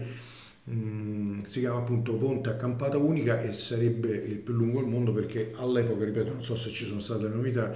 Mm, 0.74 1.40
si 1.44 1.60
chiama 1.60 1.80
appunto 1.80 2.14
Ponte 2.14 2.50
a 2.50 2.56
campata 2.56 2.98
unica 2.98 3.42
e 3.42 3.52
sarebbe 3.52 4.10
il 4.16 4.38
più 4.38 4.54
lungo 4.54 4.80
al 4.80 4.88
mondo 4.88 5.12
perché 5.12 5.52
all'epoca, 5.56 6.06
ripeto, 6.06 6.32
non 6.32 6.44
so 6.44 6.56
se 6.56 6.70
ci 6.70 6.86
sono 6.86 7.00
state 7.00 7.28
novità, 7.28 7.76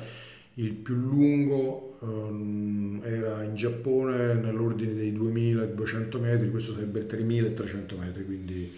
il 0.56 0.74
più 0.74 0.96
lungo 0.96 1.98
um, 2.00 3.02
era 3.04 3.44
in 3.44 3.56
Giappone 3.56 4.36
nell'ordine 4.36 4.94
dei 4.94 5.12
2200 5.12 6.20
metri, 6.20 6.50
questo 6.50 6.72
sarebbe 6.74 7.06
3300 7.06 7.98
metri, 7.98 8.24
quindi 8.26 8.72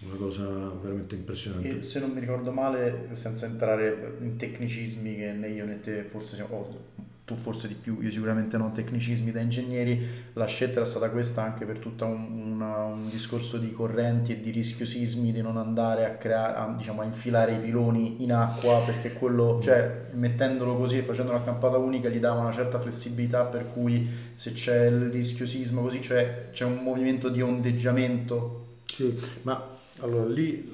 una 0.00 0.16
cosa 0.16 0.46
veramente 0.80 1.14
impressionante. 1.14 1.78
E 1.78 1.82
se 1.82 2.00
non 2.00 2.10
mi 2.10 2.20
ricordo 2.20 2.52
male, 2.52 3.08
senza 3.12 3.46
entrare 3.46 4.16
in 4.20 4.36
tecnicismi 4.36 5.16
che 5.16 5.32
né 5.32 5.48
io 5.48 5.64
né 5.64 5.80
te 5.80 6.02
forse 6.02 6.34
siamo, 6.34 6.84
tu 7.24 7.34
forse 7.34 7.66
di 7.66 7.74
più, 7.74 8.00
io 8.02 8.10
sicuramente 8.10 8.56
non 8.56 8.72
tecnicismi 8.72 9.32
da 9.32 9.40
ingegneri, 9.40 10.06
la 10.34 10.46
scelta 10.46 10.76
era 10.76 10.84
stata 10.84 11.10
questa 11.10 11.42
anche 11.42 11.64
per 11.64 11.78
tutto 11.78 12.04
un, 12.04 12.52
una, 12.52 12.84
un, 12.84 13.08
discorso 13.10 13.56
di 13.56 13.72
correnti 13.72 14.32
e 14.32 14.40
di 14.40 14.50
rischio 14.50 14.86
sismi, 14.86 15.32
di 15.32 15.40
non 15.40 15.56
andare 15.56 16.04
a, 16.04 16.10
creare, 16.10 16.56
a, 16.56 16.74
diciamo, 16.76 17.00
a 17.00 17.04
infilare 17.04 17.54
i 17.54 17.58
piloni 17.58 18.22
in 18.22 18.32
acqua, 18.32 18.80
perché 18.84 19.14
quello, 19.14 19.58
cioè 19.60 20.10
mettendolo 20.12 20.76
così 20.76 20.98
e 20.98 21.02
facendo 21.02 21.32
una 21.32 21.42
campata 21.42 21.78
unica 21.78 22.08
gli 22.10 22.20
dava 22.20 22.40
una 22.40 22.52
certa 22.52 22.78
flessibilità 22.78 23.44
per 23.44 23.72
cui 23.72 24.08
se 24.34 24.52
c'è 24.52 24.86
il 24.86 25.08
rischio 25.08 25.46
sisma 25.46 25.80
così 25.80 26.00
cioè, 26.00 26.50
c'è 26.52 26.64
un 26.64 26.80
movimento 26.82 27.28
di 27.28 27.40
ondeggiamento. 27.40 28.64
Sì, 28.84 29.18
ma 29.42 29.74
allora, 30.00 30.26
lì 30.26 30.68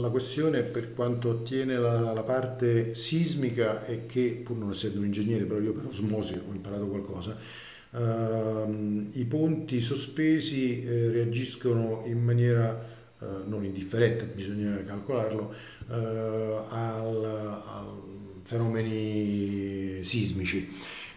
la 0.00 0.08
questione 0.08 0.62
per 0.62 0.94
quanto 0.94 1.30
attiene 1.30 1.76
la, 1.76 2.12
la, 2.12 2.22
parte 2.22 2.94
sismica 2.94 3.84
è 3.84 4.06
che, 4.06 4.40
pur 4.42 4.56
non 4.56 4.70
essendo 4.70 4.98
un 4.98 5.04
ingegnere, 5.04 5.44
però 5.44 5.60
io 5.60 5.72
per 5.72 5.86
osmosi 5.86 6.34
ho 6.34 6.54
imparato 6.54 6.86
qualcosa, 6.86 7.36
uh, 7.90 9.08
i 9.12 9.24
ponti 9.26 9.80
sospesi 9.80 10.84
eh, 10.84 11.10
reagiscono 11.10 12.04
in 12.06 12.22
maniera 12.22 12.84
uh, 13.18 13.26
non 13.46 13.64
indifferente, 13.64 14.24
bisogna 14.24 14.82
calcolarlo, 14.84 15.52
al, 15.88 17.24
al 17.24 18.02
fenomeni 18.42 20.02
sismici. 20.02 20.68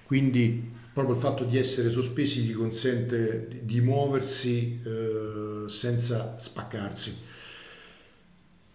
Quindi 0.06 0.78
proprio 0.92 1.16
il 1.16 1.22
fatto 1.22 1.44
di 1.44 1.58
essere 1.58 1.90
sospesi 1.90 2.42
gli 2.42 2.54
consente 2.54 3.62
di 3.62 3.80
muoversi 3.80 4.82
eh, 4.84 5.29
senza 5.70 6.38
spaccarsi. 6.38 7.28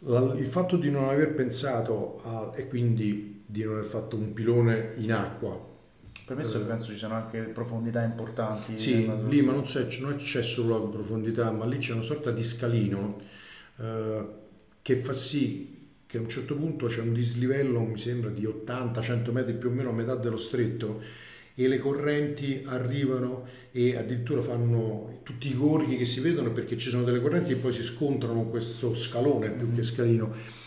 Il 0.06 0.46
fatto 0.46 0.76
di 0.76 0.90
non 0.90 1.08
aver 1.08 1.32
pensato 1.32 2.20
a, 2.24 2.52
e 2.54 2.68
quindi 2.68 3.42
di 3.46 3.64
non 3.64 3.74
aver 3.74 3.88
fatto 3.88 4.16
un 4.16 4.32
pilone 4.32 4.94
in 4.96 5.12
acqua. 5.12 5.72
Permesso 6.26 6.58
che 6.58 6.64
penso 6.64 6.92
ci 6.92 6.98
siano 6.98 7.14
anche 7.14 7.40
profondità 7.40 8.02
importanti. 8.02 8.76
Sì, 8.76 9.10
lì 9.28 9.42
ma 9.42 9.52
non 9.52 9.62
c'è, 9.62 9.86
non 10.00 10.16
c'è, 10.16 10.42
solo 10.42 10.78
la 10.78 10.88
profondità, 10.88 11.50
ma 11.50 11.66
lì 11.66 11.78
c'è 11.78 11.92
una 11.92 12.02
sorta 12.02 12.30
di 12.30 12.42
scalino 12.42 13.20
eh, 13.78 14.26
che 14.80 14.94
fa 14.96 15.12
sì 15.12 15.74
che 16.06 16.20
a 16.20 16.22
un 16.22 16.28
certo 16.28 16.54
punto 16.54 16.86
c'è 16.86 17.00
un 17.00 17.12
dislivello, 17.12 17.80
mi 17.80 17.98
sembra, 17.98 18.30
di 18.30 18.44
80-100 18.44 19.32
metri 19.32 19.54
più 19.54 19.68
o 19.68 19.72
meno 19.72 19.90
a 19.90 19.92
metà 19.92 20.14
dello 20.14 20.36
stretto 20.36 21.02
e 21.54 21.68
le 21.68 21.78
correnti 21.78 22.62
arrivano 22.66 23.46
e 23.70 23.96
addirittura 23.96 24.40
fanno 24.40 25.20
tutti 25.22 25.48
i 25.48 25.54
gorghi 25.54 25.96
che 25.96 26.04
si 26.04 26.20
vedono 26.20 26.50
perché 26.50 26.76
ci 26.76 26.90
sono 26.90 27.04
delle 27.04 27.20
correnti 27.20 27.52
e 27.52 27.56
poi 27.56 27.72
si 27.72 27.82
scontrano 27.82 28.34
con 28.34 28.50
questo 28.50 28.92
scalone 28.92 29.50
più 29.50 29.72
che 29.72 29.82
scalino. 29.82 30.62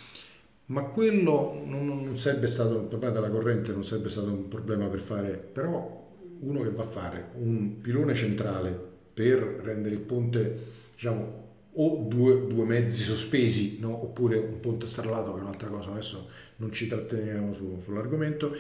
Ma 0.68 0.84
quello 0.84 1.62
non, 1.66 2.18
sarebbe 2.18 2.48
stato 2.48 2.78
un 2.78 2.88
problema 2.88 3.14
della 3.14 3.30
corrente, 3.30 3.72
non 3.72 3.84
sarebbe 3.84 4.10
stato 4.10 4.28
un 4.28 4.48
problema 4.48 4.88
per 4.88 5.00
fare, 5.00 5.32
però 5.32 6.06
uno 6.40 6.62
che 6.62 6.70
va 6.70 6.84
a 6.84 6.88
fare 6.88 7.30
un 7.36 7.80
pilone 7.82 8.14
centrale 8.14 8.78
per 9.14 9.40
rendere 9.40 9.96
il 9.96 10.02
ponte, 10.02 10.60
diciamo, 10.94 11.46
o 11.80 12.06
due, 12.08 12.48
due 12.48 12.66
mezzi 12.66 13.02
sospesi, 13.02 13.78
no? 13.80 14.04
oppure 14.04 14.38
un 14.38 14.60
ponte 14.60 14.86
stralato, 14.88 15.34
che 15.34 15.40
è 15.40 15.42
un'altra 15.42 15.70
cosa, 15.70 15.92
adesso 15.92 16.28
non 16.58 16.72
ci 16.72 16.88
tratteniamo 16.88 17.54
su, 17.54 17.78
sull'argomento, 17.80 18.56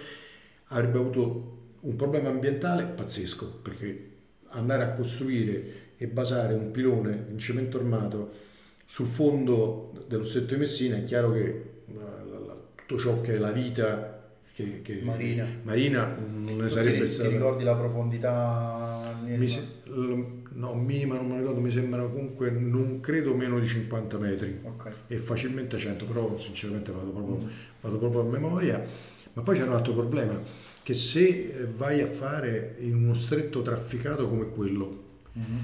avrebbe 0.68 0.98
avuto 0.98 1.57
un 1.82 1.96
problema 1.96 2.30
ambientale 2.30 2.84
pazzesco, 2.84 3.60
perché 3.62 4.12
andare 4.50 4.84
a 4.84 4.92
costruire 4.92 5.86
e 5.98 6.08
basare 6.08 6.54
un 6.54 6.72
pilone 6.72 7.26
in 7.30 7.38
cemento 7.38 7.78
armato 7.78 8.32
sul 8.86 9.08
fondo 9.08 9.92
dello 10.08 10.24
stretto 10.24 10.54
di 10.54 10.60
Messina 10.60 10.96
è 10.96 11.04
chiaro 11.04 11.34
che 11.34 11.40
eh, 11.40 11.98
tutto 12.76 12.98
ciò 12.98 13.20
che 13.22 13.34
è 13.34 13.38
la 13.38 13.52
vita 13.52 14.18
che, 14.54 14.82
che 14.82 15.02
marina. 15.04 15.46
marina. 15.63 16.16
non 16.18 16.58
ne 16.58 16.70
sarebbe 16.70 17.06
ti, 17.06 17.12
stata. 17.12 17.30
Ti 17.30 17.36
ricordi 17.36 17.63
la 17.63 17.76
profondità? 17.76 19.20
Se, 19.46 19.62
no, 19.84 20.74
minima 20.74 21.16
non 21.16 21.28
mi 21.28 21.38
ricordo, 21.38 21.60
mi 21.60 21.70
sembra 21.70 22.04
comunque 22.06 22.50
non 22.50 23.00
credo 23.00 23.36
meno 23.36 23.60
di 23.60 23.68
50 23.68 24.18
metri 24.18 24.60
okay. 24.63 24.94
e 25.08 25.18
facilmente 25.18 25.78
100, 25.78 26.06
però 26.06 26.38
sinceramente 26.38 26.92
vado 26.92 27.12
proprio, 27.12 27.36
mm. 27.36 27.50
vado 27.82 27.98
proprio 27.98 28.22
a 28.22 28.24
memoria. 28.24 28.84
Ma 29.34 29.42
poi 29.44 29.58
c'è 29.58 29.63
un 29.63 29.74
altro 29.74 29.94
problema 29.94 30.40
che 30.88 30.93
se 30.93 31.67
vai 31.76 32.00
a 32.00 32.08
fare 32.08 32.78
in 32.80 32.95
uno 32.95 33.13
stretto 33.13 33.62
trafficato 33.62 34.26
come 34.26 34.47
quello, 34.47 35.04
mm-hmm. 35.38 35.58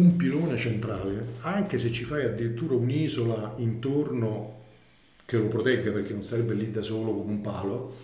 un 0.00 0.16
pilone 0.16 0.58
centrale, 0.58 1.34
anche 1.42 1.78
se 1.78 1.92
ci 1.92 2.02
fai 2.02 2.24
addirittura 2.24 2.74
un'isola 2.74 3.54
intorno 3.58 4.62
che 5.24 5.36
lo 5.38 5.46
protegga 5.46 5.92
perché 5.92 6.14
non 6.14 6.24
sarebbe 6.24 6.54
lì 6.54 6.72
da 6.72 6.82
solo 6.82 7.12
come 7.12 7.30
un 7.30 7.40
palo, 7.42 7.94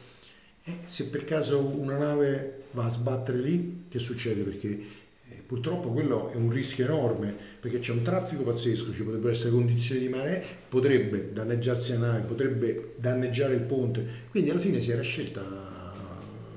E 0.63 0.73
se 0.85 1.07
per 1.07 1.25
caso 1.25 1.59
una 1.59 1.99
nave 1.99 2.67
va 2.71 2.85
a 2.85 2.89
sbattere 2.89 3.39
lì, 3.39 3.87
che 3.89 3.99
succede? 3.99 4.43
Perché 4.43 4.69
eh, 4.69 5.43
purtroppo 5.45 5.91
quello 5.91 6.31
è 6.31 6.37
un 6.37 6.49
rischio 6.49 6.85
enorme, 6.85 7.35
perché 7.59 7.81
c'è 7.81 7.91
un 7.91 8.03
traffico 8.03 8.45
pazzesco, 8.45 8.93
ci 8.93 9.03
potrebbero 9.03 9.33
essere 9.33 9.51
condizioni 9.51 10.01
di 10.01 10.09
mare, 10.09 10.45
potrebbe 10.69 11.33
danneggiarsi 11.33 11.91
la 11.95 12.07
nave, 12.07 12.21
potrebbe 12.21 12.95
danneggiare 12.99 13.55
il 13.55 13.63
ponte. 13.63 14.07
Quindi 14.31 14.51
alla 14.51 14.61
fine 14.61 14.81
si 14.81 14.93
era 14.93 15.03
scelta 15.03 15.72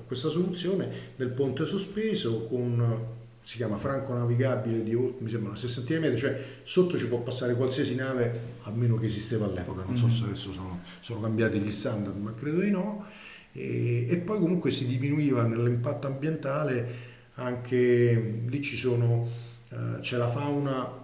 questa 0.06 0.30
soluzione 0.30 1.14
del 1.16 1.30
ponte 1.30 1.66
sospeso 1.66 2.46
con 2.48 3.14
si 3.46 3.58
chiama 3.58 3.78
franco 3.78 4.12
navigabile 4.12 4.82
di 4.82 4.96
mi 4.96 5.30
sembra 5.30 5.50
una 5.50 5.56
sessantina 5.56 6.00
di 6.00 6.06
metri, 6.06 6.20
cioè 6.20 6.44
sotto 6.64 6.98
ci 6.98 7.06
può 7.06 7.20
passare 7.20 7.54
qualsiasi 7.54 7.94
nave, 7.94 8.42
a 8.64 8.72
meno 8.72 8.98
che 8.98 9.06
esisteva 9.06 9.46
all'epoca, 9.46 9.84
non 9.84 9.96
so 9.96 10.08
mm-hmm. 10.08 10.16
se 10.16 10.24
adesso 10.24 10.52
sono, 10.52 10.82
sono, 11.00 11.22
cambiati 11.22 11.60
gli 11.60 11.72
standard, 11.72 12.18
ma 12.18 12.34
credo 12.34 12.62
di 12.62 12.72
no. 12.72 13.06
E, 13.52 14.08
e 14.10 14.18
poi 14.18 14.40
comunque 14.40 14.72
si 14.72 14.88
diminuiva 14.88 15.44
nell'impatto 15.44 16.08
ambientale 16.08 17.14
anche, 17.36 18.42
lì 18.48 18.62
ci 18.64 18.78
sono, 18.78 19.30
eh, 19.70 20.00
c'è 20.00 20.18
la 20.18 20.30
fauna 20.30 21.04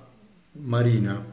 marina, 0.53 1.23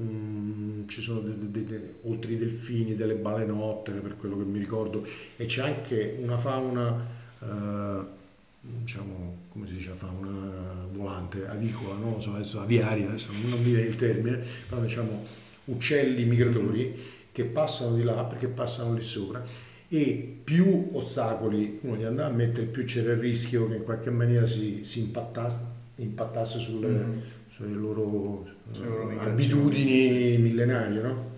mm, 0.00 0.88
ci 0.88 1.00
sono 1.00 1.20
de, 1.20 1.50
de, 1.50 1.64
de, 1.64 1.94
oltre 2.02 2.32
i 2.32 2.38
delfini, 2.38 2.94
delle 2.94 3.14
balenottere 3.14 4.00
per 4.00 4.16
quello 4.16 4.36
che 4.36 4.44
mi 4.44 4.58
ricordo, 4.58 5.06
e 5.36 5.44
c'è 5.46 5.62
anche 5.62 6.18
una 6.20 6.36
fauna... 6.36 7.20
Eh, 7.40 8.20
diciamo, 8.64 9.38
come 9.48 9.66
si 9.66 9.74
dice, 9.74 9.90
fauna 9.92 10.86
volante, 10.92 11.48
avicola, 11.48 11.96
no? 11.96 12.20
so, 12.20 12.32
adesso 12.32 12.60
aviaria, 12.60 13.08
adesso 13.08 13.32
non 13.32 13.60
mi 13.60 13.72
viene 13.72 13.88
il 13.88 13.96
termine, 13.96 14.40
però 14.68 14.80
diciamo 14.80 15.24
uccelli 15.64 16.24
migratori 16.24 16.94
che 17.32 17.44
passano 17.44 17.96
di 17.96 18.02
là 18.02 18.24
perché 18.24 18.46
passano 18.46 18.94
lì 18.94 19.02
sopra 19.02 19.44
e 19.88 20.40
più 20.42 20.88
ostacoli 20.92 21.80
uno 21.82 21.96
gli 21.96 22.04
andava 22.04 22.28
a 22.28 22.32
mettere, 22.32 22.66
più 22.66 22.84
c'era 22.84 23.12
il 23.12 23.18
rischio 23.18 23.68
che 23.68 23.76
in 23.76 23.84
qualche 23.84 24.10
maniera 24.10 24.46
si, 24.46 24.84
si 24.84 25.00
impattasse, 25.00 25.60
impattasse 25.96 26.58
sulle, 26.58 26.88
mm. 26.88 27.18
Sulle 27.62 27.78
loro, 27.78 28.02
uh, 28.02 29.18
abitudini 29.18 30.36
millenarie. 30.38 31.00
No? 31.00 31.30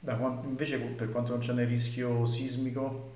Beh, 0.00 0.16
invece 0.44 0.78
per 0.78 1.10
quanto 1.10 1.32
non 1.32 1.40
c'è 1.40 1.52
il 1.52 1.66
rischio 1.66 2.24
sismico, 2.24 3.10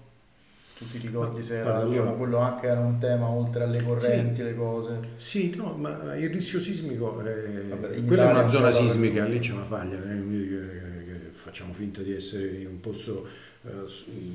tu 0.78 0.88
ti 0.90 0.98
ricordi 0.98 1.42
se 1.42 1.58
era 1.58 1.76
allora, 1.76 1.88
diciamo, 1.88 2.16
quello 2.16 2.38
anche 2.38 2.66
era 2.66 2.80
un 2.80 2.98
tema 2.98 3.28
oltre 3.28 3.64
alle 3.64 3.82
correnti, 3.82 4.36
sì, 4.36 4.42
le 4.42 4.54
cose? 4.54 5.00
Sì, 5.16 5.54
no, 5.54 5.74
ma 5.76 6.14
il 6.16 6.30
rischio 6.30 6.60
sismico 6.60 7.20
è, 7.20 7.62
Vabbè, 7.68 8.04
quella 8.04 8.28
è 8.28 8.30
una 8.32 8.48
zona 8.48 8.70
sismica, 8.70 9.24
lì 9.24 9.38
c'è 9.38 9.52
una 9.52 9.64
faglia, 9.64 9.98
eh, 10.02 11.30
facciamo 11.32 11.72
finta 11.72 12.02
di 12.02 12.12
essere 12.14 12.58
in 12.58 12.66
un 12.66 12.80
posto 12.80 13.26
eh, 13.64 13.70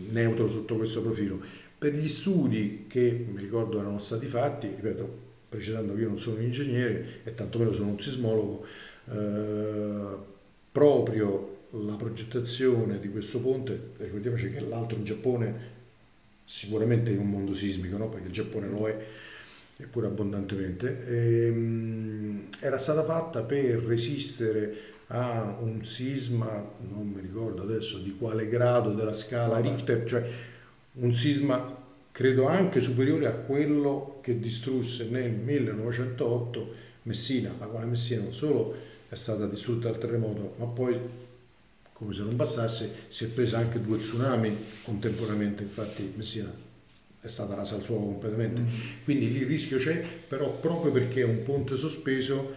neutro 0.09 0.47
sotto 0.47 0.75
questo 0.75 1.01
profilo. 1.01 1.39
Per 1.77 1.93
gli 1.93 2.07
studi 2.07 2.85
che 2.87 3.25
mi 3.31 3.39
ricordo 3.39 3.79
erano 3.79 3.97
stati 3.97 4.27
fatti, 4.27 4.67
ripeto, 4.67 5.30
precisando 5.51 5.93
che 5.93 5.99
io 6.03 6.07
non 6.07 6.17
sono 6.17 6.37
un 6.37 6.43
ingegnere 6.43 7.19
e 7.25 7.35
tantomeno 7.35 7.73
sono 7.73 7.89
un 7.89 7.99
sismologo, 7.99 8.65
eh, 9.11 10.15
proprio 10.71 11.57
la 11.71 11.95
progettazione 11.95 13.01
di 13.01 13.09
questo 13.09 13.41
ponte, 13.41 13.77
ricordiamoci 13.97 14.49
che 14.49 14.61
l'altro 14.61 14.95
in 14.95 15.03
Giappone 15.03 15.79
sicuramente 16.45 17.11
in 17.11 17.19
un 17.19 17.29
mondo 17.29 17.53
sismico, 17.53 17.97
no? 17.97 18.07
perché 18.07 18.27
il 18.27 18.31
Giappone 18.31 18.69
lo 18.69 18.87
è, 18.87 19.05
eppure 19.75 20.07
abbondantemente, 20.07 21.05
ehm, 21.05 22.47
era 22.61 22.77
stata 22.77 23.03
fatta 23.03 23.43
per 23.43 23.83
resistere 23.83 24.73
a 25.07 25.57
un 25.59 25.83
sisma, 25.83 26.65
non 26.89 27.09
mi 27.13 27.19
ricordo 27.19 27.63
adesso 27.63 27.97
di 27.97 28.15
quale 28.17 28.47
grado 28.47 28.93
della 28.93 29.11
scala 29.11 29.59
Richter, 29.59 30.05
cioè 30.05 30.25
un 30.93 31.13
sisma 31.13 31.80
credo 32.11 32.47
anche 32.47 32.81
superiore 32.81 33.27
a 33.27 33.31
quello 33.31 34.19
che 34.21 34.39
distrusse 34.39 35.07
nel 35.09 35.31
1908 35.31 36.73
Messina, 37.03 37.53
la 37.57 37.65
quale 37.65 37.85
Messina 37.85 38.21
non 38.21 38.33
solo 38.33 38.75
è 39.09 39.15
stata 39.15 39.47
distrutta 39.47 39.89
dal 39.89 39.99
terremoto, 39.99 40.55
ma 40.57 40.65
poi 40.65 40.99
come 42.01 42.13
se 42.13 42.23
non 42.23 42.35
bastasse, 42.35 42.91
si 43.09 43.25
è 43.25 43.27
presa 43.27 43.59
anche 43.59 43.79
due 43.79 43.99
tsunami 43.99 44.55
contemporaneamente, 44.81 45.61
infatti 45.61 46.11
Messina 46.15 46.51
è 47.21 47.27
stata 47.27 47.53
rasa 47.53 47.75
al 47.75 47.83
suolo 47.83 48.05
completamente. 48.05 48.61
Mm. 48.61 48.67
Quindi 49.03 49.31
lì 49.31 49.41
il 49.41 49.45
rischio 49.45 49.77
c'è, 49.77 50.03
però 50.27 50.51
proprio 50.59 50.91
perché 50.91 51.21
è 51.21 51.25
un 51.25 51.43
ponte 51.43 51.75
sospeso, 51.75 52.55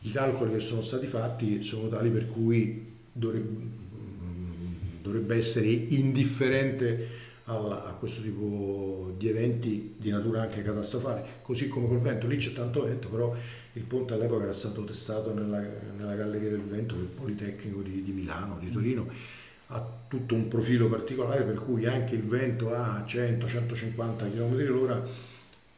i 0.00 0.10
calcoli 0.10 0.54
che 0.54 0.58
sono 0.58 0.82
stati 0.82 1.06
fatti 1.06 1.62
sono 1.62 1.88
tali 1.88 2.10
per 2.10 2.26
cui 2.26 2.84
dovrebbe, 3.12 3.66
dovrebbe 5.00 5.36
essere 5.36 5.68
indifferente 5.68 7.21
a, 7.44 7.54
a 7.54 7.96
questo 7.98 8.22
tipo 8.22 9.14
di 9.16 9.28
eventi 9.28 9.94
di 9.96 10.10
natura 10.10 10.42
anche 10.42 10.62
catastrofale, 10.62 11.24
così 11.42 11.68
come 11.68 11.88
col 11.88 12.00
vento, 12.00 12.26
lì 12.26 12.36
c'è 12.36 12.52
tanto 12.52 12.84
vento, 12.84 13.08
però 13.08 13.34
il 13.72 13.82
ponte 13.82 14.14
all'epoca 14.14 14.44
era 14.44 14.52
stato 14.52 14.84
testato 14.84 15.32
nella, 15.34 15.60
nella 15.96 16.14
Galleria 16.14 16.50
del 16.50 16.62
Vento 16.62 16.94
del 16.94 17.06
Politecnico 17.06 17.80
di, 17.80 18.02
di 18.02 18.12
Milano, 18.12 18.58
di 18.58 18.70
Torino, 18.70 19.08
ha 19.68 19.86
tutto 20.06 20.34
un 20.34 20.48
profilo 20.48 20.88
particolare 20.88 21.44
per 21.44 21.54
cui 21.54 21.86
anche 21.86 22.14
il 22.14 22.22
vento 22.22 22.74
a 22.74 23.02
100-150 23.06 24.30
km 24.30 24.88
h 24.88 25.02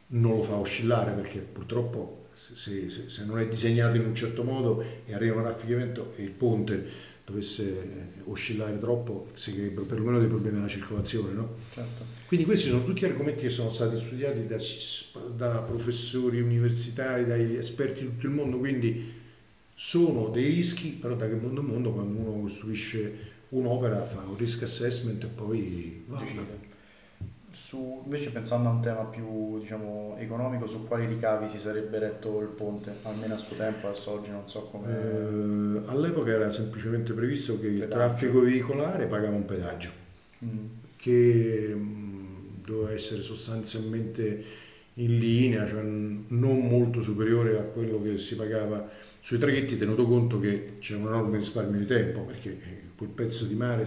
non 0.07 0.35
lo 0.35 0.43
fa 0.43 0.55
oscillare 0.55 1.11
perché 1.13 1.39
purtroppo 1.39 2.27
se, 2.33 2.89
se, 2.89 3.09
se, 3.09 3.25
non 3.25 3.39
è 3.39 3.47
disegnato 3.47 3.95
in 3.95 4.05
un 4.05 4.13
certo 4.13 4.43
modo 4.43 4.83
e 5.05 5.13
arriva 5.13 5.37
un 5.37 5.43
raffichimento 5.43 6.13
e 6.17 6.23
il 6.23 6.31
ponte 6.31 7.13
dovesse 7.25 8.13
oscillare 8.25 8.77
troppo 8.77 9.29
si 9.33 9.51
creerebbero 9.51 9.85
perlomeno 9.85 10.19
dei 10.19 10.27
problemi 10.27 10.59
alla 10.59 10.67
circolazione. 10.67 11.33
No? 11.33 11.55
Certo. 11.73 12.03
Quindi 12.27 12.45
questi 12.45 12.69
sono 12.69 12.83
tutti 12.83 13.03
argomenti 13.05 13.43
che 13.43 13.49
sono 13.49 13.69
stati 13.69 13.97
studiati 13.97 14.45
da, 14.47 14.57
da, 15.35 15.61
professori 15.61 16.39
universitari, 16.39 17.25
dagli 17.25 17.55
esperti 17.55 18.01
di 18.01 18.07
tutto 18.07 18.27
il 18.27 18.31
mondo, 18.31 18.57
quindi 18.57 19.13
sono 19.73 20.29
dei 20.29 20.45
rischi, 20.45 20.89
però 20.89 21.15
da 21.15 21.27
che 21.27 21.35
mondo 21.35 21.61
a 21.61 21.63
mondo 21.63 21.91
quando 21.91 22.17
uno 22.17 22.41
costruisce 22.41 23.33
un'opera 23.49 24.05
fa 24.05 24.21
un 24.21 24.37
risk 24.37 24.63
assessment 24.63 25.23
e 25.23 25.27
poi 25.27 26.03
va. 26.07 26.23
Su, 27.55 28.01
invece 28.03 28.31
pensando 28.31 28.67
a 28.67 28.73
un 28.73 28.81
tema 28.81 29.05
più 29.05 29.59
diciamo, 29.59 30.17
economico, 30.19 30.67
su 30.67 30.85
quali 30.85 31.05
ricavi 31.05 31.47
si 31.47 31.57
sarebbe 31.57 31.99
retto 31.99 32.41
il 32.41 32.49
ponte, 32.49 32.95
almeno 33.03 33.35
a 33.35 33.37
suo 33.37 33.55
tempo, 33.55 33.87
adesso 33.87 34.11
oggi 34.11 34.29
non 34.29 34.41
so 34.45 34.63
come... 34.63 34.91
Eh, 34.91 35.89
all'epoca 35.89 36.31
era 36.31 36.51
semplicemente 36.51 37.13
previsto 37.13 37.57
che 37.57 37.67
il 37.67 37.87
traffico 37.87 38.41
veicolare 38.41 39.05
pagava 39.05 39.37
un 39.37 39.45
pedaggio, 39.45 39.89
mm. 40.43 40.65
che 40.97 41.73
mh, 41.73 41.79
mm, 41.79 42.35
doveva 42.65 42.91
essere 42.91 43.21
sostanzialmente 43.21 44.43
in 44.95 45.17
linea, 45.17 45.65
cioè 45.65 45.81
non 45.81 46.59
molto 46.59 46.99
superiore 46.99 47.57
a 47.57 47.61
quello 47.61 48.01
che 48.01 48.17
si 48.17 48.35
pagava 48.35 48.85
sui 49.21 49.37
traghetti, 49.37 49.77
tenuto 49.77 50.05
conto 50.05 50.41
che 50.41 50.73
c'è 50.79 50.95
un 50.95 51.07
enorme 51.07 51.37
risparmio 51.37 51.79
di 51.79 51.85
tempo, 51.85 52.19
perché 52.23 52.57
quel 52.95 53.09
pezzo 53.09 53.45
di 53.45 53.55
mare 53.55 53.85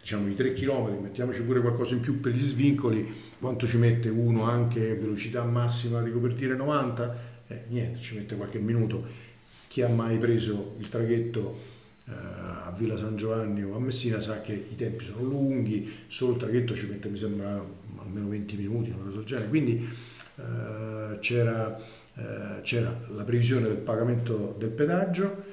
diciamo 0.00 0.28
i 0.28 0.34
3 0.34 0.54
km, 0.54 0.98
mettiamoci 1.00 1.42
pure 1.42 1.60
qualcosa 1.60 1.94
in 1.94 2.00
più 2.00 2.20
per 2.20 2.32
gli 2.32 2.40
svincoli, 2.40 3.12
quanto 3.38 3.66
ci 3.66 3.76
mette 3.76 4.08
uno 4.08 4.44
anche 4.44 4.94
velocità 4.94 5.44
massima 5.44 6.02
di 6.02 6.10
copertina 6.10 6.54
90? 6.54 7.36
Eh, 7.46 7.62
niente, 7.68 7.98
ci 8.00 8.14
mette 8.14 8.36
qualche 8.36 8.58
minuto. 8.58 9.26
Chi 9.68 9.82
ha 9.82 9.88
mai 9.88 10.18
preso 10.18 10.74
il 10.78 10.88
traghetto 10.88 11.76
eh, 12.06 12.12
a 12.12 12.74
Villa 12.76 12.96
San 12.96 13.16
Giovanni 13.16 13.62
o 13.62 13.76
a 13.76 13.80
Messina 13.80 14.20
sa 14.20 14.40
che 14.40 14.52
i 14.52 14.74
tempi 14.74 15.04
sono 15.04 15.22
lunghi, 15.22 15.90
solo 16.06 16.32
il 16.32 16.38
traghetto 16.38 16.74
ci 16.74 16.86
mette 16.86 17.08
mi 17.08 17.18
sembra 17.18 17.62
almeno 17.98 18.28
20 18.28 18.56
minuti, 18.56 18.90
una 18.90 19.04
cosa 19.04 19.16
del 19.16 19.26
genere. 19.26 19.48
Quindi 19.48 19.88
eh, 20.36 21.18
c'era, 21.20 21.78
eh, 22.14 22.60
c'era 22.62 22.98
la 23.08 23.24
previsione 23.24 23.68
del 23.68 23.76
pagamento 23.76 24.54
del 24.58 24.70
pedaggio 24.70 25.44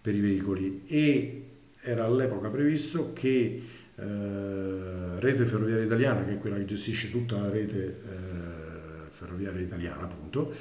per 0.00 0.14
i 0.14 0.20
veicoli 0.20 0.82
e 0.86 1.49
era 1.82 2.04
all'epoca 2.04 2.48
previsto 2.48 3.12
che 3.12 3.62
eh, 3.94 5.20
Rete 5.20 5.44
Ferroviaria 5.44 5.84
Italiana, 5.84 6.24
che 6.24 6.32
è 6.32 6.38
quella 6.38 6.56
che 6.56 6.64
gestisce 6.64 7.10
tutta 7.10 7.38
la 7.38 7.50
rete 7.50 7.84
eh, 7.84 9.10
ferroviaria 9.10 9.60
italiana, 9.60 10.04
appunto, 10.04 10.52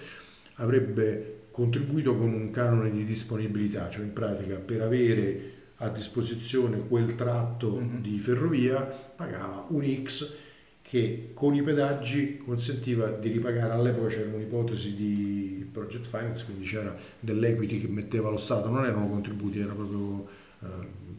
avrebbe 0.56 1.48
contribuito 1.52 2.16
con 2.16 2.34
un 2.34 2.52
canone 2.52 2.92
di 2.92 3.06
disponibilità, 3.06 3.90
cioè 3.90 4.04
in 4.04 4.14
pratica 4.14 4.56
per 4.56 4.82
avere 4.82 5.52
a 5.78 5.90
disposizione 5.90 6.80
quel 6.88 7.16
tratto 7.16 7.78
mm-hmm. 7.78 8.02
di 8.02 8.20
ferrovia 8.20 8.82
pagava 8.82 9.66
un 9.70 9.86
X 10.04 10.34
che 10.82 11.32
con 11.34 11.54
i 11.54 11.62
pedaggi 11.62 12.38
consentiva 12.38 13.12
di 13.12 13.30
ripagare, 13.30 13.74
all'epoca 13.74 14.08
c'era 14.08 14.34
un'ipotesi 14.34 14.96
di 14.96 15.70
project 15.72 16.08
finance, 16.08 16.46
quindi 16.46 16.66
c'era 16.66 16.96
dell'equity 17.20 17.80
che 17.80 17.88
metteva 17.88 18.32
lo 18.32 18.38
Stato, 18.38 18.70
non 18.70 18.86
erano 18.86 19.08
contributi, 19.08 19.60
erano 19.60 19.76
proprio 19.76 20.28
eh, 20.62 20.68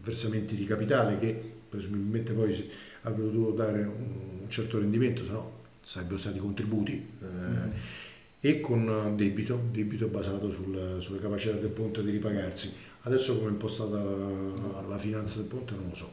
versamenti 0.03 0.57
di 0.57 0.65
capitale 0.65 1.19
che 1.19 1.53
presumibilmente 1.69 2.33
poi 2.33 2.71
avrebbero 3.03 3.31
dovuto 3.31 3.53
dare 3.53 3.83
un 3.83 4.47
certo 4.49 4.79
rendimento, 4.79 5.25
se 5.25 5.31
no 5.31 5.59
sarebbero 5.83 6.19
stati 6.19 6.39
contributi. 6.39 7.09
Eh. 7.23 8.09
E 8.43 8.61
con 8.61 9.15
debito, 9.17 9.61
debito 9.71 10.07
basato 10.07 10.51
sul, 10.51 10.97
sulle 11.01 11.21
capacità 11.21 11.57
del 11.57 11.69
ponte 11.69 12.03
di 12.03 12.11
ripagarsi. 12.11 12.75
Adesso 13.03 13.37
come 13.37 13.49
è 13.49 13.51
impostata 13.51 14.03
la, 14.03 14.83
la 14.89 14.99
finanza 14.99 15.41
del 15.41 15.49
ponte 15.49 15.75
non 15.75 15.89
lo 15.89 15.95
so. 15.95 16.11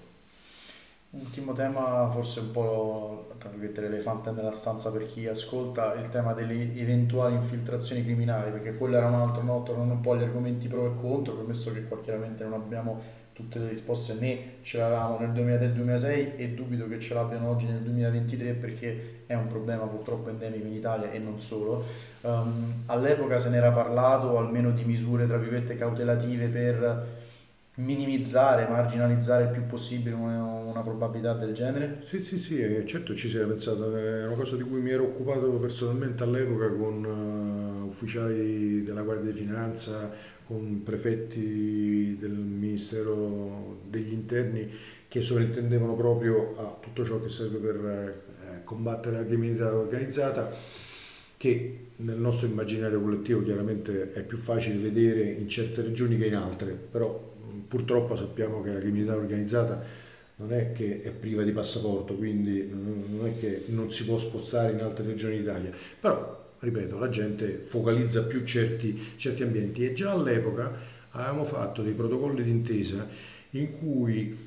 ultimo 1.11 1.53
tema, 1.53 2.09
forse 2.11 2.41
un 2.41 2.51
po' 2.51 3.27
l'elefante 3.75 4.31
nella 4.31 4.51
stanza 4.51 4.91
per 4.91 5.05
chi 5.05 5.25
ascolta, 5.27 5.93
il 5.95 6.09
tema 6.09 6.33
delle 6.33 6.75
eventuali 6.75 7.35
infiltrazioni 7.35 8.03
criminali, 8.03 8.51
perché 8.51 8.75
quello 8.75 8.97
era 8.97 9.07
un 9.07 9.13
altro, 9.13 9.43
no, 9.43 9.63
tornando 9.63 9.93
un 9.93 10.01
po' 10.01 10.11
agli 10.11 10.23
argomenti 10.23 10.67
pro 10.67 10.85
e 10.85 10.95
contro, 10.99 11.33
premesso 11.35 11.71
che 11.71 11.83
qua 11.85 12.01
chiaramente 12.01 12.43
non 12.43 12.53
abbiamo 12.53 13.01
tutte 13.37 13.59
le 13.59 13.69
risposte 13.69 14.15
né 14.15 14.55
ce 14.63 14.79
l'avevamo 14.79 15.19
nel 15.19 15.29
2003-2006 15.29 16.31
e 16.37 16.49
dubito 16.55 16.87
che 16.87 16.99
ce 16.99 17.13
l'abbiano 17.13 17.49
oggi 17.49 17.67
nel 17.67 17.81
2023 17.81 18.53
perché 18.53 19.19
è 19.27 19.35
un 19.35 19.45
problema 19.45 19.85
purtroppo 19.85 20.29
endemico 20.29 20.65
in 20.65 20.73
Italia 20.73 21.11
e 21.11 21.19
non 21.19 21.39
solo. 21.39 21.85
Um, 22.21 22.81
all'epoca 22.87 23.37
se 23.37 23.49
n'era 23.49 23.71
parlato 23.71 24.39
almeno 24.39 24.71
di 24.71 24.83
misure 24.85 25.27
tra 25.27 25.37
virgolette 25.37 25.75
cautelative 25.75 26.47
per 26.47 27.05
minimizzare, 27.77 28.67
marginalizzare 28.67 29.43
il 29.43 29.49
più 29.49 29.65
possibile 29.67 30.15
una, 30.15 30.41
una, 30.41 30.81
probabilità 30.81 31.33
del 31.33 31.53
genere? 31.53 32.01
Sì, 32.05 32.19
sì, 32.19 32.37
sì, 32.37 32.59
eh, 32.59 32.85
certo 32.85 33.13
ci 33.13 33.29
si 33.29 33.37
era 33.37 33.45
pensato, 33.45 33.95
è 33.95 34.25
una 34.25 34.35
cosa 34.35 34.55
di 34.55 34.63
cui 34.63 34.79
mi 34.81 34.89
ero 34.89 35.03
occupato 35.03 35.51
personalmente 35.59 36.23
all'epoca 36.23 36.69
con 36.69 37.03
uh, 37.03 37.87
ufficiali 37.87 38.81
della 38.81 39.03
Guardia 39.03 39.31
di 39.31 39.37
Finanza, 39.37 40.11
con 40.45 40.81
prefetti 40.83 42.17
del 42.19 42.31
Ministero 42.31 43.79
degli 43.87 44.11
Interni 44.11 44.69
che 45.07 45.21
sovrintendevano 45.21 45.93
proprio 45.95 46.57
a 46.57 46.77
tutto 46.79 47.05
ciò 47.05 47.19
che 47.19 47.29
serve 47.29 47.57
per 47.59 47.75
eh, 47.85 48.63
combattere 48.63 49.17
la 49.17 49.25
criminalità 49.25 49.75
organizzata 49.75 50.51
che 51.37 51.79
nel 51.97 52.17
nostro 52.17 52.47
immaginario 52.47 52.99
collettivo 52.99 53.41
chiaramente 53.41 54.13
è 54.13 54.23
più 54.23 54.37
facile 54.37 54.77
vedere 54.77 55.29
in 55.29 55.47
certe 55.47 55.83
regioni 55.83 56.17
che 56.17 56.25
in 56.25 56.35
altre, 56.35 56.71
però 56.71 57.35
purtroppo 57.67 58.15
sappiamo 58.15 58.61
che 58.61 58.73
la 58.73 58.79
criminalità 58.79 59.15
organizzata 59.15 59.81
non 60.37 60.53
è 60.53 60.71
che 60.71 61.01
è 61.01 61.11
priva 61.11 61.43
di 61.43 61.51
passaporto, 61.51 62.15
quindi 62.15 62.69
non 62.69 63.25
è 63.25 63.35
che 63.39 63.63
non 63.67 63.91
si 63.91 64.05
può 64.05 64.17
spostare 64.17 64.73
in 64.73 64.81
altre 64.81 65.05
regioni 65.05 65.37
d'Italia, 65.37 65.71
però 65.99 66.45
ripeto, 66.59 66.97
la 66.97 67.09
gente 67.09 67.59
focalizza 67.63 68.25
più 68.25 68.43
certi, 68.43 69.13
certi 69.15 69.43
ambienti. 69.43 69.85
E 69.85 69.93
già 69.93 70.11
all'epoca 70.11 70.73
avevamo 71.11 71.45
fatto 71.45 71.81
dei 71.81 71.93
protocolli 71.93 72.43
d'intesa 72.43 73.07
in 73.51 73.77
cui 73.77 74.45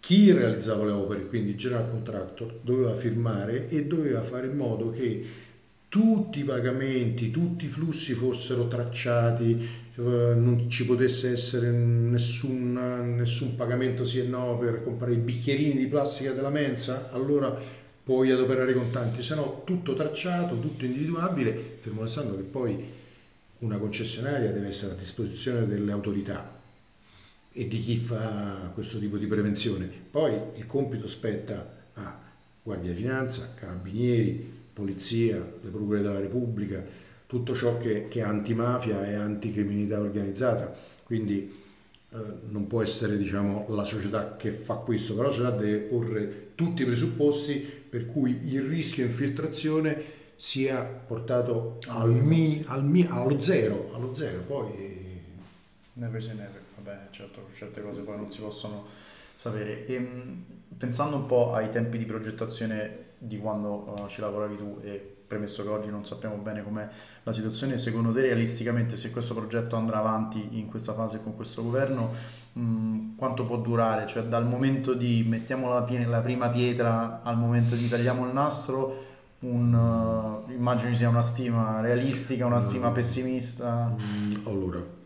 chi 0.00 0.32
realizzava 0.32 0.84
le 0.84 0.92
opere, 0.92 1.26
quindi 1.26 1.50
il 1.50 1.56
general 1.56 1.88
contractor, 1.90 2.58
doveva 2.62 2.94
firmare 2.94 3.68
e 3.68 3.84
doveva 3.84 4.22
fare 4.22 4.48
in 4.48 4.56
modo 4.56 4.90
che 4.90 5.24
tutti 5.92 6.38
i 6.38 6.44
pagamenti, 6.44 7.30
tutti 7.30 7.66
i 7.66 7.68
flussi 7.68 8.14
fossero 8.14 8.66
tracciati, 8.66 9.52
eh, 9.94 10.00
non 10.00 10.64
ci 10.70 10.86
potesse 10.86 11.32
essere 11.32 11.70
nessun, 11.70 13.14
nessun 13.14 13.56
pagamento 13.56 14.06
sì 14.06 14.20
e 14.20 14.22
no 14.22 14.56
per 14.56 14.82
comprare 14.82 15.12
i 15.12 15.18
bicchierini 15.18 15.76
di 15.76 15.86
plastica 15.88 16.32
della 16.32 16.48
mensa, 16.48 17.10
allora 17.12 17.54
puoi 18.02 18.30
adoperare 18.30 18.70
i 18.70 18.74
contanti, 18.74 19.22
se 19.22 19.34
no 19.34 19.64
tutto 19.66 19.92
tracciato, 19.92 20.58
tutto 20.58 20.86
individuabile, 20.86 21.76
fermo 21.78 22.00
restando 22.00 22.36
che 22.36 22.42
poi 22.42 22.82
una 23.58 23.76
concessionaria 23.76 24.50
deve 24.50 24.68
essere 24.68 24.92
a 24.92 24.96
disposizione 24.96 25.66
delle 25.66 25.92
autorità 25.92 26.58
e 27.52 27.68
di 27.68 27.78
chi 27.80 27.96
fa 27.96 28.70
questo 28.72 28.98
tipo 28.98 29.18
di 29.18 29.26
prevenzione. 29.26 29.90
Poi 30.10 30.40
il 30.56 30.64
compito 30.64 31.06
spetta 31.06 31.84
a 31.92 32.18
Guardia 32.62 32.92
di 32.92 32.96
Finanza, 32.96 33.52
Carabinieri, 33.54 34.60
polizia, 34.72 35.36
le 35.36 35.70
procure 35.70 36.00
della 36.00 36.20
Repubblica, 36.20 36.82
tutto 37.26 37.54
ciò 37.54 37.78
che, 37.78 38.08
che 38.08 38.20
è 38.20 38.22
antimafia 38.22 39.06
e 39.08 39.14
anticriminalità 39.14 40.00
organizzata. 40.00 40.72
Quindi 41.04 41.60
eh, 42.10 42.16
non 42.48 42.66
può 42.66 42.82
essere 42.82 43.16
diciamo, 43.16 43.66
la 43.70 43.84
società 43.84 44.36
che 44.36 44.50
fa 44.50 44.74
questo, 44.74 45.14
però 45.14 45.28
la 45.28 45.34
società 45.34 45.56
deve 45.56 45.78
porre 45.78 46.50
tutti 46.54 46.82
i 46.82 46.84
presupposti 46.84 47.58
per 47.88 48.06
cui 48.06 48.38
il 48.52 48.62
rischio 48.62 49.04
infiltrazione 49.04 50.20
sia 50.36 50.82
portato 50.82 51.78
al 51.86 52.10
mini, 52.10 52.64
al 52.66 52.84
mi, 52.84 53.06
allo 53.08 53.40
zero, 53.40 53.92
allo 53.94 54.12
zero. 54.12 54.40
Poi... 54.40 55.00
Never 55.94 56.22
say 56.22 56.34
never, 56.34 56.60
vabbè, 56.76 57.08
certo, 57.10 57.48
certe 57.54 57.82
cose 57.82 58.00
poi 58.00 58.16
non 58.16 58.30
si 58.30 58.40
possono 58.40 58.86
sapere. 59.36 59.86
E, 59.86 59.94
ehm, 59.94 60.44
pensando 60.76 61.16
un 61.16 61.26
po' 61.26 61.54
ai 61.54 61.70
tempi 61.70 61.96
di 61.96 62.04
progettazione 62.04 63.10
di 63.24 63.38
quando 63.38 63.94
uh, 63.96 64.08
ci 64.08 64.20
lavoravi 64.20 64.56
tu 64.56 64.78
e 64.82 65.16
premesso 65.26 65.62
che 65.62 65.68
oggi 65.68 65.88
non 65.88 66.04
sappiamo 66.04 66.34
bene 66.36 66.62
com'è 66.62 66.86
la 67.22 67.32
situazione, 67.32 67.78
secondo 67.78 68.12
te 68.12 68.20
realisticamente 68.20 68.96
se 68.96 69.10
questo 69.10 69.34
progetto 69.34 69.76
andrà 69.76 69.98
avanti 69.98 70.58
in 70.58 70.66
questa 70.66 70.92
fase 70.92 71.22
con 71.22 71.36
questo 71.36 71.62
governo, 71.62 72.12
mh, 72.52 72.60
mm, 72.60 73.16
quanto 73.16 73.44
può 73.44 73.58
durare? 73.58 74.06
Cioè 74.06 74.24
dal 74.24 74.46
momento 74.46 74.92
di 74.92 75.24
mettiamo 75.26 75.68
la, 75.68 75.86
la 76.06 76.20
prima 76.20 76.48
pietra 76.48 77.22
al 77.22 77.38
momento 77.38 77.76
di 77.76 77.88
tagliamo 77.88 78.26
il 78.26 78.32
nastro, 78.32 79.10
un, 79.40 79.72
uh, 79.72 80.50
immagino 80.50 80.92
sia 80.94 81.08
una 81.08 81.22
stima 81.22 81.80
realistica, 81.80 82.44
una 82.44 82.60
stima 82.60 82.90
mm. 82.90 82.94
pessimista? 82.94 83.94
Mm, 83.96 84.46
allora, 84.46 85.00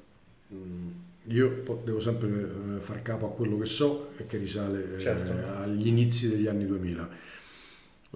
io 1.28 1.62
devo 1.84 1.98
sempre 1.98 2.28
eh, 2.28 2.80
far 2.80 3.02
capo 3.02 3.26
a 3.26 3.30
quello 3.30 3.58
che 3.58 3.66
so 3.66 4.10
e 4.16 4.26
che 4.26 4.36
risale 4.36 4.94
eh, 4.94 4.98
certo. 5.00 5.32
agli 5.60 5.88
inizi 5.88 6.28
degli 6.28 6.46
anni 6.46 6.66
2000. 6.66 7.08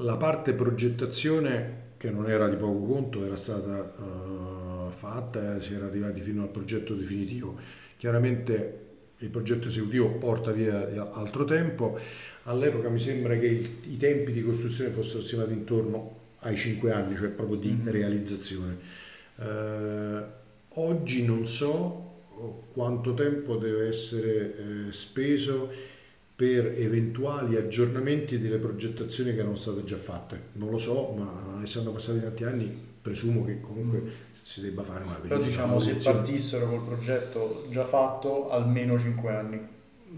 La 0.00 0.16
parte 0.16 0.54
progettazione, 0.54 1.88
che 1.96 2.10
non 2.10 2.28
era 2.28 2.48
di 2.48 2.56
poco 2.56 2.80
conto, 2.86 3.24
era 3.24 3.36
stata 3.36 3.94
uh, 3.98 4.90
fatta 4.90 5.56
e 5.56 5.60
si 5.60 5.74
era 5.74 5.86
arrivati 5.86 6.20
fino 6.20 6.42
al 6.42 6.48
progetto 6.48 6.94
definitivo. 6.94 7.58
Chiaramente 7.96 8.88
il 9.18 9.28
progetto 9.28 9.68
esecutivo 9.68 10.08
porta 10.12 10.52
via 10.52 11.12
altro 11.12 11.44
tempo. 11.44 11.98
All'epoca 12.44 12.88
mi 12.88 12.98
sembra 12.98 13.36
che 13.36 13.46
il, 13.46 13.70
i 13.90 13.96
tempi 13.98 14.32
di 14.32 14.42
costruzione 14.42 14.90
fossero 14.90 15.22
stimati 15.22 15.52
intorno 15.52 16.18
ai 16.40 16.56
5 16.56 16.92
anni, 16.92 17.16
cioè 17.16 17.28
proprio 17.28 17.56
di 17.56 17.70
mm-hmm. 17.70 17.88
realizzazione. 17.88 18.78
Uh, 19.36 20.22
oggi 20.80 21.24
non 21.24 21.46
so 21.46 22.08
quanto 22.72 23.12
tempo 23.14 23.56
deve 23.56 23.88
essere 23.88 24.56
eh, 24.88 24.92
speso 24.92 25.70
per 26.40 26.72
eventuali 26.78 27.56
aggiornamenti 27.56 28.40
delle 28.40 28.56
progettazioni 28.56 29.34
che 29.34 29.40
erano 29.40 29.56
state 29.56 29.84
già 29.84 29.98
fatte. 29.98 30.40
Non 30.52 30.70
lo 30.70 30.78
so, 30.78 31.14
ma 31.14 31.60
essendo 31.62 31.92
passati 31.92 32.18
tanti 32.18 32.44
anni 32.44 32.88
presumo 33.02 33.44
che 33.44 33.60
comunque 33.60 33.98
mm. 33.98 34.08
si 34.32 34.62
debba 34.62 34.82
fare 34.82 35.04
una 35.04 35.18
verifica. 35.20 35.34
Però 35.34 35.46
diciamo 35.46 35.80
se 35.80 35.96
partissero 35.96 36.66
col 36.70 36.82
progetto 36.86 37.66
già 37.68 37.84
fatto 37.84 38.48
almeno 38.48 38.98
5 38.98 39.30
anni. 39.30 39.60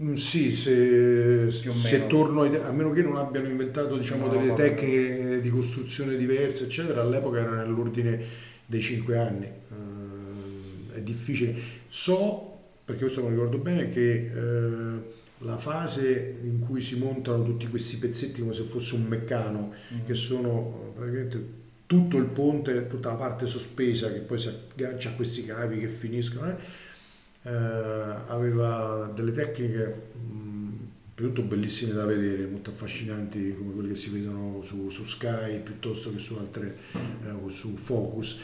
Mm, 0.01 0.13
sì, 0.13 0.55
se, 0.55 1.51
se 1.51 2.07
torno 2.07 2.43
a 2.43 2.71
meno 2.71 2.91
che 2.91 3.01
non 3.01 3.17
abbiano 3.17 3.49
inventato 3.49 3.97
diciamo, 3.97 4.27
no, 4.27 4.31
delle 4.31 4.53
tecniche 4.53 5.41
di 5.41 5.49
costruzione 5.49 6.15
diverse, 6.15 6.63
eccetera, 6.63 7.01
all'epoca 7.01 7.39
era 7.39 7.51
nell'ordine 7.51 8.23
dei 8.65 8.79
5 8.79 9.17
anni. 9.17 9.51
Uh, 9.67 10.93
è 10.93 11.01
difficile. 11.01 11.53
So, 11.89 12.59
perché 12.85 13.01
questo 13.01 13.23
me 13.23 13.27
lo 13.27 13.43
ricordo 13.43 13.57
bene, 13.57 13.89
che 13.89 14.31
uh, 14.33 15.21
la 15.43 15.57
fase 15.57 16.37
in 16.43 16.59
cui 16.59 16.81
si 16.81 16.97
montano 16.97 17.43
tutti 17.43 17.67
questi 17.67 17.97
pezzetti 17.97 18.41
come 18.41 18.53
se 18.53 18.63
fosse 18.63 18.95
un 18.95 19.03
meccano, 19.03 19.73
mm. 19.93 20.05
che 20.05 20.13
sono 20.13 20.93
praticamente 20.95 21.61
tutto 21.85 22.17
il 22.17 22.25
ponte, 22.25 22.87
tutta 22.87 23.09
la 23.09 23.15
parte 23.15 23.45
sospesa 23.45 24.11
che 24.11 24.19
poi 24.19 24.37
si 24.37 24.47
aggancia 24.47 25.09
a 25.09 25.13
questi 25.13 25.45
cavi 25.45 25.79
che 25.79 25.87
finiscono, 25.87 26.49
eh, 26.49 26.55
eh, 27.43 27.51
aveva 28.27 29.11
delle 29.13 29.31
tecniche 29.31 30.01
mh, 30.13 30.53
tutto 31.13 31.41
bellissime 31.43 31.93
da 31.93 32.05
vedere, 32.05 32.47
molto 32.47 32.71
affascinanti 32.71 33.55
come 33.55 33.73
quelle 33.73 33.89
che 33.89 33.95
si 33.95 34.09
vedono 34.09 34.61
su, 34.63 34.89
su 34.89 35.03
Sky 35.03 35.61
piuttosto 35.61 36.11
che 36.11 36.19
su 36.19 36.35
altre, 36.35 36.77
eh, 36.93 37.49
su 37.49 37.75
Focus 37.75 38.39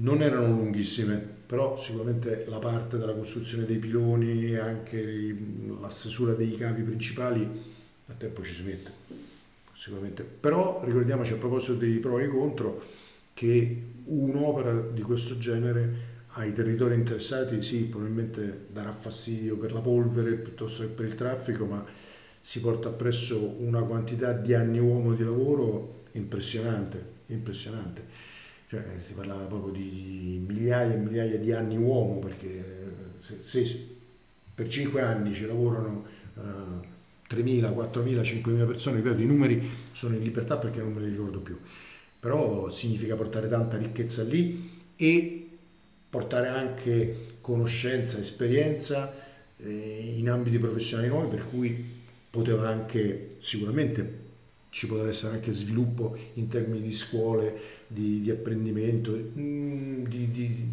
non 0.00 0.22
erano 0.22 0.48
lunghissime, 0.48 1.16
però 1.16 1.76
sicuramente 1.76 2.44
la 2.46 2.58
parte 2.58 2.96
della 2.96 3.12
costruzione 3.12 3.64
dei 3.64 3.78
piloni 3.78 4.46
e 4.46 4.58
anche 4.58 5.36
la 5.80 5.88
stesura 5.88 6.32
dei 6.34 6.56
cavi 6.56 6.82
principali 6.82 7.42
a 8.06 8.12
tempo 8.16 8.42
ci 8.42 8.54
si 8.54 8.62
mette, 8.62 8.92
sicuramente. 9.74 10.22
Però 10.22 10.82
ricordiamoci 10.84 11.32
a 11.32 11.36
proposito 11.36 11.74
dei 11.74 11.98
pro 11.98 12.18
e 12.18 12.28
contro 12.28 12.82
che 13.34 13.82
un'opera 14.04 14.72
di 14.80 15.02
questo 15.02 15.38
genere 15.38 16.08
ai 16.34 16.52
territori 16.52 16.94
interessati 16.94 17.60
sì, 17.60 17.80
probabilmente 17.80 18.66
darà 18.70 18.92
fastidio 18.92 19.56
per 19.56 19.72
la 19.72 19.80
polvere 19.80 20.34
piuttosto 20.34 20.82
che 20.82 20.88
per 20.90 21.06
il 21.06 21.14
traffico, 21.14 21.64
ma 21.66 21.84
si 22.40 22.60
porta 22.60 22.88
appresso 22.88 23.56
una 23.58 23.82
quantità 23.82 24.32
di 24.32 24.54
anni 24.54 24.78
uomo 24.78 25.12
di 25.12 25.24
lavoro 25.24 26.04
impressionante, 26.12 27.04
impressionante 27.26 28.38
cioè, 28.70 28.84
si 29.02 29.14
parlava 29.14 29.46
proprio 29.46 29.72
di 29.72 30.40
migliaia 30.46 30.94
e 30.94 30.96
migliaia 30.96 31.36
di 31.38 31.50
anni 31.50 31.76
uomo, 31.76 32.20
perché 32.20 32.94
se, 33.18 33.40
se 33.40 33.86
per 34.54 34.68
5 34.68 35.02
anni 35.02 35.34
ci 35.34 35.44
lavorano 35.44 36.04
uh, 36.34 36.40
3.000, 37.28 37.34
4.000, 37.34 38.20
5.000 38.20 38.66
persone, 38.68 38.96
ripeto, 38.98 39.20
i 39.22 39.26
numeri 39.26 39.68
sono 39.90 40.14
in 40.14 40.22
libertà 40.22 40.56
perché 40.56 40.78
non 40.78 40.92
me 40.92 41.00
li 41.00 41.08
ricordo 41.08 41.40
più, 41.40 41.58
però 42.20 42.70
significa 42.70 43.16
portare 43.16 43.48
tanta 43.48 43.76
ricchezza 43.76 44.22
lì 44.22 44.70
e 44.94 45.48
portare 46.08 46.46
anche 46.46 47.38
conoscenza, 47.40 48.18
esperienza 48.18 49.12
eh, 49.56 50.14
in 50.16 50.30
ambiti 50.30 50.58
professionali 50.58 51.08
nuovi, 51.08 51.28
per 51.28 51.48
cui 51.50 51.84
poteva 52.30 52.68
anche 52.68 53.34
sicuramente 53.40 54.28
ci 54.70 54.86
potrà 54.86 55.08
essere 55.08 55.34
anche 55.34 55.52
sviluppo 55.52 56.16
in 56.34 56.48
termini 56.48 56.80
di 56.80 56.92
scuole, 56.92 57.60
di, 57.86 58.20
di 58.20 58.30
apprendimento, 58.30 59.12
mm, 59.12 60.04
di, 60.06 60.30
di, 60.30 60.66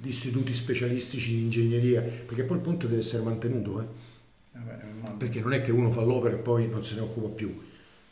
di, 0.00 0.08
istituti 0.08 0.52
specialistici 0.52 1.34
di 1.34 1.42
ingegneria, 1.42 2.00
perché 2.00 2.44
poi 2.44 2.56
il 2.56 2.62
punto 2.62 2.86
deve 2.86 3.00
essere 3.00 3.22
mantenuto, 3.22 3.80
eh? 3.80 4.04
perché 5.18 5.40
non 5.40 5.52
è 5.52 5.60
che 5.60 5.70
uno 5.70 5.90
fa 5.90 6.02
l'opera 6.02 6.34
e 6.34 6.38
poi 6.38 6.68
non 6.68 6.82
se 6.84 6.94
ne 6.94 7.02
occupa 7.02 7.28
più. 7.28 7.62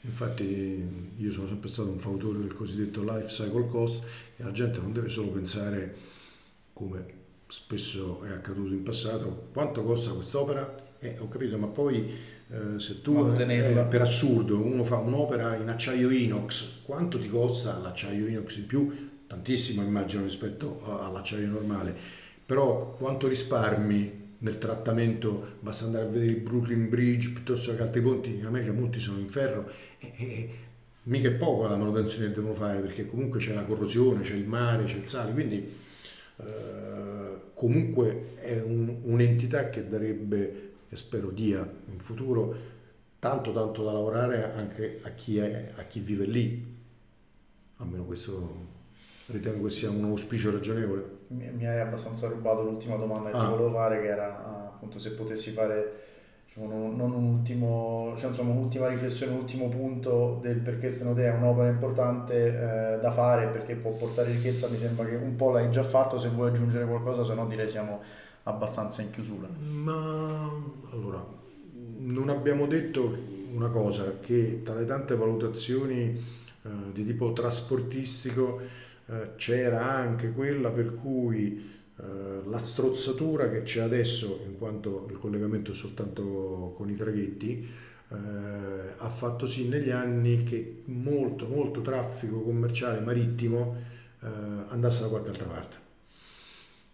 Infatti 0.03 0.87
io 1.17 1.33
sono 1.33 1.49
sempre 1.49 1.71
stato 1.71 1.89
un 1.89 1.99
fautore 1.99 2.39
del 2.39 2.53
cosiddetto 2.53 3.03
life 3.03 3.29
cycle 3.29 3.67
cost 3.69 4.05
e 4.37 4.43
la 4.43 4.53
gente 4.53 4.79
non 4.79 4.93
deve 4.93 5.09
solo 5.09 5.31
pensare, 5.31 5.95
come 6.75 7.23
spesso 7.47 8.23
è 8.25 8.31
accaduto 8.31 8.75
in 8.75 8.83
passato, 8.83 9.49
quanto 9.53 9.83
costa 9.83 10.13
quest'opera? 10.13 10.83
Eh, 11.05 11.17
ho 11.19 11.29
capito, 11.29 11.59
ma 11.59 11.67
poi 11.67 12.11
eh, 12.49 12.81
se 12.81 13.03
tu 13.03 13.35
eh, 13.37 13.87
per 13.91 14.01
assurdo 14.01 14.59
uno 14.59 14.85
fa 14.85 14.97
un'opera 14.97 15.55
in 15.57 15.69
acciaio 15.69 16.09
inox, 16.09 16.81
quanto 16.83 17.19
ti 17.19 17.29
costa 17.29 17.77
l'acciaio 17.77 18.27
inox 18.27 18.57
in 18.57 18.67
più? 18.67 19.11
Tantissimo 19.27 19.83
immagino 19.83 20.23
rispetto 20.23 20.81
all'acciaio 20.83 21.47
normale, 21.47 21.95
però 22.47 22.95
quanto 22.97 23.29
risparmi 23.29 24.23
nel 24.39 24.57
trattamento, 24.57 25.57
basta 25.61 25.85
andare 25.85 26.07
a 26.07 26.09
vedere 26.09 26.33
il 26.33 26.41
Brooklyn 26.41 26.89
Bridge 26.89 27.33
piuttosto 27.33 27.77
che 27.77 27.83
altri 27.83 28.01
ponti, 28.01 28.35
in 28.35 28.47
America 28.47 28.73
molti 28.73 28.99
sono 28.99 29.19
in 29.19 29.29
ferro. 29.29 29.71
E, 29.99 30.13
e 30.17 30.51
mica 31.03 31.29
è 31.29 31.33
poco 31.33 31.67
la 31.67 31.77
manutenzione 31.77 32.29
che 32.29 32.35
devono 32.35 32.55
fare 32.55 32.81
perché 32.81 33.05
comunque 33.05 33.41
c'è 33.41 33.53
la 33.53 33.65
corrosione, 33.65 34.23
c'è 34.23 34.35
il 34.35 34.47
mare, 34.47 34.85
c'è 34.85 34.97
il 34.97 35.07
sale, 35.07 35.33
quindi 35.33 35.71
eh, 36.39 37.41
comunque 37.53 38.37
è 38.37 38.59
un, 38.59 39.01
un'entità 39.03 39.69
che 39.69 39.87
darebbe 39.87 40.73
che 40.95 40.97
spero 40.97 41.31
dia 41.31 41.69
in 41.91 41.99
futuro 41.99 42.73
tanto 43.19 43.53
tanto 43.53 43.83
da 43.83 43.93
lavorare 43.93 44.53
anche 44.55 45.01
a 45.03 45.11
chi, 45.11 45.39
è, 45.39 45.73
a 45.77 45.83
chi 45.83 46.01
vive 46.01 46.25
lì. 46.25 46.73
Almeno 47.79 48.05
questo 48.05 48.73
ritengo 49.27 49.65
che 49.65 49.71
sia 49.71 49.91
un 49.91 50.05
auspicio 50.05 50.53
ragionevole. 50.53 51.23
Mi, 51.29 51.51
mi 51.51 51.67
hai 51.67 51.81
abbastanza 51.81 52.29
rubato 52.29 52.63
l'ultima 52.63 52.97
domanda 52.97 53.31
che 53.31 53.37
ah. 53.37 53.41
ti 53.41 53.51
volevo 53.51 53.73
fare, 53.73 54.01
che 54.01 54.07
era 54.09 54.73
appunto 54.73 54.99
se 54.99 55.13
potessi 55.15 55.51
fare 55.51 56.03
diciamo, 56.47 56.69
non, 56.69 56.97
non, 56.97 57.13
un 57.13 57.25
ultimo, 57.25 58.15
cioè, 58.17 58.29
insomma, 58.29 58.53
un'ultima 58.53 58.87
riflessione, 58.89 59.33
un 59.33 59.39
ultimo 59.39 59.69
punto 59.69 60.39
del 60.43 60.59
perché 60.59 60.91
secondo 60.91 61.21
te 61.21 61.27
è 61.27 61.33
un'opera 61.33 61.71
importante 61.71 62.47
eh, 62.47 63.01
da 63.01 63.11
fare, 63.11 63.49
perché 63.49 63.75
può 63.75 63.93
portare 63.93 64.31
ricchezza, 64.31 64.69
mi 64.69 64.77
sembra 64.77 65.07
che 65.07 65.17
un 65.17 65.35
po' 65.35 65.51
l'hai 65.51 65.71
già 65.71 65.83
fatto, 65.83 66.19
se 66.19 66.29
vuoi 66.29 66.51
aggiungere 66.51 66.85
qualcosa, 66.85 67.25
se 67.25 67.35
no 67.35 67.47
direi 67.47 67.69
siamo 67.69 68.03
abbastanza 68.45 69.03
in 69.03 69.11
chiusura. 69.11 69.49
Ma 69.59 70.51
allora, 70.91 71.25
non 71.99 72.29
abbiamo 72.29 72.67
detto 72.67 73.17
una 73.53 73.69
cosa, 73.69 74.19
che 74.21 74.63
tra 74.63 74.75
le 74.75 74.87
tante 74.87 75.17
valutazioni 75.17 76.03
eh, 76.63 76.71
di 76.93 77.05
tipo 77.05 77.33
trasportistico 77.33 78.61
eh, 79.07 79.31
c'era 79.37 79.95
anche 79.95 80.33
quella 80.33 80.71
per 80.71 80.95
cui 80.95 81.73
eh, 81.97 82.03
la 82.47 82.59
strozzatura 82.59 83.49
che 83.49 83.63
c'è 83.63 83.81
adesso, 83.81 84.41
in 84.47 84.59
quanto 84.59 85.07
il 85.11 85.19
collegamento 85.19 85.71
è 85.71 85.75
soltanto 85.75 86.75
con 86.77 86.91
i 86.91 86.97
traghetti, 86.97 87.69
eh, 88.09 88.17
ha 88.99 89.09
fatto 89.09 89.47
sì 89.47 89.69
negli 89.69 89.91
anni 89.91 90.43
che 90.43 90.83
molto, 90.87 91.47
molto 91.47 91.81
traffico 91.81 92.41
commerciale 92.41 93.01
marittimo 93.01 93.77
eh, 94.21 94.27
andasse 94.69 95.03
da 95.03 95.09
qualche 95.09 95.29
altra 95.29 95.47
parte. 95.47 95.84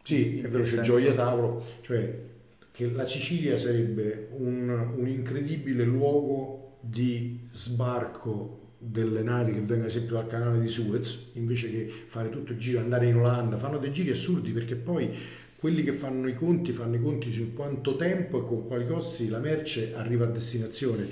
Sì, 0.03 0.41
è 0.41 0.49
vero, 0.49 0.63
c'è 0.63 0.81
Gioia 0.81 1.13
Tavolo, 1.13 1.65
cioè 1.83 2.29
che 2.73 2.91
la 2.91 3.05
Sicilia 3.05 3.59
sarebbe 3.59 4.29
un, 4.37 4.95
un 4.97 5.09
incredibile 5.09 5.85
luogo 5.85 6.79
di 6.81 7.49
sbarco 7.53 8.59
delle 8.79 9.23
navi 9.23 9.53
che 9.53 9.61
vengono 9.61 9.89
esempio 9.89 10.15
dal 10.15 10.27
canale 10.27 10.59
di 10.59 10.69
Suez 10.69 11.33
invece 11.35 11.71
che 11.71 11.93
fare 12.07 12.31
tutto 12.31 12.53
il 12.53 12.59
giro 12.59 12.81
andare 12.81 13.07
in 13.07 13.17
Olanda. 13.17 13.59
Fanno 13.59 13.79
dei 13.79 13.93
giri 13.93 14.11
assurdi 14.11 14.53
perché 14.53 14.77
poi 14.77 15.11
quelli 15.57 15.83
che 15.83 15.93
fanno 15.93 16.27
i 16.27 16.35
conti 16.35 16.73
fanno 16.73 16.97
i 16.97 17.03
conti 17.03 17.31
su 17.31 17.53
quanto 17.53 17.97
tempo 17.97 18.39
e 18.39 18.47
con 18.47 18.67
quali 18.67 18.87
costi 18.87 19.29
la 19.29 19.39
merce 19.39 19.93
arriva 19.95 20.25
a 20.25 20.29
destinazione. 20.29 21.07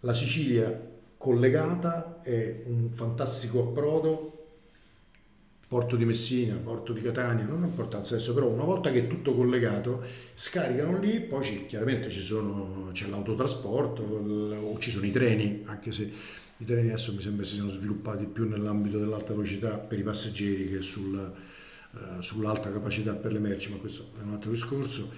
La 0.00 0.12
Sicilia 0.12 0.88
collegata 1.16 2.20
è 2.22 2.62
un 2.66 2.90
fantastico 2.90 3.68
approdo 3.68 4.39
Porto 5.70 5.94
di 5.94 6.04
Messina, 6.04 6.56
Porto 6.56 6.92
di 6.92 7.00
Catania, 7.00 7.44
non 7.44 7.62
ha 7.62 7.66
importanza 7.66 8.16
adesso, 8.16 8.34
però 8.34 8.48
una 8.48 8.64
volta 8.64 8.90
che 8.90 9.04
è 9.04 9.06
tutto 9.06 9.36
collegato, 9.36 10.02
scaricano 10.34 10.98
lì, 10.98 11.20
poi 11.20 11.44
ci, 11.44 11.66
chiaramente 11.66 12.10
ci 12.10 12.22
sono, 12.22 12.88
c'è 12.90 13.06
l'autotrasporto 13.06 14.02
o 14.02 14.76
ci 14.80 14.90
sono 14.90 15.06
i 15.06 15.12
treni, 15.12 15.62
anche 15.66 15.92
se 15.92 16.10
i 16.56 16.64
treni 16.64 16.88
adesso 16.88 17.12
mi 17.12 17.20
sembra 17.20 17.44
si 17.44 17.54
siano 17.54 17.68
sviluppati 17.68 18.24
più 18.24 18.48
nell'ambito 18.48 18.98
dell'alta 18.98 19.32
velocità 19.32 19.76
per 19.76 19.96
i 19.96 20.02
passeggeri 20.02 20.68
che 20.68 20.82
sul, 20.82 21.16
eh, 21.16 22.20
sull'alta 22.20 22.72
capacità 22.72 23.14
per 23.14 23.32
le 23.32 23.38
merci, 23.38 23.70
ma 23.70 23.76
questo 23.76 24.10
è 24.18 24.22
un 24.24 24.32
altro 24.32 24.50
discorso. 24.50 25.08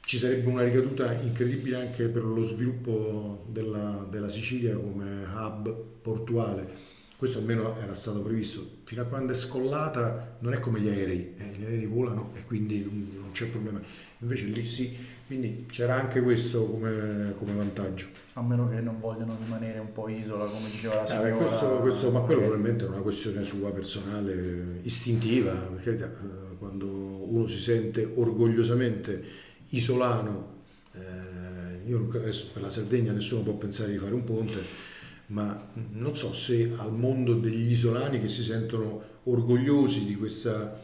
Ci 0.00 0.18
sarebbe 0.18 0.48
una 0.48 0.64
ricaduta 0.64 1.12
incredibile 1.12 1.76
anche 1.76 2.08
per 2.08 2.24
lo 2.24 2.42
sviluppo 2.42 3.46
della, 3.48 4.04
della 4.10 4.28
Sicilia 4.28 4.74
come 4.74 5.24
hub 5.32 5.72
portuale 6.02 6.93
questo 7.24 7.38
almeno 7.38 7.74
era 7.80 7.94
stato 7.94 8.20
previsto. 8.20 8.82
Fino 8.84 9.00
a 9.00 9.04
quando 9.06 9.32
è 9.32 9.34
scollata 9.34 10.36
non 10.40 10.52
è 10.52 10.60
come 10.60 10.80
gli 10.80 10.88
aerei, 10.88 11.34
eh, 11.38 11.56
gli 11.56 11.64
aerei 11.64 11.86
volano 11.86 12.32
e 12.34 12.44
quindi 12.44 12.84
non 12.84 13.30
c'è 13.32 13.46
problema. 13.46 13.80
Invece 14.18 14.44
lì 14.44 14.62
sì, 14.62 14.94
quindi 15.26 15.64
c'era 15.70 15.98
anche 15.98 16.20
questo 16.20 16.66
come, 16.66 17.32
come 17.38 17.54
vantaggio. 17.54 18.06
A 18.34 18.42
meno 18.42 18.68
che 18.68 18.80
non 18.80 19.00
vogliono 19.00 19.38
rimanere 19.42 19.78
un 19.78 19.92
po' 19.92 20.08
isola, 20.08 20.44
come 20.44 20.68
diceva 20.70 20.96
la 20.96 21.06
signora. 21.06 21.28
Eh, 21.28 21.32
questo, 21.32 21.66
questo, 21.80 22.10
ma 22.10 22.20
quello 22.20 22.40
probabilmente 22.40 22.84
è 22.84 22.88
una 22.88 23.00
questione 23.00 23.42
sua 23.42 23.72
personale, 23.72 24.80
istintiva, 24.82 25.54
perché 25.54 26.04
eh, 26.04 26.56
quando 26.58 26.86
uno 26.86 27.46
si 27.46 27.58
sente 27.58 28.06
orgogliosamente 28.16 29.24
isolano, 29.70 30.52
eh, 30.92 31.88
io 31.88 32.06
adesso 32.12 32.50
per 32.52 32.60
la 32.60 32.70
Sardegna 32.70 33.12
nessuno 33.12 33.42
può 33.42 33.54
pensare 33.54 33.92
di 33.92 33.98
fare 33.98 34.12
un 34.12 34.24
ponte, 34.24 34.92
ma 35.26 35.68
non 35.92 36.14
so 36.14 36.32
se 36.32 36.72
al 36.76 36.92
mondo 36.92 37.34
degli 37.34 37.70
isolani 37.70 38.20
che 38.20 38.28
si 38.28 38.42
sentono 38.42 39.02
orgogliosi 39.24 40.04
di 40.04 40.16
questa 40.16 40.80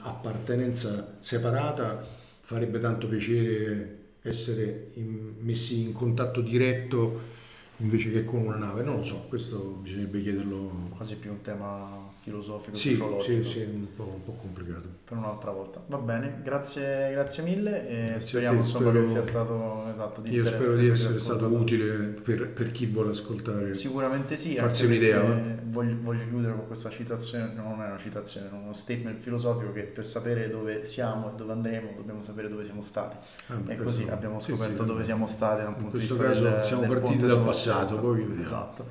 appartenenza 0.00 1.16
separata 1.18 2.06
farebbe 2.40 2.78
tanto 2.78 3.06
piacere 3.08 3.98
essere 4.22 4.90
in, 4.94 5.34
messi 5.40 5.82
in 5.82 5.92
contatto 5.92 6.40
diretto 6.40 7.32
invece 7.78 8.12
che 8.12 8.24
con 8.24 8.40
una 8.40 8.56
nave, 8.56 8.82
non 8.82 8.96
lo 8.96 9.04
so, 9.04 9.26
questo 9.28 9.58
bisognerebbe 9.82 10.20
chiederlo. 10.20 10.88
Quasi 10.94 11.16
più 11.16 11.30
un 11.30 11.40
tema 11.40 12.03
filosofico, 12.24 12.74
sì, 12.74 12.94
sociologico. 12.94 13.42
Sì, 13.42 13.50
sì, 13.50 13.58
un 13.60 13.86
po', 13.94 14.04
un 14.04 14.24
po', 14.24 14.32
complicato. 14.32 14.88
Per 15.04 15.14
un'altra 15.14 15.50
volta. 15.50 15.82
Va 15.88 15.98
bene, 15.98 16.40
grazie, 16.42 17.10
grazie 17.12 17.42
mille 17.42 17.86
e 17.86 18.04
grazie 18.06 18.26
speriamo 18.26 18.60
te, 18.60 18.66
insomma, 18.66 18.88
spero, 18.88 19.02
che 19.02 19.08
sia 19.10 19.22
stato 19.22 19.88
esatto, 19.92 20.20
di 20.22 20.30
Io 20.30 20.46
spero 20.46 20.74
di 20.74 20.88
essere 20.88 21.20
stato 21.20 21.46
utile 21.46 21.86
per, 22.22 22.48
per, 22.48 22.72
chi 22.72 22.86
vuole 22.86 23.10
ascoltare. 23.10 23.74
Sicuramente 23.74 24.36
sì, 24.36 24.56
farsi 24.56 24.86
un'idea. 24.86 25.20
Voglio, 25.64 25.96
voglio, 26.00 26.24
chiudere 26.26 26.54
con 26.54 26.66
questa 26.66 26.88
citazione, 26.88 27.52
non 27.54 27.82
è 27.82 27.86
una 27.88 27.98
citazione, 27.98 28.48
è 28.48 28.52
uno 28.52 28.72
statement 28.72 29.20
filosofico 29.20 29.72
che 29.72 29.82
per 29.82 30.06
sapere 30.06 30.48
dove 30.48 30.86
siamo 30.86 31.30
e 31.30 31.36
dove 31.36 31.52
andremo 31.52 31.92
dobbiamo 31.94 32.22
sapere 32.22 32.48
dove 32.48 32.64
siamo 32.64 32.80
stati. 32.80 33.16
Ah, 33.48 33.60
e 33.66 33.76
così 33.76 34.06
abbiamo 34.08 34.40
scoperto 34.40 34.72
sì, 34.72 34.80
sì, 34.80 34.86
dove 34.86 35.04
siamo 35.04 35.26
stati 35.26 35.60
da 35.60 35.68
un 35.68 35.76
punto 35.76 35.98
di 35.98 36.06
vista. 36.06 36.14
In 36.14 36.28
questo 36.30 36.44
caso 36.44 36.66
siamo 36.66 36.86
partiti 36.86 37.26
dal 37.26 37.42
passato, 37.42 37.98
poi 37.98 38.20
vediamo. 38.20 38.42
Esatto. 38.42 38.86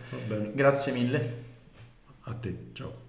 Grazie 0.53 0.91
mille. 0.91 1.51
A 2.25 2.33
te, 2.33 2.69
ciao. 2.73 3.01